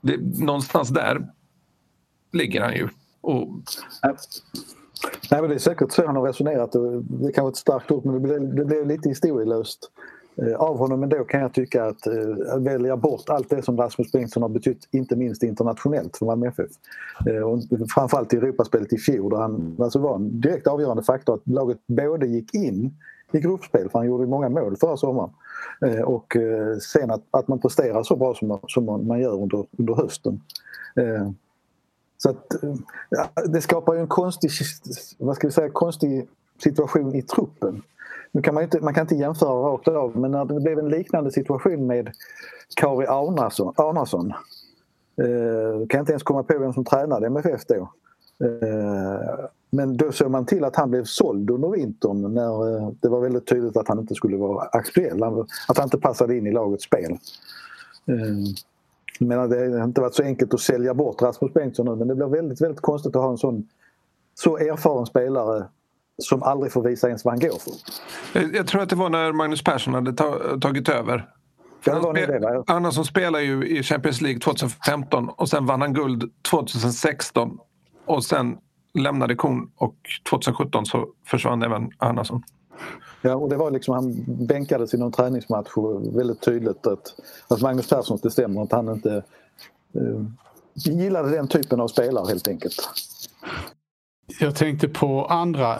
det 0.00 0.16
någonstans 0.44 0.88
där 0.88 1.26
ligger 2.32 2.60
han 2.60 2.74
ju. 2.74 2.88
Och... 3.20 3.48
Nej, 5.30 5.40
men 5.40 5.50
det 5.50 5.54
är 5.54 5.58
säkert 5.58 5.92
så 5.92 6.06
han 6.06 6.16
har 6.16 6.22
resonerat. 6.22 6.72
Det 7.02 7.32
kan 7.32 7.44
vara 7.44 7.52
ett 7.52 7.56
starkt 7.56 7.90
ord 7.90 8.04
men 8.04 8.14
det 8.14 8.20
blev, 8.20 8.54
det 8.54 8.64
blev 8.64 8.86
lite 8.86 9.08
historielöst 9.08 9.90
Eh, 10.42 10.54
av 10.54 10.78
honom. 10.78 11.00
Men 11.00 11.08
då 11.08 11.24
kan 11.24 11.40
jag 11.40 11.52
tycka 11.52 11.84
att 11.84 12.06
eh, 12.06 12.58
välja 12.58 12.96
bort 12.96 13.28
allt 13.28 13.50
det 13.50 13.62
som 13.62 13.76
Rasmus 13.76 14.12
Bengtsson 14.12 14.42
har 14.42 14.50
betytt, 14.50 14.88
inte 14.90 15.16
minst 15.16 15.42
internationellt 15.42 16.16
för 16.16 16.26
Malmö 16.26 16.48
FF. 16.48 16.70
Eh, 17.26 17.42
och 17.42 17.60
framförallt 17.94 18.34
i 18.34 18.36
Europaspelet 18.36 18.92
i 18.92 18.98
fjol 18.98 19.30
där 19.30 19.38
han 19.38 19.76
alltså 19.80 19.98
var 19.98 20.14
en 20.14 20.40
direkt 20.40 20.66
avgörande 20.66 21.02
faktor 21.02 21.34
att 21.34 21.48
laget 21.48 21.78
både 21.86 22.26
gick 22.26 22.54
in 22.54 22.94
i 23.32 23.40
gruppspel, 23.40 23.88
för 23.88 23.98
han 23.98 24.08
gjorde 24.08 24.26
många 24.26 24.48
mål 24.48 24.76
förra 24.76 24.96
sommaren. 24.96 25.30
Eh, 25.86 26.00
och 26.00 26.36
eh, 26.36 26.76
sen 26.78 27.10
att, 27.10 27.22
att 27.30 27.48
man 27.48 27.58
presterar 27.58 28.02
så 28.02 28.16
bra 28.16 28.34
som, 28.34 28.58
som 28.68 29.06
man 29.06 29.20
gör 29.20 29.42
under, 29.42 29.66
under 29.78 29.94
hösten. 29.94 30.40
Eh, 30.96 31.30
så 32.18 32.30
att, 32.30 32.62
eh, 32.62 32.74
ja, 33.10 33.42
det 33.46 33.60
skapar 33.60 33.94
ju 33.94 34.00
en 34.00 34.06
konstig, 34.06 34.50
vad 35.18 35.36
ska 35.36 35.46
vi 35.46 35.52
säga, 35.52 35.70
konstig 35.70 36.28
situation 36.62 37.14
i 37.14 37.22
truppen. 37.22 37.82
Nu 38.32 38.42
kan 38.42 38.54
man, 38.54 38.62
inte, 38.62 38.80
man 38.80 38.94
kan 38.94 39.02
inte 39.02 39.14
jämföra 39.14 39.72
rakt 39.72 39.88
av 39.88 40.16
men 40.16 40.30
när 40.30 40.44
det 40.44 40.60
blev 40.60 40.78
en 40.78 40.88
liknande 40.88 41.30
situation 41.30 41.86
med 41.86 42.10
Kari 42.76 43.06
Arnason, 43.06 43.74
Arnason 43.76 44.32
eh, 45.20 45.86
kan 45.88 45.98
jag 45.98 46.02
inte 46.02 46.12
ens 46.12 46.22
komma 46.22 46.42
på 46.42 46.58
vem 46.58 46.72
som 46.72 46.84
tränade 46.84 47.26
MFF 47.26 47.66
då. 47.66 47.92
Eh, 48.44 49.44
men 49.70 49.96
då 49.96 50.12
såg 50.12 50.30
man 50.30 50.46
till 50.46 50.64
att 50.64 50.76
han 50.76 50.90
blev 50.90 51.04
såld 51.04 51.50
under 51.50 51.68
vintern 51.68 52.34
när 52.34 52.76
eh, 52.76 52.90
det 53.00 53.08
var 53.08 53.20
väldigt 53.20 53.46
tydligt 53.46 53.76
att 53.76 53.88
han 53.88 53.98
inte 53.98 54.14
skulle 54.14 54.36
vara 54.36 54.68
aktuell. 54.72 55.22
Att 55.68 55.78
han 55.78 55.86
inte 55.86 55.98
passade 55.98 56.36
in 56.36 56.46
i 56.46 56.52
lagets 56.52 56.84
spel. 56.84 57.12
Eh, 58.06 58.54
men 59.20 59.50
det 59.50 59.78
har 59.78 59.84
inte 59.84 60.00
varit 60.00 60.14
så 60.14 60.22
enkelt 60.22 60.54
att 60.54 60.60
sälja 60.60 60.94
bort 60.94 61.22
Rasmus 61.22 61.52
Bengtsson 61.52 61.86
nu 61.86 61.96
men 61.96 62.08
det 62.08 62.14
blir 62.14 62.26
väldigt, 62.26 62.60
väldigt 62.60 62.80
konstigt 62.80 63.16
att 63.16 63.22
ha 63.22 63.30
en 63.30 63.38
sån 63.38 63.68
så 64.34 64.56
erfaren 64.56 65.06
spelare 65.06 65.66
som 66.22 66.42
aldrig 66.42 66.72
får 66.72 66.82
visa 66.82 67.06
ens 67.06 67.24
vad 67.24 67.34
han 67.34 67.40
går 67.40 67.58
för. 67.58 68.56
Jag 68.56 68.66
tror 68.66 68.82
att 68.82 68.88
det 68.88 68.96
var 68.96 69.10
när 69.10 69.32
Magnus 69.32 69.64
Persson 69.64 69.94
hade 69.94 70.12
tagit 70.60 70.88
över. 70.88 71.30
Ja, 71.84 71.92
han, 71.94 72.14
spel 72.14 72.82
det, 72.82 72.92
som 72.92 73.04
spelar 73.04 73.40
ju 73.40 73.66
i 73.68 73.82
Champions 73.82 74.20
League 74.20 74.40
2015 74.40 75.28
och 75.28 75.48
sen 75.48 75.66
vann 75.66 75.80
han 75.80 75.94
guld 75.94 76.30
2016 76.50 77.58
och 78.06 78.24
sen 78.24 78.56
lämnade 78.94 79.34
kon 79.34 79.70
och 79.76 79.96
2017 80.28 80.86
så 80.86 81.08
försvann 81.26 81.62
även 81.62 81.90
Arnason. 81.98 82.42
Ja, 83.22 83.34
och 83.34 83.48
det 83.48 83.56
var 83.56 83.70
liksom, 83.70 83.94
han 83.94 84.24
bänkades 84.46 84.94
i 84.94 84.98
någon 84.98 85.12
träningsmatch 85.12 85.70
och 85.76 86.18
väldigt 86.18 86.40
tydligt 86.40 86.86
att, 86.86 87.14
att 87.48 87.60
Magnus 87.60 87.88
Persson, 87.88 88.18
det 88.22 88.30
stämmer 88.30 88.62
att 88.62 88.72
han 88.72 88.88
inte 88.88 89.22
uh, 89.96 90.24
gillade 90.74 91.30
den 91.30 91.48
typen 91.48 91.80
av 91.80 91.88
spelare 91.88 92.28
helt 92.28 92.48
enkelt. 92.48 92.88
Jag 94.40 94.54
tänkte 94.54 94.88
på 94.88 95.26
andra, 95.26 95.78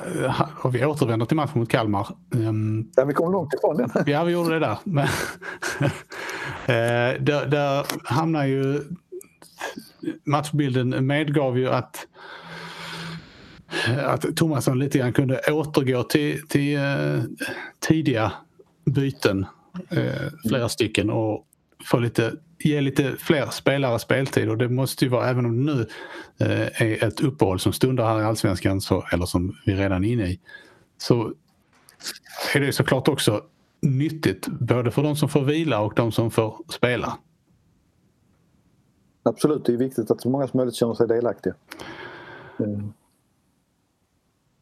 och 0.63 0.75
vi 0.75 0.85
återvänder 0.85 1.27
till 1.27 1.37
matchen 1.37 1.61
mot 1.61 1.69
Kalmar. 1.69 2.09
Ehm, 2.35 2.91
ja, 2.97 3.05
vi 3.05 3.15
kom 3.15 3.33
långt 3.33 3.55
ifrån 3.55 3.77
den. 3.77 3.91
Ja, 4.07 4.25
vi 4.25 4.33
gjorde 4.33 4.55
det 4.55 4.59
där. 4.59 4.79
Men, 4.85 5.05
eh, 6.67 7.23
där, 7.23 7.47
där 7.47 7.87
hamnar 8.05 8.45
ju 8.45 8.83
matchbilden 10.25 11.07
medgav 11.07 11.59
ju 11.59 11.69
att 11.69 12.07
att 14.05 14.37
Thomasson 14.37 14.79
lite 14.79 14.99
grann 14.99 15.13
kunde 15.13 15.41
återgå 15.49 16.03
till, 16.03 16.49
till 16.49 16.79
uh, 16.79 17.23
tidiga 17.89 18.33
byten, 18.85 19.47
uh, 19.93 20.49
flera 20.49 20.69
stycken 20.69 21.11
och 21.11 21.47
få 21.85 21.99
lite 21.99 22.33
ge 22.59 22.81
lite 22.81 23.17
fler 23.17 23.47
spelare 23.47 23.99
speltid 23.99 24.49
och 24.49 24.59
det 24.59 24.69
måste 24.69 25.05
ju 25.05 25.11
vara, 25.11 25.29
även 25.29 25.47
om 25.47 25.67
det 25.67 25.73
nu 25.75 25.87
eh, 26.39 26.83
är 26.83 27.05
ett 27.05 27.21
uppehåll 27.21 27.61
som 27.61 27.73
stundar 27.73 28.07
här 28.07 28.21
i 28.21 28.25
Allsvenskan, 28.25 28.81
så, 28.81 29.05
eller 29.13 29.27
som 29.27 29.57
vi 29.67 29.75
redan 29.75 30.05
är 30.05 30.13
inne 30.13 30.27
i, 30.27 30.41
så 30.99 31.33
är 32.55 32.61
det 32.61 32.73
såklart 32.73 33.09
också 33.09 33.43
nyttigt 33.81 34.49
både 34.49 34.91
för 34.91 35.03
de 35.03 35.17
som 35.17 35.29
får 35.29 35.45
vila 35.45 35.81
och 35.81 35.93
de 35.97 36.13
som 36.13 36.31
får 36.31 36.57
spela. 36.69 37.19
Absolut, 39.23 39.65
det 39.65 39.73
är 39.73 39.77
viktigt 39.77 40.11
att 40.11 40.21
så 40.21 40.31
många 40.31 40.49
som 40.49 40.59
möjligt 40.59 40.75
känner 40.75 40.95
sig 40.95 41.09
delaktiga. 41.09 41.55
Mm. 42.59 42.93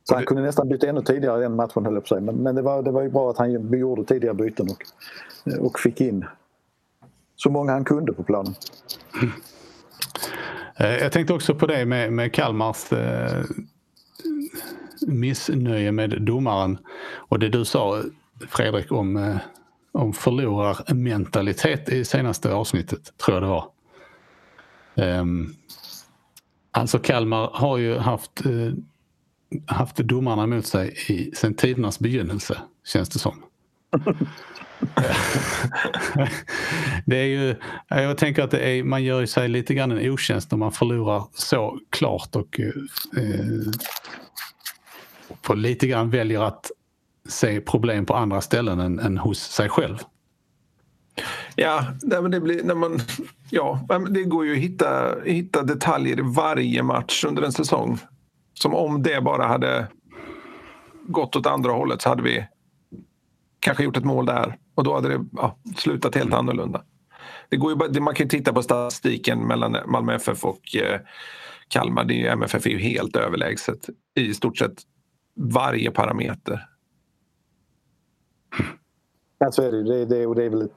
Så 0.05 0.15
han 0.15 0.25
kunde 0.25 0.43
nästan 0.43 0.69
byta 0.69 0.87
ännu 0.87 1.03
tidigare 1.03 1.39
i 1.39 1.43
den 1.43 1.57
matchen 1.57 1.85
höll 1.85 1.95
jag 1.95 2.03
på 2.03 2.09
sig. 2.09 2.21
Men, 2.21 2.37
men 2.37 2.55
det, 2.55 2.63
var, 2.63 2.83
det 2.83 2.91
var 2.91 3.03
ju 3.03 3.11
bra 3.11 3.31
att 3.31 3.39
han 3.39 3.79
gjorde 3.79 4.05
tidiga 4.05 4.35
byten 4.35 4.69
och, 4.71 4.83
och 5.67 5.79
fick 5.79 6.01
in 6.01 6.25
så 7.37 7.51
många 7.51 7.73
han 7.73 7.85
kunde 7.85 8.13
på 8.13 8.23
planen. 8.25 8.55
Eh, 10.77 10.97
jag 10.97 11.13
tänkte 11.13 11.35
också 11.35 11.55
på 11.55 11.67
det 11.67 11.87
med, 11.87 12.13
med 12.13 12.35
Kalmars 12.35 12.93
eh, 12.93 13.45
missnöje 15.07 15.93
med 15.93 16.23
domaren 16.23 16.79
och 17.15 17.39
det 17.39 17.49
du 17.49 17.65
sa 17.65 18.03
Fredrik 18.49 18.93
om, 18.93 19.17
eh, 19.17 19.37
om 19.93 20.13
förlorarmentalitet 20.13 21.89
i 21.89 22.05
senaste 22.05 22.55
avsnittet, 22.55 23.19
tror 23.19 23.37
jag 23.37 23.43
det 23.43 23.49
var. 23.49 23.71
Um, 24.97 25.55
alltså 26.71 26.99
Kalmar 26.99 27.51
har 27.53 27.79
ju 27.79 27.99
haft, 27.99 28.47
uh, 28.47 28.75
haft 29.67 29.97
domarna 29.97 30.43
emot 30.43 30.67
sig 30.67 30.97
i, 31.09 31.31
sen 31.35 31.55
tidernas 31.55 31.99
begynnelse, 31.99 32.59
känns 32.85 33.09
det 33.09 33.19
som. 33.19 33.43
det 37.07 37.17
är 37.17 37.25
ju, 37.25 37.57
jag 37.89 38.19
tänker 38.19 38.43
att 38.43 38.55
är, 38.55 38.83
man 38.83 39.05
gör 39.05 39.27
sig 39.27 39.49
lite 39.49 39.75
grann 39.75 39.93
en 39.93 40.11
otjänst 40.11 40.51
när 40.51 40.59
man 40.59 40.73
förlorar 40.73 41.25
så 41.35 41.79
klart 41.91 42.37
och 42.37 42.61
eh, 42.61 42.73
på 45.43 45.55
lite 45.55 45.87
grann 45.87 46.11
väljer 46.11 46.41
att 46.41 46.71
se 47.29 47.61
problem 47.61 48.07
på 48.07 48.15
andra 48.15 48.41
ställen 48.41 48.81
än, 48.81 48.99
än 48.99 49.19
hos 49.19 49.39
sig 49.39 49.69
själv. 49.69 49.99
Ja, 51.57 51.85
men 52.03 52.31
det, 52.31 52.41
blir, 52.41 52.65
när 52.65 52.75
man, 52.75 53.01
ja, 53.51 53.81
det 54.11 54.23
går 54.23 54.47
ju 54.47 54.53
att 54.53 54.59
hitta, 54.59 55.15
hitta 55.25 55.63
detaljer 55.63 56.19
i 56.19 56.23
varje 56.23 56.83
match 56.83 57.25
under 57.25 57.43
en 57.43 57.53
säsong. 57.53 57.99
Som 58.55 58.75
om 58.75 59.03
det 59.03 59.21
bara 59.21 59.47
hade 59.47 59.87
gått 61.07 61.37
åt 61.37 61.47
andra 61.47 61.73
hållet 61.73 62.03
så 62.03 62.09
hade 62.09 62.23
vi 62.23 62.47
kanske 63.65 63.85
gjort 63.85 63.97
ett 63.97 64.05
mål 64.05 64.27
där 64.27 64.57
och 64.75 64.85
då 64.85 64.95
hade 64.95 65.09
det 65.09 65.25
ja, 65.33 65.59
slutat 65.77 66.15
helt 66.15 66.27
mm. 66.27 66.39
annorlunda. 66.39 66.85
Det 67.49 67.57
går 67.57 67.71
ju 67.71 68.01
man 68.01 68.15
kan 68.15 68.25
ju 68.25 68.29
titta 68.29 68.53
på 68.53 68.63
statistiken 68.63 69.47
mellan 69.47 69.77
Malmö 69.87 70.15
FF 70.15 70.45
och 70.45 70.77
eh, 70.77 71.01
Kalmar. 71.69 72.05
Det 72.05 72.27
är, 72.27 72.33
MFF 72.33 72.67
är 72.67 72.71
ju 72.71 72.79
helt 72.79 73.17
överlägset 73.17 73.89
i 74.15 74.35
stort 74.35 74.59
sett 74.59 74.83
varje 75.37 75.91
parameter. 75.91 76.69
Ja, 79.39 79.53
så 79.53 79.63
är 79.63 79.73
det, 79.73 79.83
det, 79.83 80.05
det, 80.05 80.27
och 80.27 80.35
det 80.35 80.45
är 80.45 80.51
väl 80.51 80.69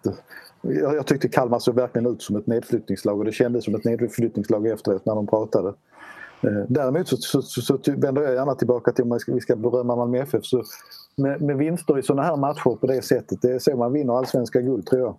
jag, 0.61 0.95
jag 0.95 1.07
tyckte 1.07 1.27
Kalmar 1.27 1.59
såg 1.59 1.75
verkligen 1.75 2.07
ut 2.07 2.21
som 2.21 2.35
ett 2.35 2.47
nedflyttningslag 2.47 3.19
och 3.19 3.25
det 3.25 3.31
kändes 3.31 3.65
som 3.65 3.75
ett 3.75 3.83
nedflyttningslag 3.83 4.67
efteråt 4.67 5.05
när 5.05 5.15
de 5.15 5.27
pratade. 5.27 5.73
Eh, 6.41 6.65
däremot 6.67 7.07
så, 7.07 7.17
så, 7.17 7.41
så, 7.41 7.61
så, 7.61 7.79
vänder 7.97 8.21
jag 8.21 8.33
gärna 8.33 8.55
tillbaka 8.55 8.91
till 8.91 9.03
om 9.03 9.19
vi 9.27 9.39
ska 9.39 9.55
berömma 9.55 9.95
Malmö 9.95 10.17
FF 10.17 10.45
så 10.45 10.63
med, 11.15 11.41
med 11.41 11.57
vinster 11.57 11.99
i 11.99 12.03
sådana 12.03 12.23
här 12.23 12.35
matcher 12.35 12.75
på 12.75 12.88
det 12.88 13.01
sättet. 13.01 13.41
Det 13.41 13.51
är 13.51 13.59
så 13.59 13.77
man 13.77 13.93
vinner 13.93 14.17
allsvenska 14.17 14.61
guld 14.61 14.85
tror 14.85 15.01
jag. 15.01 15.17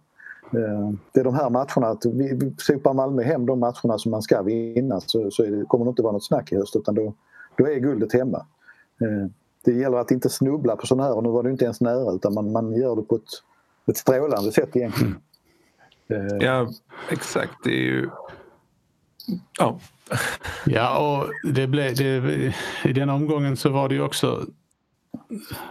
Eh, 0.62 0.91
det 1.12 1.21
är 1.21 1.25
de 1.25 1.35
här 1.35 1.51
matcherna, 1.51 1.87
att 1.89 2.07
vi, 2.07 2.35
vi 2.35 2.55
sopar 2.59 2.95
Malmö 2.95 3.23
hem 3.23 3.47
de 3.47 3.61
matcherna 3.61 3.99
som 3.99 4.11
man 4.11 4.23
ska 4.23 4.43
vinna 4.43 5.01
så, 5.01 5.31
så 5.31 5.43
det, 5.43 5.64
kommer 5.64 5.85
det 5.85 5.89
inte 5.89 6.03
vara 6.03 6.12
något 6.12 6.27
snack 6.27 6.53
i 6.53 6.57
höst 6.57 6.77
utan 6.77 6.95
då, 6.95 7.14
då 7.57 7.69
är 7.69 7.79
guldet 7.79 8.12
hemma. 8.12 8.47
Eh, 9.01 9.31
det 9.64 9.73
gäller 9.73 9.99
att 9.99 10.11
inte 10.11 10.29
snubbla 10.29 10.77
på 10.77 10.87
sådana 10.87 11.09
här 11.09 11.16
och 11.16 11.23
nu 11.23 11.29
var 11.29 11.43
det 11.43 11.51
inte 11.51 11.64
ens 11.64 11.81
nära 11.81 12.12
utan 12.12 12.35
man, 12.35 12.53
man 12.53 12.73
gör 12.73 12.97
det 12.97 13.03
på 13.03 13.14
ett, 13.14 13.23
ett 13.87 13.97
strålande 13.97 14.53
sätt 14.53 14.77
egentligen. 14.77 15.14
Eh, 16.09 16.37
Ja, 16.41 16.69
exakt. 17.11 17.53
Det 17.64 17.71
är 17.71 17.83
ju... 17.83 18.11
Ja. 19.59 19.81
Ja, 20.66 20.99
och 20.99 21.53
det 21.53 21.66
blev, 21.66 21.97
det, 21.97 22.55
i 22.85 22.93
den 22.93 23.09
omgången 23.11 23.57
så 23.57 23.70
var 23.70 23.89
det 23.89 23.95
ju 23.95 24.03
också 24.03 24.47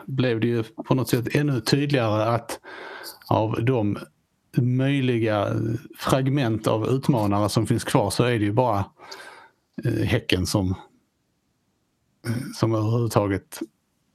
blev 0.05 0.39
det 0.39 0.47
ju 0.47 0.63
på 0.63 0.95
något 0.95 1.09
sätt 1.09 1.35
ännu 1.35 1.61
tydligare 1.61 2.23
att 2.23 2.59
av 3.27 3.65
de 3.65 3.97
möjliga 4.57 5.47
fragment 5.97 6.67
av 6.67 6.87
utmanare 6.87 7.49
som 7.49 7.67
finns 7.67 7.83
kvar 7.83 8.09
så 8.09 8.23
är 8.23 8.39
det 8.39 8.45
ju 8.45 8.51
bara 8.51 8.85
eh, 9.85 9.91
Häcken 9.91 10.45
som, 10.45 10.69
eh, 12.27 12.33
som 12.55 12.75
överhuvudtaget 12.75 13.59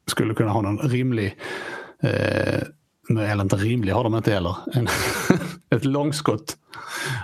skulle 0.07 0.35
kunna 0.35 0.51
ha 0.51 0.61
någon 0.61 0.79
rimlig, 0.79 1.37
eh, 2.03 2.63
eller 3.11 3.43
inte 3.43 3.57
rimlig 3.57 3.93
har 3.93 4.05
de 4.05 4.15
inte 4.15 4.33
heller, 4.33 4.57
en, 4.73 4.89
ett 5.71 5.85
långskott 5.85 6.57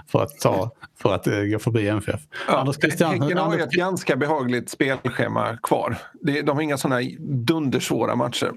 för 0.06 0.22
att, 0.22 0.40
ta, 0.40 0.70
för 0.98 1.14
att 1.14 1.26
eh, 1.26 1.40
gå 1.40 1.58
förbi 1.58 1.88
MFF. 1.88 2.20
Ja, 2.48 2.58
Anders 2.58 2.76
Christiansen, 2.76 3.22
Häcken 3.22 3.38
har 3.38 3.46
ju 3.46 3.52
Anders, 3.52 3.66
ett 3.66 3.72
ganska 3.72 4.16
behagligt 4.16 4.70
spelschema 4.70 5.56
kvar. 5.62 5.98
De 6.20 6.48
har 6.48 6.60
inga 6.60 6.78
sådana 6.78 7.00
dundersvåra 7.20 8.16
matcher. 8.16 8.52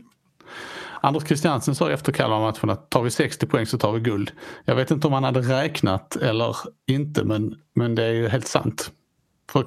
Anders 1.01 1.27
Christiansen 1.27 1.75
sa 1.75 1.91
efter 1.91 2.11
Kalmar-matchen 2.11 2.69
att 2.69 2.89
tar 2.89 3.01
vi 3.01 3.11
60 3.11 3.47
poäng 3.47 3.65
så 3.65 3.77
tar 3.77 3.91
vi 3.91 3.99
guld. 3.99 4.31
Jag 4.65 4.75
vet 4.75 4.91
inte 4.91 5.07
om 5.07 5.13
han 5.13 5.23
hade 5.23 5.41
räknat 5.41 6.15
eller 6.15 6.55
inte 6.87 7.23
men, 7.23 7.55
men 7.75 7.95
det 7.95 8.03
är 8.03 8.13
ju 8.13 8.27
helt 8.27 8.47
sant. 8.47 8.91
För 9.51 9.65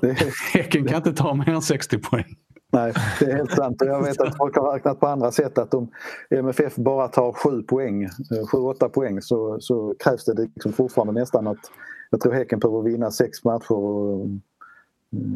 Häcken 0.52 0.86
kan 0.86 0.96
inte 0.96 1.12
ta 1.12 1.34
mer 1.34 1.48
än 1.48 1.62
60 1.62 1.98
poäng. 1.98 2.36
Nej, 2.74 2.92
det 3.20 3.24
är 3.30 3.36
helt 3.36 3.52
sant. 3.52 3.76
Jag 3.80 4.02
vet 4.02 4.20
att 4.20 4.36
folk 4.36 4.56
har 4.56 4.72
räknat 4.72 5.00
på 5.00 5.06
andra 5.06 5.32
sätt 5.32 5.58
att 5.58 5.74
om 5.74 5.88
MFF 6.30 6.76
bara 6.76 7.08
tar 7.08 7.32
sju 7.32 7.62
poäng, 7.62 8.04
eh, 8.04 8.46
sju, 8.52 8.58
åtta 8.58 8.88
poäng 8.88 9.22
så, 9.22 9.56
så 9.60 9.94
krävs 9.98 10.24
det 10.24 10.48
liksom 10.54 10.72
fortfarande 10.72 11.20
nästan 11.20 11.46
att 11.46 11.70
jag 12.10 12.20
tror 12.20 12.32
Häcken 12.32 12.58
behöver 12.58 12.82
vinna 12.82 13.10
sex 13.10 13.44
matcher 13.44 13.72
och 13.72 14.26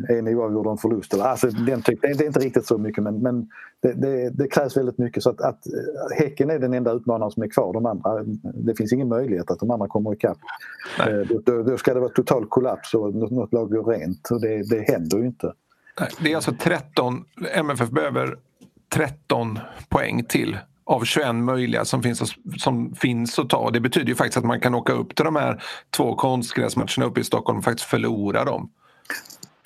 eh, 0.09 0.19
en 0.19 0.29
oavgjord 0.29 0.67
och 0.67 0.73
en 0.73 0.79
förlust. 0.79 1.15
Alltså, 1.15 1.51
den 1.51 1.83
typ, 1.83 2.03
det 2.03 2.09
är 2.09 2.27
inte 2.27 2.41
riktigt 2.41 2.67
så 2.67 2.79
mycket 2.79 3.05
men, 3.05 3.19
men 3.23 3.49
det, 3.83 3.93
det, 3.93 4.31
det, 4.31 4.49
krävs 4.49 4.77
väldigt 4.77 4.99
mycket. 4.99 5.23
Så 5.23 5.31
att, 5.31 5.41
att 5.41 5.67
eh, 5.67 6.19
Häcken 6.19 6.51
är 6.51 6.59
den 6.59 6.75
enda 6.75 6.93
utmanaren 6.93 7.31
som 7.31 7.43
är 7.43 7.49
kvar. 7.49 7.73
De 7.73 7.87
andra, 7.87 8.25
det 8.55 8.75
finns 8.75 8.93
ingen 8.93 9.09
möjlighet 9.09 9.51
att 9.51 9.61
de 9.61 9.71
andra 9.71 9.89
kommer 9.89 10.13
ikapp. 10.13 10.39
Eh, 11.09 11.39
Då, 11.45 11.63
då 11.63 11.77
ska 11.77 11.95
det 11.95 12.01
vara 12.01 12.13
total 12.13 12.47
kollaps 12.47 12.95
och 12.95 13.15
något, 13.15 13.31
något 13.31 13.53
lag 13.53 13.71
går 13.71 13.85
rent. 13.85 14.31
Och 14.31 14.41
det, 14.41 14.71
det 14.71 14.93
händer 14.93 15.19
ju 15.19 15.27
inte. 15.27 15.53
Nej, 16.01 16.09
Det 16.21 16.33
är 16.33 16.37
alltså 16.37 16.53
13, 16.61 17.25
MFF 17.55 17.91
behöver 17.91 18.37
13 18.89 19.59
poäng 19.89 20.25
till 20.25 20.59
av 20.85 21.05
21 21.05 21.35
möjliga 21.35 21.85
som 21.85 22.03
finns, 22.03 22.23
att- 22.23 22.61
som 22.61 22.95
finns 22.95 23.39
att 23.39 23.49
ta. 23.49 23.71
Det 23.71 23.81
betyder 23.81 24.09
ju 24.09 24.15
faktiskt 24.15 24.39
att 24.39 24.45
man 24.45 24.61
kan 24.61 24.75
åka 24.75 24.93
upp 24.93 25.15
till 25.15 25.25
de 25.25 25.37
här 25.37 25.63
två 25.97 26.15
konstgräsmatcherna 26.15 27.05
uppe 27.07 27.21
i 27.21 27.25
Stockholm 27.25 27.59
och 27.59 27.65
faktiskt 27.65 27.89
förlora 27.89 28.45
dem. 28.45 28.71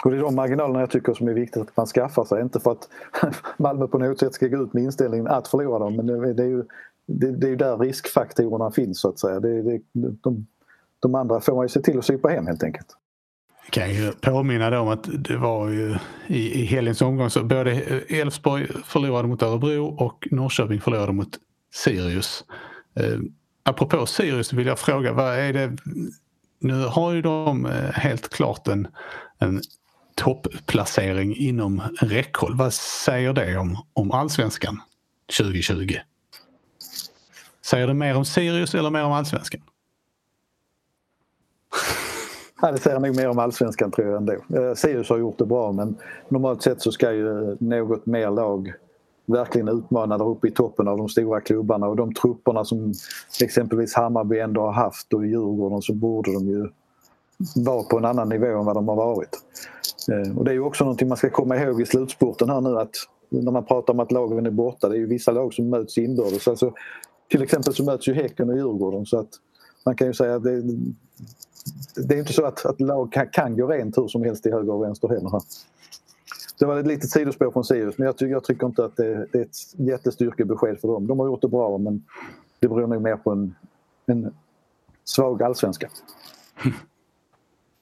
Och 0.04 0.10
det 0.10 0.16
är 0.16 0.20
de 0.20 0.34
marginalerna 0.34 0.80
jag 0.80 0.90
tycker 0.90 1.14
som 1.14 1.28
är 1.28 1.32
viktigt 1.32 1.62
att 1.62 1.76
man 1.76 1.86
skaffar 1.86 2.24
sig. 2.24 2.42
Inte 2.42 2.60
för 2.60 2.72
att 2.72 2.88
Malmö 3.56 3.86
på 3.86 3.98
något 3.98 4.18
sätt 4.18 4.34
ska 4.34 4.46
gå 4.48 4.62
ut 4.62 4.72
med 4.72 4.82
inställningen 4.82 5.26
att 5.26 5.48
förlora 5.48 5.78
dem 5.78 5.96
men 5.96 6.06
det, 6.06 6.42
är 6.42 6.46
ju 6.46 6.64
det, 7.06 7.30
det 7.30 7.46
är 7.46 7.50
ju 7.50 7.56
där 7.56 7.78
riskfaktorerna 7.78 8.70
finns 8.70 9.00
så 9.00 9.08
att 9.08 9.18
säga. 9.18 9.40
Det, 9.40 9.62
det, 9.62 9.80
de, 9.92 10.46
de 11.00 11.14
andra 11.14 11.40
får 11.40 11.54
man 11.54 11.64
ju 11.64 11.68
se 11.68 11.80
till 11.80 11.98
att 11.98 12.04
sopa 12.04 12.28
hem 12.28 12.46
helt 12.46 12.62
enkelt. 12.62 12.86
Jag 13.64 13.72
kan 13.72 13.94
ju 13.94 14.12
påminna 14.12 14.70
då 14.70 14.78
om 14.78 14.88
att 14.88 15.08
det 15.12 15.36
var 15.36 15.68
ju 15.68 15.96
i, 16.26 16.60
i 16.62 16.64
helgens 16.64 17.02
omgång 17.02 17.30
så 17.30 17.44
både 17.44 17.70
Elfsborg 18.08 18.66
förlorade 18.84 19.28
mot 19.28 19.42
Örebro 19.42 19.86
och 19.86 20.28
Norrköping 20.30 20.80
förlorade 20.80 21.12
mot 21.12 21.38
Sirius. 21.74 22.44
Eh, 22.96 23.18
apropå 23.62 24.06
Sirius 24.06 24.52
vill 24.52 24.66
jag 24.66 24.78
fråga, 24.78 25.12
vad 25.12 25.38
är 25.38 25.52
det? 25.52 25.76
Nu 26.60 26.84
har 26.84 27.12
ju 27.12 27.22
de 27.22 27.66
eh, 27.66 27.90
helt 27.92 28.28
klart 28.28 28.68
en, 28.68 28.88
en 29.38 29.62
toppplacering 30.14 31.36
inom 31.36 31.82
räckhåll. 32.00 32.56
Vad 32.56 32.74
säger 32.74 33.32
det 33.32 33.56
om, 33.56 33.76
om 33.92 34.10
allsvenskan 34.10 34.80
2020? 35.38 35.96
Säger 37.64 37.86
det 37.86 37.94
mer 37.94 38.16
om 38.16 38.24
Sirius 38.24 38.74
eller 38.74 38.90
mer 38.90 39.04
om 39.04 39.12
allsvenskan? 39.12 39.60
Ja, 42.64 42.72
det 42.72 42.78
säger 42.78 43.00
nog 43.00 43.16
mer 43.16 43.28
om 43.28 43.38
allsvenskan 43.38 43.90
tror 43.90 44.06
jag 44.08 44.16
ändå. 44.16 44.32
Eh, 44.32 44.74
Sirius 44.74 45.10
har 45.10 45.18
gjort 45.18 45.38
det 45.38 45.46
bra 45.46 45.72
men 45.72 45.94
normalt 46.28 46.62
sett 46.62 46.82
så 46.82 46.92
ska 46.92 47.12
ju 47.12 47.56
något 47.60 48.06
mer 48.06 48.30
lag 48.30 48.72
verkligen 49.26 49.68
utmana 49.68 50.18
där 50.18 50.28
uppe 50.28 50.48
i 50.48 50.50
toppen 50.50 50.88
av 50.88 50.98
de 50.98 51.08
stora 51.08 51.40
klubbarna 51.40 51.88
och 51.88 51.96
de 51.96 52.14
trupperna 52.14 52.64
som 52.64 52.92
exempelvis 53.42 53.94
Hammarby 53.94 54.38
ändå 54.38 54.60
har 54.60 54.72
haft 54.72 55.14
och 55.14 55.26
Djurgården 55.26 55.82
så 55.82 55.94
borde 55.94 56.32
de 56.32 56.48
ju 56.48 56.68
vara 57.56 57.82
på 57.82 57.98
en 57.98 58.04
annan 58.04 58.28
nivå 58.28 58.46
än 58.46 58.64
vad 58.64 58.76
de 58.76 58.88
har 58.88 58.96
varit. 58.96 59.38
Eh, 60.12 60.38
Och 60.38 60.44
det 60.44 60.50
är 60.50 60.54
ju 60.54 60.60
också 60.62 60.84
någonting 60.84 61.08
man 61.08 61.16
ska 61.16 61.30
komma 61.30 61.56
ihåg 61.56 61.82
i 61.82 61.86
slutspurten 61.86 62.50
här 62.50 62.60
nu 62.60 62.78
att 62.78 62.90
när 63.28 63.52
man 63.52 63.64
pratar 63.64 63.92
om 63.92 64.00
att 64.00 64.12
lagen 64.12 64.46
är 64.46 64.50
borta, 64.50 64.88
det 64.88 64.96
är 64.96 64.98
ju 64.98 65.06
vissa 65.06 65.32
lag 65.32 65.54
som 65.54 65.68
möts 65.70 65.98
inbördes. 65.98 66.48
Alltså, 66.48 66.72
till 67.30 67.42
exempel 67.42 67.74
så 67.74 67.84
möts 67.84 68.08
ju 68.08 68.14
Häcken 68.14 68.50
och 68.50 68.56
Djurgården 68.56 69.06
så 69.06 69.18
att 69.18 69.28
man 69.84 69.96
kan 69.96 70.06
ju 70.06 70.14
säga 70.14 70.34
att 70.34 70.44
det, 70.44 70.62
det 71.96 72.14
är 72.14 72.18
inte 72.18 72.32
så 72.32 72.44
att, 72.44 72.66
att 72.66 72.80
lag 72.80 73.12
kan, 73.12 73.28
kan 73.28 73.56
gå 73.56 73.66
rent 73.66 73.98
hur 73.98 74.08
som 74.08 74.22
helst 74.24 74.42
till 74.42 74.52
höger 74.52 74.72
och 74.72 74.82
vänster 74.82 75.08
heller. 75.08 75.30
Här. 75.30 75.42
Det 76.58 76.66
var 76.66 76.78
ett 76.78 76.86
litet 76.86 77.10
sidospår 77.10 77.50
från 77.50 77.64
Sirius 77.64 77.98
men 77.98 78.06
jag, 78.06 78.18
ty 78.18 78.26
jag 78.26 78.44
tycker 78.44 78.66
inte 78.66 78.84
att 78.84 78.96
det, 78.96 79.26
det 79.32 79.38
är 79.38 79.42
ett 79.42 79.56
jättestyrkebesked 79.76 80.80
för 80.80 80.88
dem. 80.88 81.06
De 81.06 81.18
har 81.18 81.26
gjort 81.26 81.42
det 81.42 81.48
bra 81.48 81.78
men 81.78 82.04
det 82.60 82.68
beror 82.68 82.86
nog 82.86 83.02
mer 83.02 83.16
på 83.16 83.30
en, 83.30 83.54
en 84.06 84.34
svag 85.04 85.42
allsvenska. 85.42 85.88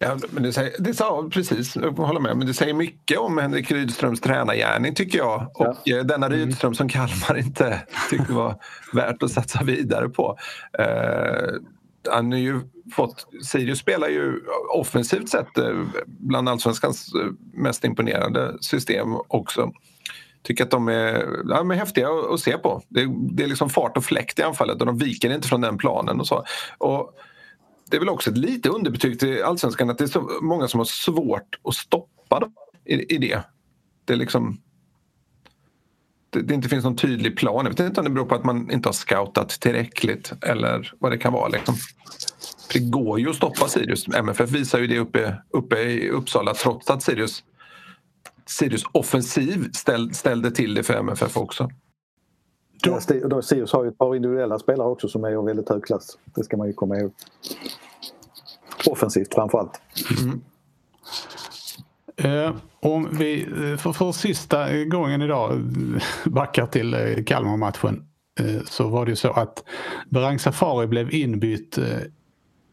Ja, 0.03 0.19
men 0.31 0.43
det 0.43 0.53
säger, 0.53 0.73
det 0.79 0.95
sa, 0.95 1.29
precis, 1.33 1.77
jag 1.77 1.93
håller 1.93 2.21
med. 2.21 2.37
Men 2.37 2.47
det 2.47 2.55
säger 2.55 2.75
mycket 2.75 3.19
om 3.19 3.39
Henrik 3.39 3.71
Rydströms 3.71 4.21
tränargärning 4.21 4.95
tycker 4.95 5.19
jag. 5.19 5.51
Och 5.55 5.89
eh, 5.89 6.05
denna 6.05 6.29
Rydström 6.29 6.75
som 6.75 6.89
Kalmar 6.89 7.39
inte 7.39 7.83
tyckte 8.11 8.33
var 8.33 8.55
värt 8.93 9.23
att 9.23 9.31
satsa 9.31 9.65
vidare 9.65 10.09
på. 10.09 10.39
Eh, 10.79 11.55
han 12.11 12.33
har 12.33 12.39
ju 12.39 12.61
fått, 12.95 13.27
Sirius 13.45 13.79
spelar 13.79 14.09
ju 14.09 14.41
offensivt 14.75 15.29
sett 15.29 15.59
eh, 15.59 15.83
bland 16.07 16.49
allsvenskans 16.49 17.15
eh, 17.15 17.31
mest 17.53 17.85
imponerande 17.85 18.57
system 18.61 19.17
också. 19.29 19.73
Tycker 20.43 20.65
att 20.65 20.71
de 20.71 20.89
är, 20.89 21.29
ja, 21.49 21.57
de 21.57 21.71
är 21.71 21.75
häftiga 21.75 22.09
att, 22.09 22.31
att 22.31 22.41
se 22.41 22.59
på. 22.59 22.83
Det, 22.89 23.09
det 23.31 23.43
är 23.43 23.49
liksom 23.49 23.71
fart 23.71 23.97
och 23.97 24.05
fläkt 24.05 24.39
i 24.39 24.43
anfallet 24.43 24.81
och 24.81 24.87
de 24.87 24.99
viker 24.99 25.35
inte 25.35 25.49
från 25.49 25.61
den 25.61 25.79
planen 25.79 26.21
och 26.21 26.27
så. 26.27 26.45
Och 26.79 27.15
det 27.91 27.97
är 27.97 28.01
väl 28.01 28.09
också 28.09 28.31
ett 28.31 28.39
lite 28.39 28.69
underbetyg 28.69 29.21
till 29.21 29.43
allsvenskan 29.43 29.91
att 29.91 29.99
det 29.99 30.05
är 30.05 30.09
så 30.09 30.31
många 30.43 30.69
som 30.69 30.81
har 30.81 30.85
svårt 30.85 31.59
att 31.65 31.75
stoppa 31.75 32.41
dem 32.41 32.55
i, 32.85 33.15
i 33.15 33.19
det. 33.19 33.43
Det 34.05 34.13
är 34.13 34.17
liksom 34.17 34.61
det, 36.31 36.43
det 36.43 36.55
inte 36.55 36.69
finns 36.69 36.85
någon 36.85 36.97
tydlig 36.97 37.39
plan. 37.39 37.65
Jag 37.65 37.71
vet 37.71 37.81
inte 37.81 38.01
om 38.01 38.05
det 38.05 38.11
beror 38.11 38.27
på 38.27 38.35
att 38.35 38.45
man 38.45 38.71
inte 38.71 38.89
har 38.89 38.93
scoutat 38.93 39.49
tillräckligt 39.49 40.33
eller 40.43 40.93
vad 40.99 41.13
det 41.13 41.19
kan 41.19 41.33
vara. 41.33 41.49
Liksom. 41.49 41.75
För 42.69 42.79
det 42.79 42.91
går 42.91 43.21
ju 43.21 43.31
att 43.31 43.37
stoppa 43.37 43.69
Sirius. 43.69 44.09
MFF 44.09 44.51
visar 44.51 44.79
ju 44.79 44.87
det 44.87 44.99
uppe, 44.99 45.37
uppe 45.51 45.79
i 45.79 46.11
Uppsala 46.11 46.55
trots 46.55 46.91
att 46.91 47.03
Sirius, 47.03 47.45
Sirius 48.47 48.83
offensiv 48.93 49.71
ställ, 49.73 50.15
ställde 50.15 50.51
till 50.51 50.75
det 50.75 50.83
för 50.83 50.95
MFF 50.95 51.37
också. 51.37 51.71
Ja, 52.83 53.01
Sirius 53.43 53.73
har 53.73 53.85
ju 53.85 53.91
ett 53.91 53.99
par 53.99 54.17
individuella 54.17 54.59
spelare 54.59 54.89
också 54.89 55.09
som 55.09 55.25
är 55.25 55.35
av 55.35 55.45
väldigt 55.45 55.69
hög 55.69 55.85
klass. 55.85 56.19
Det 56.35 56.45
ska 56.45 56.57
man 56.57 56.67
ju 56.67 56.73
komma 56.73 56.97
ihåg. 56.97 57.13
Offensivt 58.87 59.35
framförallt. 59.35 59.81
Eh, 62.17 62.55
om 62.81 63.09
vi 63.13 63.43
eh, 63.43 63.77
för, 63.77 63.93
för 63.93 64.13
sista 64.13 64.85
gången 64.85 65.23
idag 65.23 65.53
eh, 65.53 66.03
backar 66.25 66.67
till 66.67 66.95
eh, 66.95 67.25
Kalmar-matchen 67.27 68.05
eh, 68.41 68.63
så 68.65 68.89
var 68.89 69.05
det 69.07 69.11
ju 69.11 69.17
så 69.17 69.31
att 69.31 69.65
Berang 70.11 70.39
Safari 70.39 70.87
blev 70.87 71.15
inbytt 71.15 71.79
eh, 71.79 71.85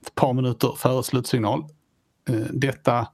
ett 0.08 0.16
par 0.16 0.34
minuter 0.34 0.74
före 0.78 1.03
slutsignal. 1.03 1.64
Eh, 2.30 2.36
detta 2.36 3.08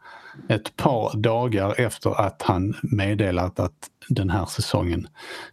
ett 0.50 0.76
par 0.76 1.18
dagar 1.18 1.80
efter 1.80 2.22
att 2.22 2.42
han 2.42 2.76
meddelat 2.82 3.60
att 3.60 3.90
den 4.10 4.30
här 4.30 4.46
säsongen 4.46 5.08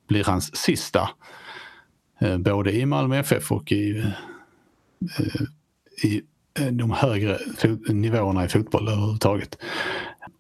blir 0.09 0.25
hans 0.25 0.57
sista. 0.57 1.11
Eh, 2.21 2.39
både 2.39 2.73
i 2.73 2.87
Malmö 2.87 3.19
FF 3.19 3.53
och 3.53 3.73
i, 3.73 3.99
eh, 5.19 5.43
i 6.05 6.23
de 6.71 6.91
högre 6.91 7.39
nivåerna 7.89 8.45
i 8.45 8.49
fotboll 8.49 8.89
överhuvudtaget. 8.89 9.59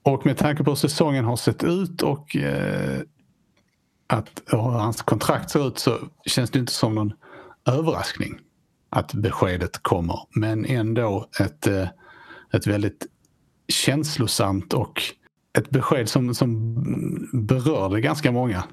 Och 0.03 0.27
med 0.27 0.37
tanke 0.37 0.65
på 0.65 0.71
hur 0.71 0.77
säsongen 0.77 1.25
har 1.25 1.37
sett 1.37 1.65
ut 1.65 2.03
och 2.03 2.37
att 4.07 4.43
hur 4.47 4.59
hans 4.59 5.03
kontrakt 5.03 5.51
ser 5.51 5.69
ut 5.69 5.79
så 5.79 5.99
känns 6.27 6.51
det 6.51 6.59
inte 6.59 6.73
som 6.73 6.95
någon 6.95 7.13
överraskning 7.67 8.41
att 8.91 9.14
beskedet 9.14 9.82
kommer. 9.82 10.18
Men 10.34 10.64
ändå 10.64 11.28
ett, 11.41 11.66
eh, 11.66 11.88
ett 12.53 12.66
väldigt 12.66 13.07
känslosamt 13.68 14.74
och 14.74 15.03
ett 15.59 15.70
besked 15.70 16.09
som, 16.09 16.34
som 16.34 16.74
berörde 17.32 18.01
ganska 18.01 18.32
många 18.32 18.64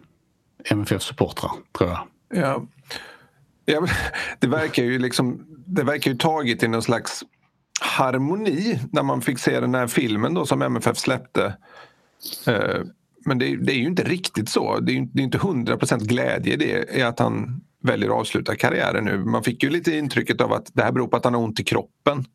MFF-supportrar 0.65 1.51
tror 1.77 1.89
jag. 1.89 2.07
Ja. 2.29 2.65
Ja, 3.65 3.87
det 4.39 4.47
verkar 4.47 4.83
ju 4.83 4.99
liksom, 4.99 5.45
det 5.65 5.83
verkar 5.83 6.11
ju 6.11 6.17
taget 6.17 6.63
i 6.63 6.67
någon 6.67 6.81
slags 6.81 7.23
harmoni 7.81 8.79
när 8.91 9.03
man 9.03 9.21
fick 9.21 9.39
se 9.39 9.59
den 9.59 9.75
här 9.75 9.87
filmen 9.87 10.33
då 10.33 10.45
som 10.45 10.61
MFF 10.61 10.97
släppte. 10.97 11.57
Eh, 12.47 12.81
men 13.25 13.39
det, 13.39 13.45
är 13.45 13.77
ju 13.77 13.85
inte 13.85 14.03
riktigt 14.03 14.49
så. 14.49 14.79
Det 14.79 14.91
är 14.91 14.93
ju 14.93 15.23
inte 15.23 15.37
hundra 15.37 15.77
procent 15.77 16.03
glädje 16.03 16.53
i 16.53 16.57
det 16.57 16.97
i 16.97 17.01
att 17.01 17.19
han 17.19 17.61
väljer 17.87 18.09
att 18.09 18.15
avsluta 18.15 18.55
karriären 18.55 19.05
nu. 19.05 19.17
Man 19.17 19.43
fick 19.43 19.63
ju 19.63 19.69
lite 19.69 19.91
intrycket 19.91 20.41
av 20.41 20.53
att 20.53 20.71
det 20.73 20.83
här 20.83 20.91
beror 20.91 21.07
på 21.07 21.17
att 21.17 21.23
han 21.23 21.33
har 21.33 21.41
ont 21.41 21.59
i 21.59 21.63
kroppen 21.63 22.25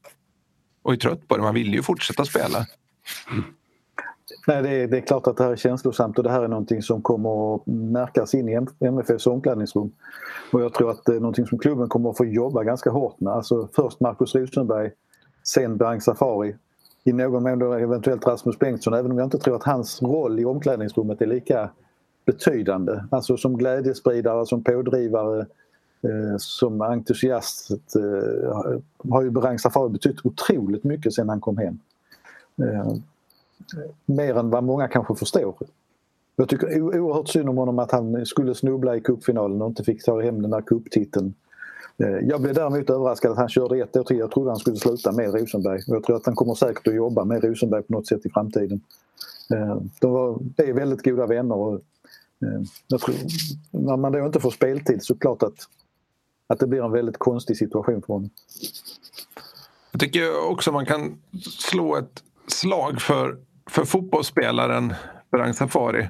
och 0.82 0.92
är 0.92 0.96
trött 0.96 1.28
på 1.28 1.36
det. 1.36 1.42
Man 1.42 1.54
vill 1.54 1.74
ju 1.74 1.82
fortsätta 1.82 2.24
spela. 2.24 2.66
Nej, 4.46 4.62
det 4.62 4.68
är, 4.68 4.88
det 4.88 4.96
är 4.96 5.00
klart 5.00 5.26
att 5.26 5.36
det 5.36 5.44
här 5.44 5.50
är 5.50 5.56
känslosamt 5.56 6.18
och 6.18 6.24
det 6.24 6.30
här 6.30 6.42
är 6.42 6.48
någonting 6.48 6.82
som 6.82 7.02
kommer 7.02 7.54
att 7.54 7.66
märkas 7.66 8.34
in 8.34 8.48
i 8.48 8.86
MFFs 8.86 9.26
omklädningsrum. 9.26 9.92
Och 10.52 10.60
jag 10.60 10.74
tror 10.74 10.90
att 10.90 11.04
det 11.04 11.16
är 11.16 11.20
någonting 11.20 11.46
som 11.46 11.58
klubben 11.58 11.88
kommer 11.88 12.10
att 12.10 12.16
få 12.16 12.24
jobba 12.24 12.62
ganska 12.64 12.90
hårt 12.90 13.20
med. 13.20 13.32
Alltså 13.32 13.68
först 13.72 14.00
Markus 14.00 14.34
Rosenberg, 14.34 14.90
sen 15.42 15.76
Berang 15.76 16.00
Safari. 16.00 16.56
I 17.04 17.12
någon 17.12 17.42
mån 17.42 17.58
då 17.58 17.72
eventuellt 17.72 18.26
Rasmus 18.26 18.58
Bengtsson 18.58 18.94
även 18.94 19.10
om 19.10 19.18
jag 19.18 19.26
inte 19.26 19.38
tror 19.38 19.56
att 19.56 19.62
hans 19.62 20.02
roll 20.02 20.40
i 20.40 20.44
omklädningsrummet 20.44 21.22
är 21.22 21.26
lika 21.26 21.70
betydande. 22.24 23.04
Alltså 23.10 23.36
som 23.36 23.58
glädjespridare, 23.58 24.46
som 24.46 24.64
pådrivare, 24.64 25.40
eh, 26.02 26.36
som 26.38 26.80
entusiast 26.80 27.70
eh, 27.96 28.72
har 29.10 29.22
ju 29.22 29.30
Berang 29.30 29.58
Safari 29.58 29.90
betytt 29.90 30.26
otroligt 30.26 30.84
mycket 30.84 31.14
sen 31.14 31.28
han 31.28 31.40
kom 31.40 31.58
hem. 31.58 31.78
Eh, 32.62 32.94
mer 34.06 34.34
än 34.34 34.50
vad 34.50 34.64
många 34.64 34.88
kanske 34.88 35.14
förstår. 35.14 35.54
Jag 36.36 36.48
tycker 36.48 36.80
oerhört 36.80 37.28
synd 37.28 37.48
om 37.48 37.56
honom 37.56 37.78
att 37.78 37.92
han 37.92 38.26
skulle 38.26 38.54
snubbla 38.54 38.96
i 38.96 39.00
cupfinalen 39.00 39.62
och 39.62 39.68
inte 39.68 39.84
fick 39.84 40.04
ta 40.04 40.20
hem 40.20 40.42
den 40.42 40.50
där 40.50 40.60
cuptiteln. 40.60 41.34
Eh, 41.98 42.28
jag 42.28 42.42
blev 42.42 42.54
däremot 42.54 42.90
överraskad 42.90 43.32
att 43.32 43.38
han 43.38 43.48
körde 43.48 43.78
ett 43.78 43.96
år 43.96 44.04
till. 44.04 44.18
Jag 44.18 44.30
trodde 44.30 44.50
han 44.50 44.58
skulle 44.58 44.76
sluta 44.76 45.12
med 45.12 45.34
Rosenberg. 45.34 45.80
Jag 45.86 46.04
tror 46.04 46.16
att 46.16 46.26
han 46.26 46.34
kommer 46.34 46.54
säkert 46.54 46.88
att 46.88 46.94
jobba 46.94 47.24
med 47.24 47.44
Rosenberg 47.44 47.82
på 47.82 47.92
något 47.92 48.06
sätt 48.06 48.26
i 48.26 48.30
framtiden. 48.30 48.80
Eh, 49.54 49.76
de 50.00 50.12
var, 50.12 50.38
är 50.56 50.72
väldigt 50.72 51.04
goda 51.04 51.26
vänner. 51.26 51.54
Och, 51.54 51.80
Eh, 52.42 52.62
jag 52.86 53.00
tror, 53.00 53.14
när 53.70 53.96
man 53.96 54.12
då 54.12 54.26
inte 54.26 54.40
får 54.40 54.50
speltid 54.50 55.02
så 55.02 55.18
klart 55.18 55.42
att, 55.42 55.68
att 56.46 56.58
det 56.58 56.66
blir 56.66 56.84
en 56.84 56.92
väldigt 56.92 57.18
konstig 57.18 57.56
situation 57.56 58.02
för 58.02 58.12
honom. 58.12 58.30
Jag 59.92 60.00
tycker 60.00 60.50
också 60.50 60.72
man 60.72 60.86
kan 60.86 61.18
slå 61.58 61.96
ett 61.96 62.22
slag 62.48 63.00
för 63.00 63.38
för 63.70 63.84
fotbollsspelaren 63.84 64.94
Berang 65.32 65.54
Safari. 65.54 66.08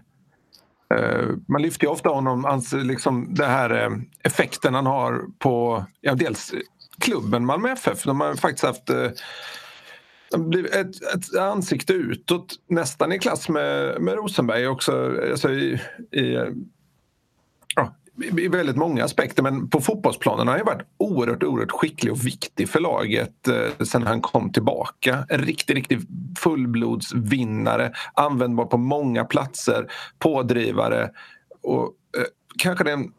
Eh, 0.95 1.29
man 1.49 1.63
lyfter 1.63 1.85
ju 1.85 1.91
ofta 1.91 2.09
honom, 2.09 2.63
liksom, 2.73 3.35
det 3.35 3.47
här 3.47 3.71
eh, 3.71 3.91
effekten 4.25 4.75
han 4.75 4.87
har 4.87 5.25
på 5.39 5.85
ja, 6.01 6.15
dels 6.15 6.55
klubben 6.99 7.47
Malmö 7.47 7.73
FF. 7.73 8.03
De 8.05 8.21
har 8.21 8.35
faktiskt 8.35 8.65
haft 8.65 8.91
eh, 10.35 10.81
ett, 10.81 11.03
ett 11.15 11.37
ansikte 11.41 11.93
utåt 11.93 12.55
nästan 12.69 13.13
i 13.13 13.19
klass 13.19 13.49
med, 13.49 14.01
med 14.01 14.15
Rosenberg 14.15 14.69
också. 14.69 15.17
Alltså 15.31 15.51
i, 15.51 15.81
i, 16.13 16.53
ja, 17.77 17.95
i 18.21 18.49
väldigt 18.49 18.77
många 18.77 19.05
aspekter 19.05 19.43
men 19.43 19.69
på 19.71 19.81
fotbollsplanen 19.81 20.49
har 20.49 20.57
han 20.57 20.67
varit 20.67 20.87
oerhört, 20.97 21.43
oerhört 21.43 21.71
skicklig 21.71 22.13
och 22.13 22.27
viktig 22.27 22.69
för 22.69 22.81
laget 22.81 23.49
eh, 23.49 23.85
sen 23.87 24.03
han 24.03 24.21
kom 24.21 24.53
tillbaka. 24.53 25.27
En 25.29 25.41
riktig, 25.41 25.77
riktig 25.77 26.01
fullblodsvinnare, 26.39 27.93
användbar 28.15 28.65
på 28.65 28.77
många 28.77 29.25
platser, 29.25 29.93
pådrivare 30.19 31.11
och 31.63 31.85
eh, 32.19 32.25
kanske 32.59 32.85
den 32.85 33.13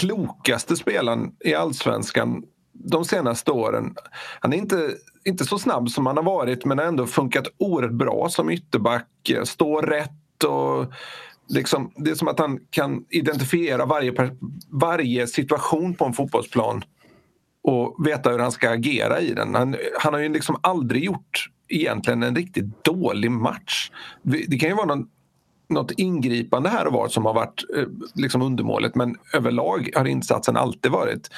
klokaste 0.00 0.76
spelaren 0.76 1.32
i 1.44 1.54
allsvenskan 1.54 2.42
de 2.78 3.04
senaste 3.04 3.50
åren. 3.50 3.94
Han 4.40 4.52
är 4.52 4.56
inte, 4.56 4.94
inte 5.24 5.44
så 5.44 5.58
snabb 5.58 5.90
som 5.90 6.06
han 6.06 6.16
har 6.16 6.24
varit 6.24 6.64
men 6.64 6.78
har 6.78 6.86
ändå 6.86 7.06
funkat 7.06 7.46
oerhört 7.58 7.92
bra 7.92 8.28
som 8.28 8.50
ytterback, 8.50 9.08
står 9.44 9.82
rätt 9.82 10.44
och 10.44 10.92
liksom, 11.48 11.92
det 11.96 12.10
är 12.10 12.14
som 12.14 12.28
att 12.28 12.38
han 12.38 12.58
kan 12.70 13.04
identifiera 13.10 13.86
varje, 13.86 14.12
varje 14.70 15.26
situation 15.26 15.94
på 15.94 16.04
en 16.04 16.12
fotbollsplan 16.12 16.84
och 17.62 18.06
veta 18.06 18.30
hur 18.30 18.38
han 18.38 18.52
ska 18.52 18.70
agera 18.70 19.20
i 19.20 19.34
den. 19.34 19.54
Han, 19.54 19.76
han 20.00 20.14
har 20.14 20.20
ju 20.20 20.28
liksom 20.28 20.56
aldrig 20.60 21.04
gjort 21.04 21.50
egentligen 21.68 22.22
en 22.22 22.36
riktigt 22.36 22.84
dålig 22.84 23.30
match. 23.30 23.90
Det 24.22 24.58
kan 24.58 24.68
ju 24.68 24.74
vara 24.74 24.86
någon, 24.86 25.08
något 25.68 25.90
ingripande 25.90 26.68
här 26.68 26.86
och 26.86 26.92
var 26.92 27.08
som 27.08 27.26
har 27.26 27.34
varit 27.34 27.64
eh, 27.76 27.84
liksom 28.14 28.42
undermåligt 28.42 28.94
men 28.94 29.16
överlag 29.32 29.90
har 29.94 30.04
insatsen 30.04 30.56
alltid 30.56 30.92
varit 30.92 31.30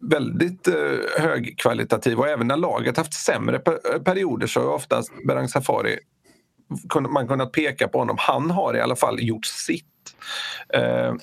väldigt 0.00 0.68
eh, 0.68 0.74
högkvalitativ 1.18 2.18
och 2.18 2.28
även 2.28 2.46
när 2.46 2.56
laget 2.56 2.96
haft 2.96 3.14
sämre 3.14 3.58
perioder 4.04 4.46
så 4.46 4.60
har 4.60 4.74
oftast 4.74 5.12
Berang 5.26 5.48
Safari 5.48 5.98
man 7.08 7.28
kunnat 7.28 7.52
peka 7.52 7.88
på 7.88 7.98
honom. 7.98 8.16
Han 8.18 8.50
har 8.50 8.76
i 8.76 8.80
alla 8.80 8.96
fall 8.96 9.22
gjort 9.22 9.46
sitt. 9.46 9.84
Eh, 10.74 11.14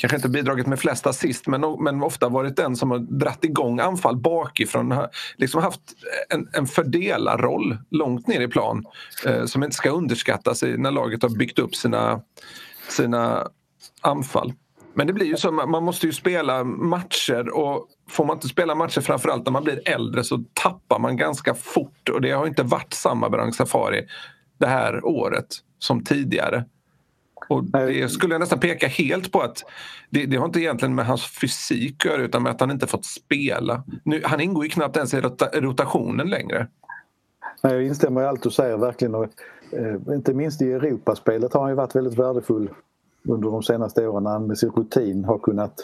kanske 0.00 0.16
inte 0.16 0.28
bidragit 0.28 0.66
med 0.66 0.80
flest 0.80 1.06
assist 1.06 1.46
men, 1.46 1.60
men 1.80 2.02
ofta 2.02 2.28
varit 2.28 2.56
den 2.56 2.76
som 2.76 2.90
har 2.90 2.98
dratt 2.98 3.44
igång 3.44 3.80
anfall 3.80 4.16
bakifrån. 4.16 4.94
Liksom 5.36 5.62
haft 5.62 5.80
en, 6.28 6.48
en 6.52 6.66
fördelarroll 6.66 7.78
långt 7.90 8.26
ner 8.26 8.40
i 8.40 8.48
plan 8.48 8.84
eh, 9.26 9.44
som 9.44 9.64
inte 9.64 9.76
ska 9.76 9.90
underskattas 9.90 10.62
när 10.62 10.90
laget 10.90 11.22
har 11.22 11.38
byggt 11.38 11.58
upp 11.58 11.74
sina, 11.74 12.20
sina 12.88 13.48
anfall. 14.00 14.52
Men 15.00 15.06
det 15.06 15.12
blir 15.12 15.26
ju 15.26 15.36
så, 15.36 15.52
man 15.52 15.82
måste 15.84 16.06
ju 16.06 16.12
spela 16.12 16.64
matcher 16.64 17.48
och 17.48 17.88
får 18.10 18.24
man 18.24 18.36
inte 18.36 18.48
spela 18.48 18.74
matcher 18.74 19.00
framförallt 19.00 19.44
när 19.44 19.52
man 19.52 19.64
blir 19.64 19.88
äldre 19.88 20.24
så 20.24 20.44
tappar 20.54 20.98
man 20.98 21.16
ganska 21.16 21.54
fort 21.54 22.08
och 22.08 22.20
det 22.20 22.30
har 22.30 22.46
inte 22.46 22.62
varit 22.62 22.94
samma 22.94 23.30
Berang 23.30 23.52
Safari 23.52 24.06
det 24.58 24.66
här 24.66 25.04
året 25.04 25.46
som 25.78 26.04
tidigare. 26.04 26.64
Och 27.48 27.64
det 27.64 28.12
skulle 28.12 28.34
jag 28.34 28.40
nästan 28.40 28.60
peka 28.60 28.86
helt 28.86 29.32
på 29.32 29.40
att 29.40 29.64
det, 30.10 30.26
det 30.26 30.36
har 30.36 30.46
inte 30.46 30.60
egentligen 30.60 30.94
med 30.94 31.06
hans 31.06 31.26
fysik 31.40 32.06
att 32.06 32.12
göra 32.12 32.22
utan 32.22 32.42
med 32.42 32.52
att 32.52 32.60
han 32.60 32.70
inte 32.70 32.86
fått 32.86 33.04
spela. 33.04 33.84
Nu, 34.04 34.22
han 34.24 34.40
ingår 34.40 34.64
ju 34.64 34.70
knappt 34.70 34.96
ens 34.96 35.14
i 35.14 35.20
rota, 35.20 35.48
rotationen 35.60 36.30
längre. 36.30 36.66
Nej, 37.62 37.72
jag 37.72 37.82
instämmer 37.82 38.22
i 38.22 38.24
allt 38.24 38.42
du 38.42 38.50
säger 38.50 38.76
verkligen. 38.76 39.14
Och, 39.14 39.24
eh, 39.72 40.14
inte 40.14 40.34
minst 40.34 40.62
i 40.62 40.72
Europaspelet 40.72 41.52
har 41.52 41.60
han 41.60 41.70
ju 41.70 41.76
varit 41.76 41.96
väldigt 41.96 42.18
värdefull 42.18 42.70
under 43.28 43.50
de 43.50 43.62
senaste 43.62 44.08
åren 44.08 44.24
när 44.24 44.30
han 44.30 44.46
med 44.46 44.58
sin 44.58 44.70
rutin 44.70 45.24
har 45.24 45.38
kunnat 45.38 45.74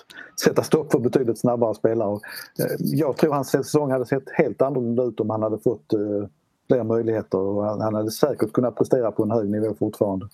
sätta 0.44 0.62
stopp 0.62 0.92
för 0.92 0.98
betydligt 0.98 1.38
snabbare 1.38 1.74
spelare. 1.74 2.20
Eh, 2.58 2.76
jag 2.78 3.16
tror 3.16 3.32
hans 3.32 3.48
säsong 3.48 3.90
hade 3.90 4.06
sett 4.06 4.30
helt 4.30 4.62
annorlunda 4.62 5.02
ut 5.02 5.20
om 5.20 5.30
han 5.30 5.42
hade 5.42 5.58
fått 5.58 5.92
eh, 5.92 6.28
fler 6.66 6.84
möjligheter 6.84 7.38
och 7.38 7.64
han, 7.64 7.94
hade 7.94 8.10
säkert 8.10 8.52
kunnat 8.52 8.76
prestera 8.76 9.12
på 9.12 9.22
en 9.22 9.30
hög 9.30 9.50
nivå 9.50 9.74
fortfarande. 9.78 10.28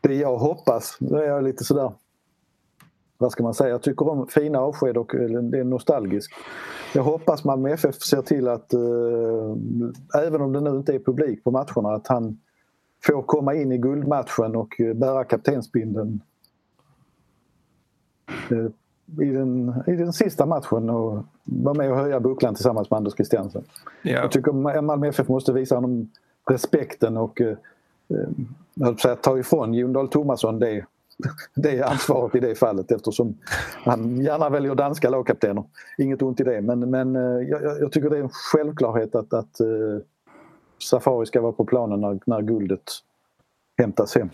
Det 0.00 0.14
jag 0.14 0.38
hoppas, 0.38 0.96
nu 1.00 1.18
är 1.18 1.28
jag 1.28 1.44
lite 1.44 1.64
sådär 1.64 1.92
vad 3.18 3.32
ska 3.32 3.42
man 3.42 3.54
säga, 3.54 3.70
jag 3.70 3.82
tycker 3.82 4.08
om 4.08 4.26
fina 4.26 4.60
avsked 4.60 4.96
och 4.96 5.14
eh, 5.14 5.28
det 5.28 5.58
är 5.58 5.64
nostalgiskt. 5.64 6.32
Jag 6.94 7.02
hoppas 7.02 7.44
Malmö 7.44 7.70
FF 7.70 8.02
ser 8.02 8.22
till 8.22 8.48
att, 8.48 8.72
eh, 8.72 10.20
även 10.26 10.40
om 10.40 10.52
det 10.52 10.60
nu 10.60 10.70
inte 10.70 10.94
är 10.94 10.98
publik 10.98 11.44
på 11.44 11.50
matcherna, 11.50 11.94
att 11.94 12.06
han 12.06 12.40
får 13.06 13.22
komma 13.22 13.54
in 13.54 13.72
i 13.72 13.78
guldmatchen 13.78 14.56
och 14.56 14.80
bära 14.94 15.24
kaptensbindeln 15.24 16.20
eh, 18.50 18.66
i 19.26 19.30
den, 19.30 19.82
i 19.86 19.92
den 19.92 20.12
sista 20.12 20.46
matchen 20.46 20.90
och 20.90 21.24
vara 21.44 21.74
med 21.74 21.90
och 21.90 21.96
höja 21.96 22.20
bucklan 22.20 22.54
tillsammans 22.54 22.90
med 22.90 22.96
Anders 22.96 23.14
Christiansen. 23.14 23.64
Ja. 24.02 24.10
Jag 24.10 24.30
tycker 24.30 24.52
Malmö 24.82 25.08
FF 25.08 25.28
måste 25.28 25.52
visa 25.52 25.74
honom 25.74 26.10
respekten 26.50 27.16
och 27.16 27.40
eh, 27.40 27.56
eh, 29.04 29.14
ta 29.14 29.38
ifrån 29.38 29.74
Jon 29.74 29.92
Dahl 29.92 30.08
Tomasson 30.08 30.58
det, 30.58 30.84
det 31.54 31.82
ansvaret 31.82 32.34
i 32.34 32.40
det 32.40 32.54
fallet 32.54 32.92
eftersom 32.92 33.34
han 33.84 34.20
gärna 34.20 34.48
väljer 34.48 34.74
danska 34.74 35.10
lagkaptener. 35.10 35.64
Inget 35.98 36.22
ont 36.22 36.40
i 36.40 36.44
det 36.44 36.60
men, 36.60 36.90
men 36.90 37.16
eh, 37.16 37.48
jag, 37.48 37.62
jag, 37.80 37.92
tycker 37.92 38.10
det 38.10 38.18
är 38.18 38.22
en 38.22 38.30
självklarhet 38.52 39.14
att, 39.14 39.32
att 39.32 39.60
eh, 39.60 39.66
Safari 40.78 41.26
ska 41.26 41.40
vara 41.40 41.52
på 41.52 41.64
planen 41.64 42.00
när, 42.00 42.18
när 42.26 42.42
guldet 42.42 42.92
hämtas 43.78 44.14
hem. 44.14 44.30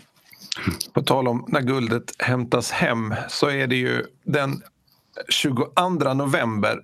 På 0.93 1.01
tal 1.01 1.27
om 1.27 1.45
när 1.47 1.61
guldet 1.61 2.03
hämtas 2.19 2.71
hem 2.71 3.15
så 3.29 3.49
är 3.49 3.67
det 3.67 3.75
ju 3.75 4.03
den 4.23 4.61
22 5.29 6.13
november 6.13 6.79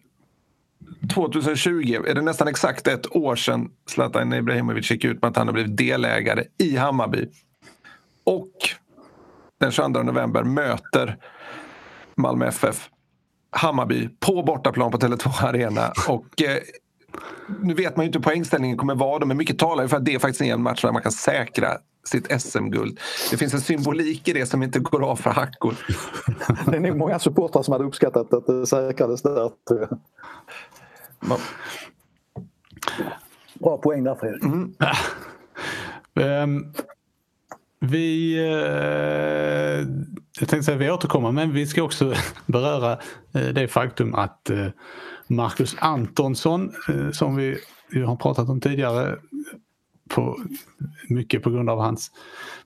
2020 1.13 2.03
är 2.07 2.13
det 2.13 2.21
nästan 2.21 2.47
exakt 2.47 2.87
ett 2.87 3.15
år 3.15 3.35
sedan 3.35 3.71
Zlatan 3.89 4.33
Ibrahimovic 4.33 4.91
gick 4.91 5.05
ut 5.05 5.21
med 5.21 5.29
att 5.29 5.37
han 5.37 5.47
har 5.47 5.53
blivit 5.53 5.77
delägare 5.77 6.43
i 6.57 6.75
Hammarby. 6.75 7.27
Och 8.23 8.51
den 9.59 9.71
22 9.71 10.03
november 10.03 10.43
möter 10.43 11.17
Malmö 12.15 12.47
FF 12.47 12.89
Hammarby 13.51 14.09
på 14.19 14.43
bortaplan 14.43 14.91
på 14.91 14.97
Tele2 14.97 15.45
Arena. 15.45 15.93
Och, 16.07 16.41
eh, 16.41 16.57
nu 17.61 17.73
vet 17.73 17.95
man 17.95 18.05
ju 18.05 18.07
inte 18.07 18.19
hur 18.19 18.23
poängställningen 18.23 18.77
kommer 18.77 18.95
vara, 18.95 19.25
men 19.25 19.37
mycket 19.37 19.59
talar 19.59 19.87
för 19.87 19.97
att 19.97 20.05
det 20.05 20.15
är 20.15 20.19
faktiskt 20.19 20.41
en 20.41 20.61
match 20.61 20.81
där 20.81 20.91
man 20.91 21.01
kan 21.01 21.11
säkra 21.11 21.77
sitt 22.03 22.41
SM-guld. 22.41 22.99
Det 23.31 23.37
finns 23.37 23.53
en 23.53 23.61
symbolik 23.61 24.27
i 24.27 24.33
det 24.33 24.45
som 24.45 24.63
inte 24.63 24.79
går 24.79 25.03
av 25.03 25.15
för 25.15 25.29
hackor. 25.29 25.75
det 26.65 26.77
är 26.77 26.79
nog 26.79 26.97
många 26.97 27.19
supportrar 27.19 27.63
som 27.63 27.71
hade 27.71 27.83
uppskattat 27.85 28.33
att 28.33 28.45
det 28.45 28.67
säkrades 28.67 29.21
där. 29.21 29.51
Man... 31.19 31.39
Bra 33.53 33.77
poäng 33.77 34.03
där 34.03 34.15
Fredrik. 34.15 34.43
Mm. 34.43 34.73
um, 36.43 36.73
vi, 37.79 38.39
uh, 38.39 39.87
jag 40.39 40.49
tänkte 40.49 40.63
säga 40.63 40.77
vi 40.77 40.91
återkommer 40.91 41.31
men 41.31 41.53
vi 41.53 41.67
ska 41.67 41.83
också 41.83 42.13
beröra 42.45 42.99
uh, 43.35 43.53
det 43.53 43.67
faktum 43.67 44.15
att 44.15 44.49
uh, 44.51 44.67
Marcus 45.29 45.75
Antonsson 45.79 46.71
eh, 46.89 47.11
som 47.11 47.35
vi 47.35 47.57
har 48.05 48.15
pratat 48.15 48.49
om 48.49 48.61
tidigare 48.61 49.17
på, 50.09 50.39
mycket 51.09 51.43
på 51.43 51.49
grund 51.49 51.69
av 51.69 51.79
hans 51.79 52.11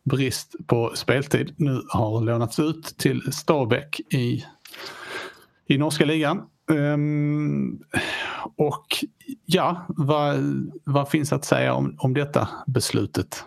brist 0.03 0.55
på 0.67 0.91
speltid 0.95 1.53
nu 1.57 1.81
har 1.89 2.21
lånats 2.21 2.59
ut 2.59 2.95
till 2.97 3.33
Stabäck 3.33 3.99
i, 3.99 4.45
i 5.67 5.77
norska 5.77 6.05
ligan. 6.05 6.41
Um, 6.67 7.83
och 8.55 8.85
ja, 9.45 9.85
vad, 9.87 10.37
vad 10.83 11.09
finns 11.09 11.33
att 11.33 11.45
säga 11.45 11.73
om, 11.73 11.95
om 11.99 12.13
detta 12.13 12.49
beslutet? 12.67 13.45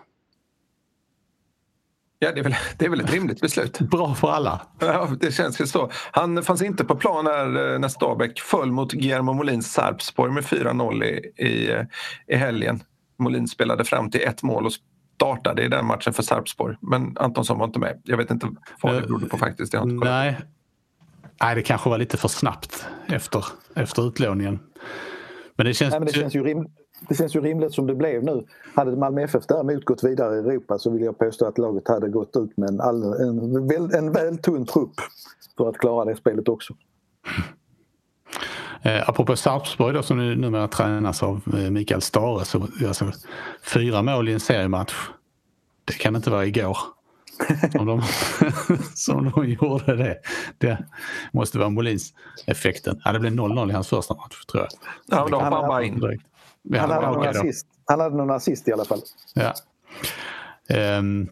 Ja, 2.19 2.31
det 2.31 2.39
är, 2.39 2.43
väl, 2.43 2.55
det 2.77 2.85
är 2.85 2.89
väl 2.89 2.99
ett 2.99 3.13
rimligt 3.13 3.41
beslut. 3.41 3.79
Bra 3.91 4.15
för 4.15 4.31
alla. 4.31 4.61
Ja, 4.79 5.09
det 5.19 5.31
känns 5.31 5.61
ju 5.61 5.67
så. 5.67 5.91
Han 6.11 6.43
fanns 6.43 6.61
inte 6.61 6.85
på 6.85 6.95
plan 6.95 7.27
här 7.27 7.73
eh, 7.73 7.79
när 7.79 7.87
Stabäck 7.87 8.39
föll 8.39 8.71
mot 8.71 8.91
Guillermo 8.91 9.33
Molins 9.33 9.73
Sarpsborg 9.73 10.31
med 10.31 10.43
4-0 10.43 11.03
i, 11.03 11.43
i, 11.45 11.85
i 12.27 12.35
helgen. 12.35 12.83
Molin 13.19 13.47
spelade 13.47 13.83
fram 13.83 14.11
till 14.11 14.21
ett 14.21 14.43
mål 14.43 14.65
och 14.65 14.71
startade 15.15 15.63
i 15.63 15.67
den 15.67 15.85
matchen 15.85 16.13
för 16.13 16.23
Sarpsborg. 16.23 16.75
Men 16.81 17.17
Antonsson 17.17 17.59
var 17.59 17.65
inte 17.65 17.79
med. 17.79 18.01
Jag 18.03 18.17
vet 18.17 18.31
inte 18.31 18.47
vad 18.81 18.95
det 18.95 19.01
berodde 19.01 19.25
på 19.25 19.37
faktiskt. 19.37 19.73
Jag 19.73 19.83
inte 19.83 20.05
Nej. 20.05 20.37
Nej, 21.41 21.55
det 21.55 21.61
kanske 21.61 21.89
var 21.89 21.97
lite 21.97 22.17
för 22.17 22.27
snabbt 22.27 22.87
efter, 23.07 23.45
efter 23.75 24.07
utlåningen. 24.07 24.59
Men 25.55 25.65
det 25.65 25.73
känns, 25.73 25.91
Nej, 25.91 25.99
men 25.99 26.07
det 26.07 26.13
känns 26.13 26.35
ju 26.35 26.43
rim, 26.43 26.67
det 26.99 27.15
känns 27.15 27.35
ju 27.35 27.41
rimligt 27.41 27.73
som 27.73 27.87
det 27.87 27.95
blev 27.95 28.23
nu. 28.23 28.45
Hade 28.75 28.95
Malmö 28.95 29.21
FF 29.21 29.43
däremot 29.47 29.85
gått 29.85 30.03
vidare 30.03 30.35
i 30.35 30.39
Europa 30.39 30.77
så 30.77 30.89
vill 30.89 31.01
jag 31.01 31.17
påstå 31.17 31.45
att 31.45 31.57
laget 31.57 31.87
hade 31.87 32.09
gått 32.09 32.35
ut 32.35 32.57
med 32.57 32.69
en, 32.69 32.81
all, 32.81 33.03
en, 33.03 33.67
väl, 33.67 33.93
en 33.93 34.11
väl 34.11 34.37
tunn 34.37 34.65
trupp 34.65 34.95
för 35.57 35.69
att 35.69 35.77
klara 35.77 36.05
det 36.05 36.15
spelet 36.15 36.49
också. 36.49 36.73
Eh, 38.81 39.09
apropå 39.09 39.35
Sarpsborg 39.35 39.93
då, 39.93 40.03
som 40.03 40.17
numera 40.17 40.67
tränas 40.67 41.23
av 41.23 41.41
eh, 41.53 41.71
Mikael 41.71 42.01
Stare, 42.01 42.45
så 42.45 42.67
alltså, 42.87 43.11
fyra 43.73 44.01
mål 44.01 44.29
i 44.29 44.33
en 44.33 44.39
seriematch. 44.39 44.93
Det 45.85 45.93
kan 45.93 46.15
inte 46.15 46.29
vara 46.29 46.45
igår. 46.45 46.77
Som 47.71 47.85
de, 47.85 48.01
som 48.95 49.31
de 49.35 49.49
gjorde 49.49 49.95
det. 49.95 50.17
Det 50.57 50.77
måste 51.31 51.57
vara 51.57 51.69
Molins 51.69 52.13
effekten. 52.45 53.01
Ja, 53.03 53.11
det 53.11 53.19
blev 53.19 53.33
0-0 53.33 53.69
i 53.69 53.73
hans 53.73 53.87
första 53.87 54.13
match 54.13 54.45
tror 54.45 54.63
jag. 54.63 54.69
Ja, 55.17 55.27
men 55.31 55.53
han 55.53 55.67
bara 55.67 55.83
in. 55.83 55.99
Direkt. 55.99 56.23
Han 56.75 56.91
hade, 56.91 57.07
någon 57.07 57.27
assist. 57.27 57.67
han 57.85 57.99
hade 57.99 58.15
någon 58.15 58.31
assist 58.31 58.67
i 58.67 58.73
alla 58.73 58.85
fall. 58.85 59.01
Ja. 59.33 59.53
Um, 60.97 61.29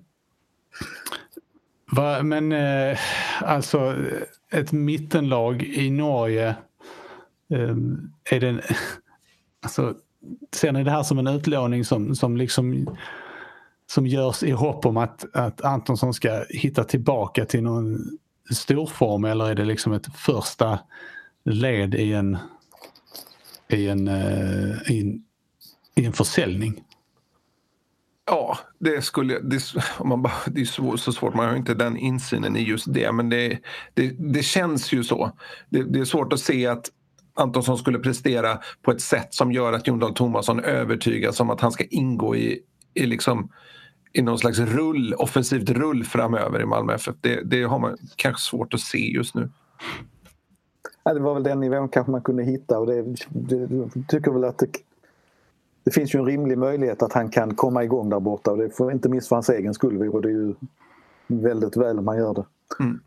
va, 1.92 2.24
men 2.24 2.52
uh, 2.52 2.98
alltså 3.42 3.96
ett 4.52 4.72
mittenlag 4.72 5.64
i 5.64 5.90
Norge. 5.90 6.56
Um, 7.50 8.14
är 8.32 8.40
det, 8.40 8.62
alltså, 9.64 9.94
ser 10.56 10.72
ni 10.72 10.84
det 10.84 10.92
här 10.92 11.04
som 11.04 11.20
en 11.20 11.28
utlåning 11.28 11.86
som, 11.86 12.16
som 12.16 12.38
liksom 12.38 12.88
som 13.88 14.08
görs 14.08 14.44
i 14.44 14.52
hopp 14.52 14.86
om 14.86 14.98
att, 14.98 15.26
att 15.34 15.62
Antonsson 15.62 16.14
ska 16.14 16.44
hitta 16.50 16.84
tillbaka 16.84 17.46
till 17.46 17.64
någon 17.64 18.18
storform 18.52 19.26
eller 19.26 19.50
är 19.50 19.56
det 19.56 19.66
liksom 19.66 19.94
ett 19.94 20.16
första 20.16 20.80
led 21.46 21.96
i 21.96 22.14
en, 22.14 22.38
i 23.70 23.88
en, 23.88 24.08
eh, 24.08 24.92
i 24.92 25.02
en 25.02 25.26
i 25.96 26.06
en 26.06 26.14
försäljning? 26.14 26.84
Ja, 28.26 28.58
det 28.80 29.02
skulle 29.02 29.40
det, 29.40 29.74
man 30.04 30.22
bara, 30.22 30.34
det 30.48 30.62
är 30.62 30.66
så, 30.66 30.98
så, 30.98 31.12
svårt. 31.12 31.34
Man 31.34 31.50
har 31.50 31.56
inte 31.56 31.74
den 31.74 31.98
insynen 31.98 32.56
i 32.56 32.64
just 32.64 32.94
det. 32.94 33.12
Men 33.12 33.30
det, 33.30 33.60
det, 33.94 34.34
det 34.34 34.44
känns 34.44 34.94
ju 34.94 35.04
så. 35.04 35.32
Det, 35.70 35.84
det, 35.84 36.00
är 36.00 36.06
svårt 36.06 36.34
att 36.34 36.40
se 36.40 36.68
att 36.68 36.90
Antonsson 37.34 37.78
skulle 37.78 38.00
prestera 38.00 38.60
på 38.82 38.92
ett 38.92 39.02
sätt 39.02 39.34
som 39.34 39.52
gör 39.52 39.74
att 39.74 39.88
Jon 39.88 40.00
Dahl 40.00 40.14
Tomasson 40.14 40.60
övertygas 40.60 41.40
om 41.40 41.50
att 41.50 41.62
han 41.62 41.72
ska 41.72 41.84
ingå 41.84 42.36
i, 42.36 42.60
i, 42.94 43.06
liksom, 43.06 43.52
i 44.14 44.22
någon 44.22 44.40
slags 44.40 44.60
rull, 44.60 45.14
offensivt 45.14 45.70
rull 45.70 46.04
framöver 46.04 46.62
i 46.62 46.66
Malmö 46.66 46.94
FF. 46.94 47.16
Det, 47.22 47.42
det 47.44 47.64
har 47.64 47.80
man 47.80 47.98
kanske 48.16 48.42
svårt 48.42 48.74
att 48.74 48.82
se 48.82 49.12
just 49.12 49.36
nu. 49.36 49.50
Ja, 51.08 51.14
det 51.14 51.20
var 51.20 51.34
väl 51.34 51.44
den 51.44 51.60
nivån 51.60 51.90
kanske 51.90 52.12
man 52.12 52.22
kunde 52.22 52.44
hitta 52.44 52.80
och 52.80 52.88
det, 52.88 53.16
det 53.30 53.68
tycker 54.08 54.32
väl 54.32 54.44
att 54.44 54.58
det 54.58 54.68
det 55.86 55.92
finns 55.92 56.16
ju 56.16 56.20
en 56.20 56.26
rimlig 56.26 56.58
möjlighet 56.58 57.04
att 57.04 57.14
han 57.14 57.30
kan 57.30 57.56
komma 57.56 57.84
igång 57.84 58.10
där 58.10 58.20
borta 58.20 58.52
och 58.52 58.58
det 58.58 58.70
får 58.70 58.92
inte 58.92 59.10
minst 59.10 59.28
för 59.28 59.36
hans 59.36 59.50
egen 59.50 59.74
skull 59.74 59.98
vore 59.98 60.22
det 60.22 60.34
ju 60.34 60.54
väldigt 61.28 61.78
väl 61.78 62.00
om 62.00 62.08
han 62.08 62.18
gör 62.18 62.34
det. 62.34 62.46
Mm. 62.80 63.00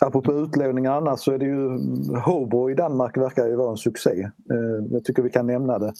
Apropå 0.00 0.32
utlåningar 0.32 0.92
annars 0.92 1.20
så 1.20 1.32
är 1.32 1.38
det 1.38 1.44
ju 1.44 1.78
Hobro 2.18 2.70
i 2.70 2.74
Danmark 2.74 3.16
verkar 3.16 3.46
ju 3.46 3.56
vara 3.56 3.70
en 3.70 3.76
succé. 3.76 4.30
Eh, 4.50 4.86
jag 4.90 5.04
tycker 5.04 5.22
vi 5.22 5.30
kan 5.30 5.46
nämna 5.46 5.78
det. 5.78 5.92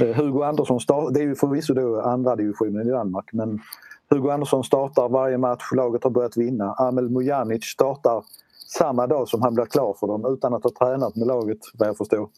Eh, 0.00 0.16
Hugo 0.16 0.42
Andersson, 0.42 0.80
start, 0.80 1.14
det 1.14 1.20
är 1.20 1.24
ju 1.24 1.34
förvisso 1.34 1.74
då 1.74 2.00
andra 2.00 2.36
divisionen 2.36 2.88
i 2.88 2.90
Danmark 2.90 3.32
men 3.32 3.60
Hugo 4.10 4.30
Andersson 4.30 4.64
startar 4.64 5.08
varje 5.08 5.38
match, 5.38 5.72
laget 5.76 6.04
har 6.04 6.10
börjat 6.10 6.36
vinna. 6.36 6.72
Amel 6.72 7.08
Mujanic 7.08 7.64
startar 7.64 8.24
samma 8.78 9.06
dag 9.06 9.28
som 9.28 9.42
han 9.42 9.54
blir 9.54 9.64
klar 9.64 9.96
för 10.00 10.06
dem 10.06 10.34
utan 10.34 10.54
att 10.54 10.64
ha 10.64 10.70
tränat 10.78 11.16
med 11.16 11.28
laget 11.28 11.58
vad 11.74 11.88
jag 11.88 11.96
förstår. 11.96 12.28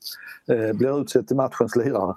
Eh, 0.49 0.73
blir 0.73 1.01
utsedd 1.01 1.29
till 1.29 1.37
matchens 1.37 1.77
lirare. 1.77 2.15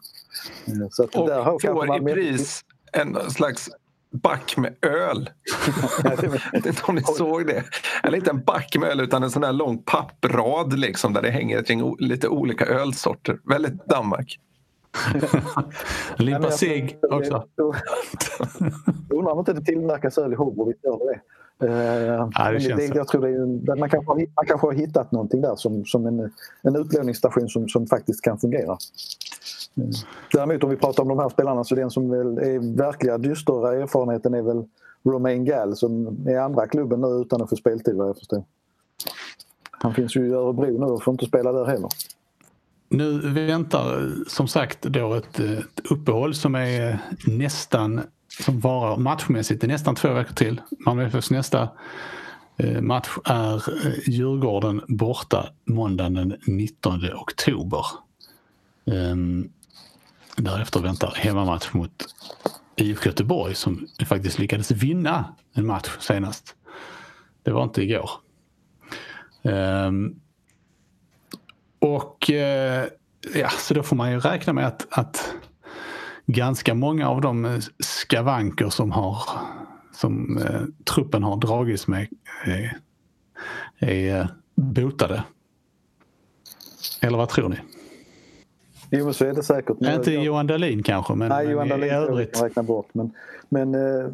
Eh, 0.68 0.88
så 0.92 1.04
att 1.04 1.16
och 1.16 1.28
där 1.28 1.42
har 1.42 1.60
får 1.60 1.98
i 1.98 2.14
pris 2.14 2.62
en 2.92 3.18
slags 3.30 3.70
back 4.12 4.58
med 4.58 4.76
öl. 4.82 5.30
jag 6.04 6.18
vet 6.54 6.66
inte 6.66 6.82
om 6.88 6.96
ni 6.96 7.02
såg 7.02 7.48
det. 7.48 7.64
Eller 8.04 8.18
inte 8.18 8.30
en 8.30 8.44
back 8.44 8.76
med 8.80 8.90
öl 8.90 9.00
utan 9.00 9.24
en 9.24 9.32
sån 9.32 9.44
här 9.44 9.54
lång 9.54 9.78
papprad 9.78 10.80
liksom, 10.80 11.14
där 11.14 11.22
det 11.22 11.32
hänger 11.32 11.60
ett 11.60 11.70
gäng 11.70 11.96
lite 12.00 12.28
olika 12.28 12.66
ölsorter. 12.66 13.40
Väldigt 13.44 13.86
Danmark. 13.86 14.40
Limpa 16.18 16.52
cigg 16.52 16.98
också. 17.02 17.46
Undrar 19.10 19.32
om 19.32 19.40
inte 19.40 19.54
det 19.54 19.62
tillverkas 19.62 20.18
öl 20.18 20.34
i 20.34 20.36
Hobro. 20.36 20.74
det. 20.82 21.22
Ja, 21.58 21.68
det 22.52 22.58
det, 22.58 22.76
det, 22.76 22.96
jag 22.96 23.08
tror 23.08 23.22
det 23.22 23.28
är, 23.28 23.76
man, 23.76 23.90
kanske 23.90 24.12
har, 24.12 24.16
man 24.36 24.46
kanske 24.46 24.68
har 24.68 24.74
hittat 24.74 25.12
någonting 25.12 25.42
där 25.42 25.56
som, 25.56 25.86
som 25.86 26.06
en, 26.06 26.32
en 26.62 26.76
utlåningsstation 26.76 27.50
som, 27.50 27.68
som 27.68 27.88
faktiskt 27.88 28.22
kan 28.22 28.40
fungera. 28.40 28.78
Mm. 29.78 29.92
Däremot 30.34 30.64
om 30.64 30.70
vi 30.70 30.76
pratar 30.76 31.04
om 31.04 31.10
de 31.10 31.20
här 31.20 31.30
spelarna 31.30 31.64
så 31.64 31.76
den 31.76 31.92
som 31.92 32.10
väl 32.10 32.38
är 32.38 32.78
verkliga 32.78 33.18
dystra 33.18 33.74
erfarenheten 33.74 34.34
är 34.34 34.42
väl 34.42 34.64
Romain 35.04 35.46
Gall 35.46 35.76
som 35.76 36.18
är 36.28 36.38
andra 36.38 36.68
klubben 36.68 37.02
nu 37.02 37.08
utan 37.08 37.42
att 37.42 37.50
få 37.50 37.56
speltid 37.56 37.96
vad 37.96 38.10
jag 38.10 38.18
förstår. 38.18 38.44
Han 39.72 39.94
finns 39.94 40.16
ju 40.16 40.28
i 40.28 40.32
Örebro 40.32 40.80
nu 40.80 40.86
och 40.86 41.04
får 41.04 41.12
inte 41.12 41.26
spela 41.26 41.52
där 41.52 41.66
heller. 41.66 41.90
Nu 42.90 43.34
väntar 43.34 44.14
som 44.28 44.48
sagt 44.48 44.82
då 44.82 45.14
ett, 45.14 45.40
ett 45.40 45.92
uppehåll 45.92 46.34
som 46.34 46.56
är 46.56 47.00
nästan 47.28 48.02
som 48.40 48.60
varar 48.60 48.98
matchmässigt 48.98 49.64
i 49.64 49.68
nästan 49.68 49.96
två 49.96 50.14
veckor 50.14 50.34
till. 50.34 50.62
Malmö 50.86 51.06
FFs 51.06 51.32
nästa 51.32 51.70
eh, 52.58 52.82
match 52.82 53.10
är 53.26 53.56
eh, 53.56 53.94
Djurgården 54.06 54.82
borta 54.88 55.50
måndagen 55.66 56.14
den 56.14 56.38
19 56.48 57.14
oktober. 57.14 57.86
Ehm, 58.92 59.50
därefter 60.36 60.80
väntar 60.80 61.14
hemmamatch 61.16 61.74
mot 61.74 62.06
IFK 62.76 63.06
Göteborg 63.06 63.56
som 63.56 63.88
faktiskt 64.06 64.40
lyckades 64.40 64.72
vinna 64.72 65.36
en 65.54 65.68
match 65.68 65.90
senast. 66.00 66.56
Det 67.44 67.52
var 67.52 67.64
inte 67.64 67.82
igår. 67.82 68.10
Ehm, 69.44 70.16
och 71.80 72.32
eh, 72.32 72.86
ja, 73.36 73.50
så 73.50 73.74
då 73.74 73.84
får 73.84 73.96
man 73.96 74.12
ju 74.12 74.20
räkna 74.20 74.54
med 74.54 74.68
att, 74.68 74.88
att 74.90 75.36
ganska 76.26 76.74
många 76.74 77.10
av 77.10 77.22
de 77.22 77.62
skavanker 77.80 78.70
som, 78.70 78.92
har, 78.92 79.20
som 79.94 80.38
eh, 80.38 80.62
truppen 80.94 81.24
har 81.24 81.38
dragits 81.38 81.88
med 81.88 82.08
är, 82.46 82.78
är 83.80 84.28
botade. 84.56 85.24
Eller 87.02 87.18
vad 87.18 87.30
tror 87.30 87.50
ni? 87.50 87.58
Jo, 88.90 89.14
så 89.14 89.26
är 89.26 89.34
det 89.34 89.44
säkert. 89.44 89.80
Men 89.80 89.96
inte 89.96 90.12
jag, 90.12 90.24
Johan 90.24 90.48
Dahlin 90.48 90.84
kanske, 90.84 91.16
men, 91.16 91.30
nej, 91.30 91.48
Johan 91.50 91.70
Dahlin 91.70 91.90
i 91.90 91.94
övrigt. 91.94 92.44
Räkna 92.44 92.64
bort, 92.64 92.88
men, 92.94 93.12
men 93.50 93.76
eh, 93.76 94.10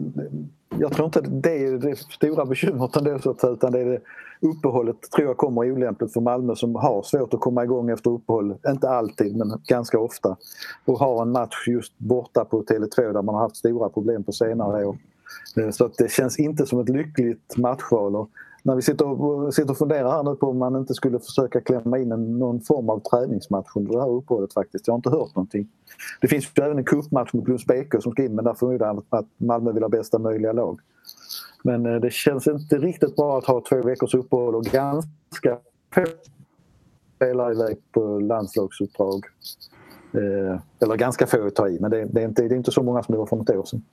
jag 0.80 0.93
tror 0.93 1.05
inte 1.05 1.22
det 1.22 1.65
är 1.65 1.72
det 1.72 1.95
stora 1.95 2.45
bekymret 2.45 2.95
ändå, 2.95 3.19
så 3.19 3.30
att, 3.30 3.43
utan 3.43 3.72
det 3.72 3.80
är 3.80 3.86
det 3.86 4.01
uppehållet 4.41 5.01
tror 5.15 5.28
jag 5.28 5.38
kommer 5.38 5.72
olämpligt 5.72 6.13
för 6.13 6.22
Malmö 6.22 6.55
som 6.55 6.76
har 6.76 7.03
svårt 7.03 7.34
att 7.34 7.39
komma 7.39 7.63
igång 7.63 7.89
efter 7.89 8.11
uppehåll. 8.11 8.55
Inte 8.67 8.89
alltid, 8.89 9.36
men 9.36 9.61
ganska 9.67 9.99
ofta. 9.99 10.38
Och 10.86 10.99
har 10.99 11.22
en 11.22 11.32
match 11.32 11.67
just 11.67 11.97
borta 11.97 12.45
på 12.45 12.63
Tele2 12.63 13.13
där 13.13 13.22
man 13.22 13.36
har 13.36 13.41
haft 13.41 13.55
stora 13.55 13.89
problem 13.89 14.24
på 14.24 14.32
senare 14.32 14.86
år. 14.86 14.97
Eh, 15.57 15.69
så 15.69 15.86
att 15.86 15.97
det 15.97 16.11
känns 16.11 16.39
inte 16.39 16.65
som 16.65 16.80
ett 16.80 16.89
lyckligt 16.89 17.57
matchval. 17.57 18.28
När 18.64 18.76
vi 18.76 18.82
sitter 18.82 19.07
och, 19.07 19.53
sitter 19.53 19.72
och 19.72 19.78
funderar 19.78 20.12
här 20.12 20.24
nu 20.24 20.36
på 20.36 20.47
om 20.47 20.57
man 20.57 20.76
inte 20.76 20.93
skulle 20.93 21.20
försöka 21.20 21.62
klämma 21.62 21.99
in 21.99 22.12
en, 22.12 22.39
någon 22.39 22.62
form 22.62 22.89
av 22.89 22.99
träningsmatch 22.99 23.76
under 23.76 23.91
det 23.91 24.01
här 24.01 24.09
uppehållet 24.09 24.53
faktiskt. 24.53 24.88
Jag 24.88 24.93
har 24.93 24.97
inte 24.97 25.09
hört 25.09 25.36
någonting. 25.36 25.68
Det 26.22 26.28
finns 26.28 26.45
ju 26.55 26.64
även 26.64 26.78
en 26.78 26.84
cupmatch 26.84 27.34
mot 27.34 27.47
Lunds 27.47 27.66
BK 27.66 28.01
som 28.03 28.12
ska 28.12 28.24
in 28.24 28.36
men 28.36 28.45
där 28.45 28.53
förmodar 28.53 28.88
jag 28.88 29.03
att 29.09 29.28
Malmö 29.38 29.72
vill 29.72 29.84
ha 29.84 29.89
bästa 29.89 30.20
möjliga 30.20 30.53
lag. 30.53 30.80
Men 31.64 31.86
eh, 31.86 31.95
det 31.95 32.14
känns 32.14 32.47
inte 32.47 32.78
riktigt 32.78 33.16
bra 33.16 33.38
att 33.38 33.45
ha 33.45 33.64
två 33.70 33.82
veckors 33.82 34.14
uppehåll 34.14 34.55
och 34.55 34.64
ganska 34.64 35.57
få 35.95 36.05
spelare 37.16 37.53
iväg 37.53 37.78
på 37.91 38.20
landslagsuppdrag. 38.20 39.26
Eh, 40.14 40.59
eller 40.80 40.95
ganska 40.95 41.28
få 41.28 41.47
att 41.47 41.55
ta 41.55 41.70
i, 41.70 41.80
men 41.80 41.91
det, 41.91 42.05
det, 42.05 42.22
är 42.22 42.28
inte, 42.28 42.41
det 42.41 42.55
är 42.55 42.57
inte 42.57 42.72
så 42.72 42.84
många 42.84 43.03
som 43.03 43.14
det 43.14 43.20
var 43.20 43.26
för 43.26 43.36
något 43.36 43.49
år 43.49 43.66
sedan. 43.66 43.84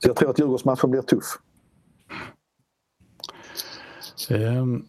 Så 0.00 0.08
jag 0.08 0.16
tror 0.16 0.30
att 0.30 0.38
Djurgårdsmatchen 0.38 0.90
blir 0.90 1.02
tuff. 1.02 1.38
Ehm, 4.30 4.84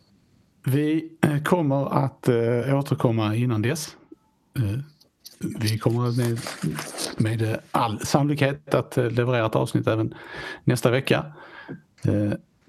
vi 0.65 1.11
kommer 1.45 2.05
att 2.05 2.27
eh, 2.27 2.77
återkomma 2.79 3.35
innan 3.35 3.61
dess. 3.61 3.97
Eh, 4.57 4.79
vi 5.59 5.77
kommer 5.77 6.17
med, 6.17 6.39
med 7.17 7.59
all 7.71 7.99
sannolikhet 7.99 8.73
att 8.75 8.97
eh, 8.97 9.11
leverera 9.11 9.45
ett 9.45 9.55
avsnitt 9.55 9.87
även 9.87 10.13
nästa 10.63 10.91
vecka. 10.91 11.25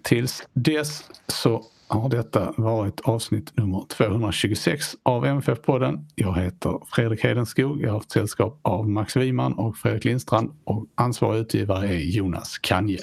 Tills 0.03 0.43
dess 0.53 1.05
så 1.27 1.65
har 1.89 2.09
detta 2.09 2.55
varit 2.57 3.01
avsnitt 3.01 3.57
nummer 3.57 3.85
226 3.89 4.97
av 5.03 5.27
MFF-podden. 5.27 6.07
Jag 6.15 6.35
heter 6.35 6.81
Fredrik 6.87 7.25
Hedenskog. 7.25 7.81
Jag 7.83 7.89
har 7.89 7.95
haft 7.95 8.13
sällskap 8.13 8.61
av 8.63 8.89
Max 8.89 9.17
Wiman 9.17 9.53
och 9.53 9.77
Fredrik 9.77 10.05
Lindstrand 10.05 10.51
och 10.65 10.87
ansvarig 10.95 11.41
utgivare 11.41 11.89
är 11.89 11.99
Jonas 11.99 12.59
Kanje. 12.59 13.01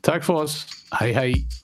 Tack 0.00 0.24
för 0.24 0.34
oss. 0.34 0.66
Hej 0.90 1.12
hej! 1.12 1.63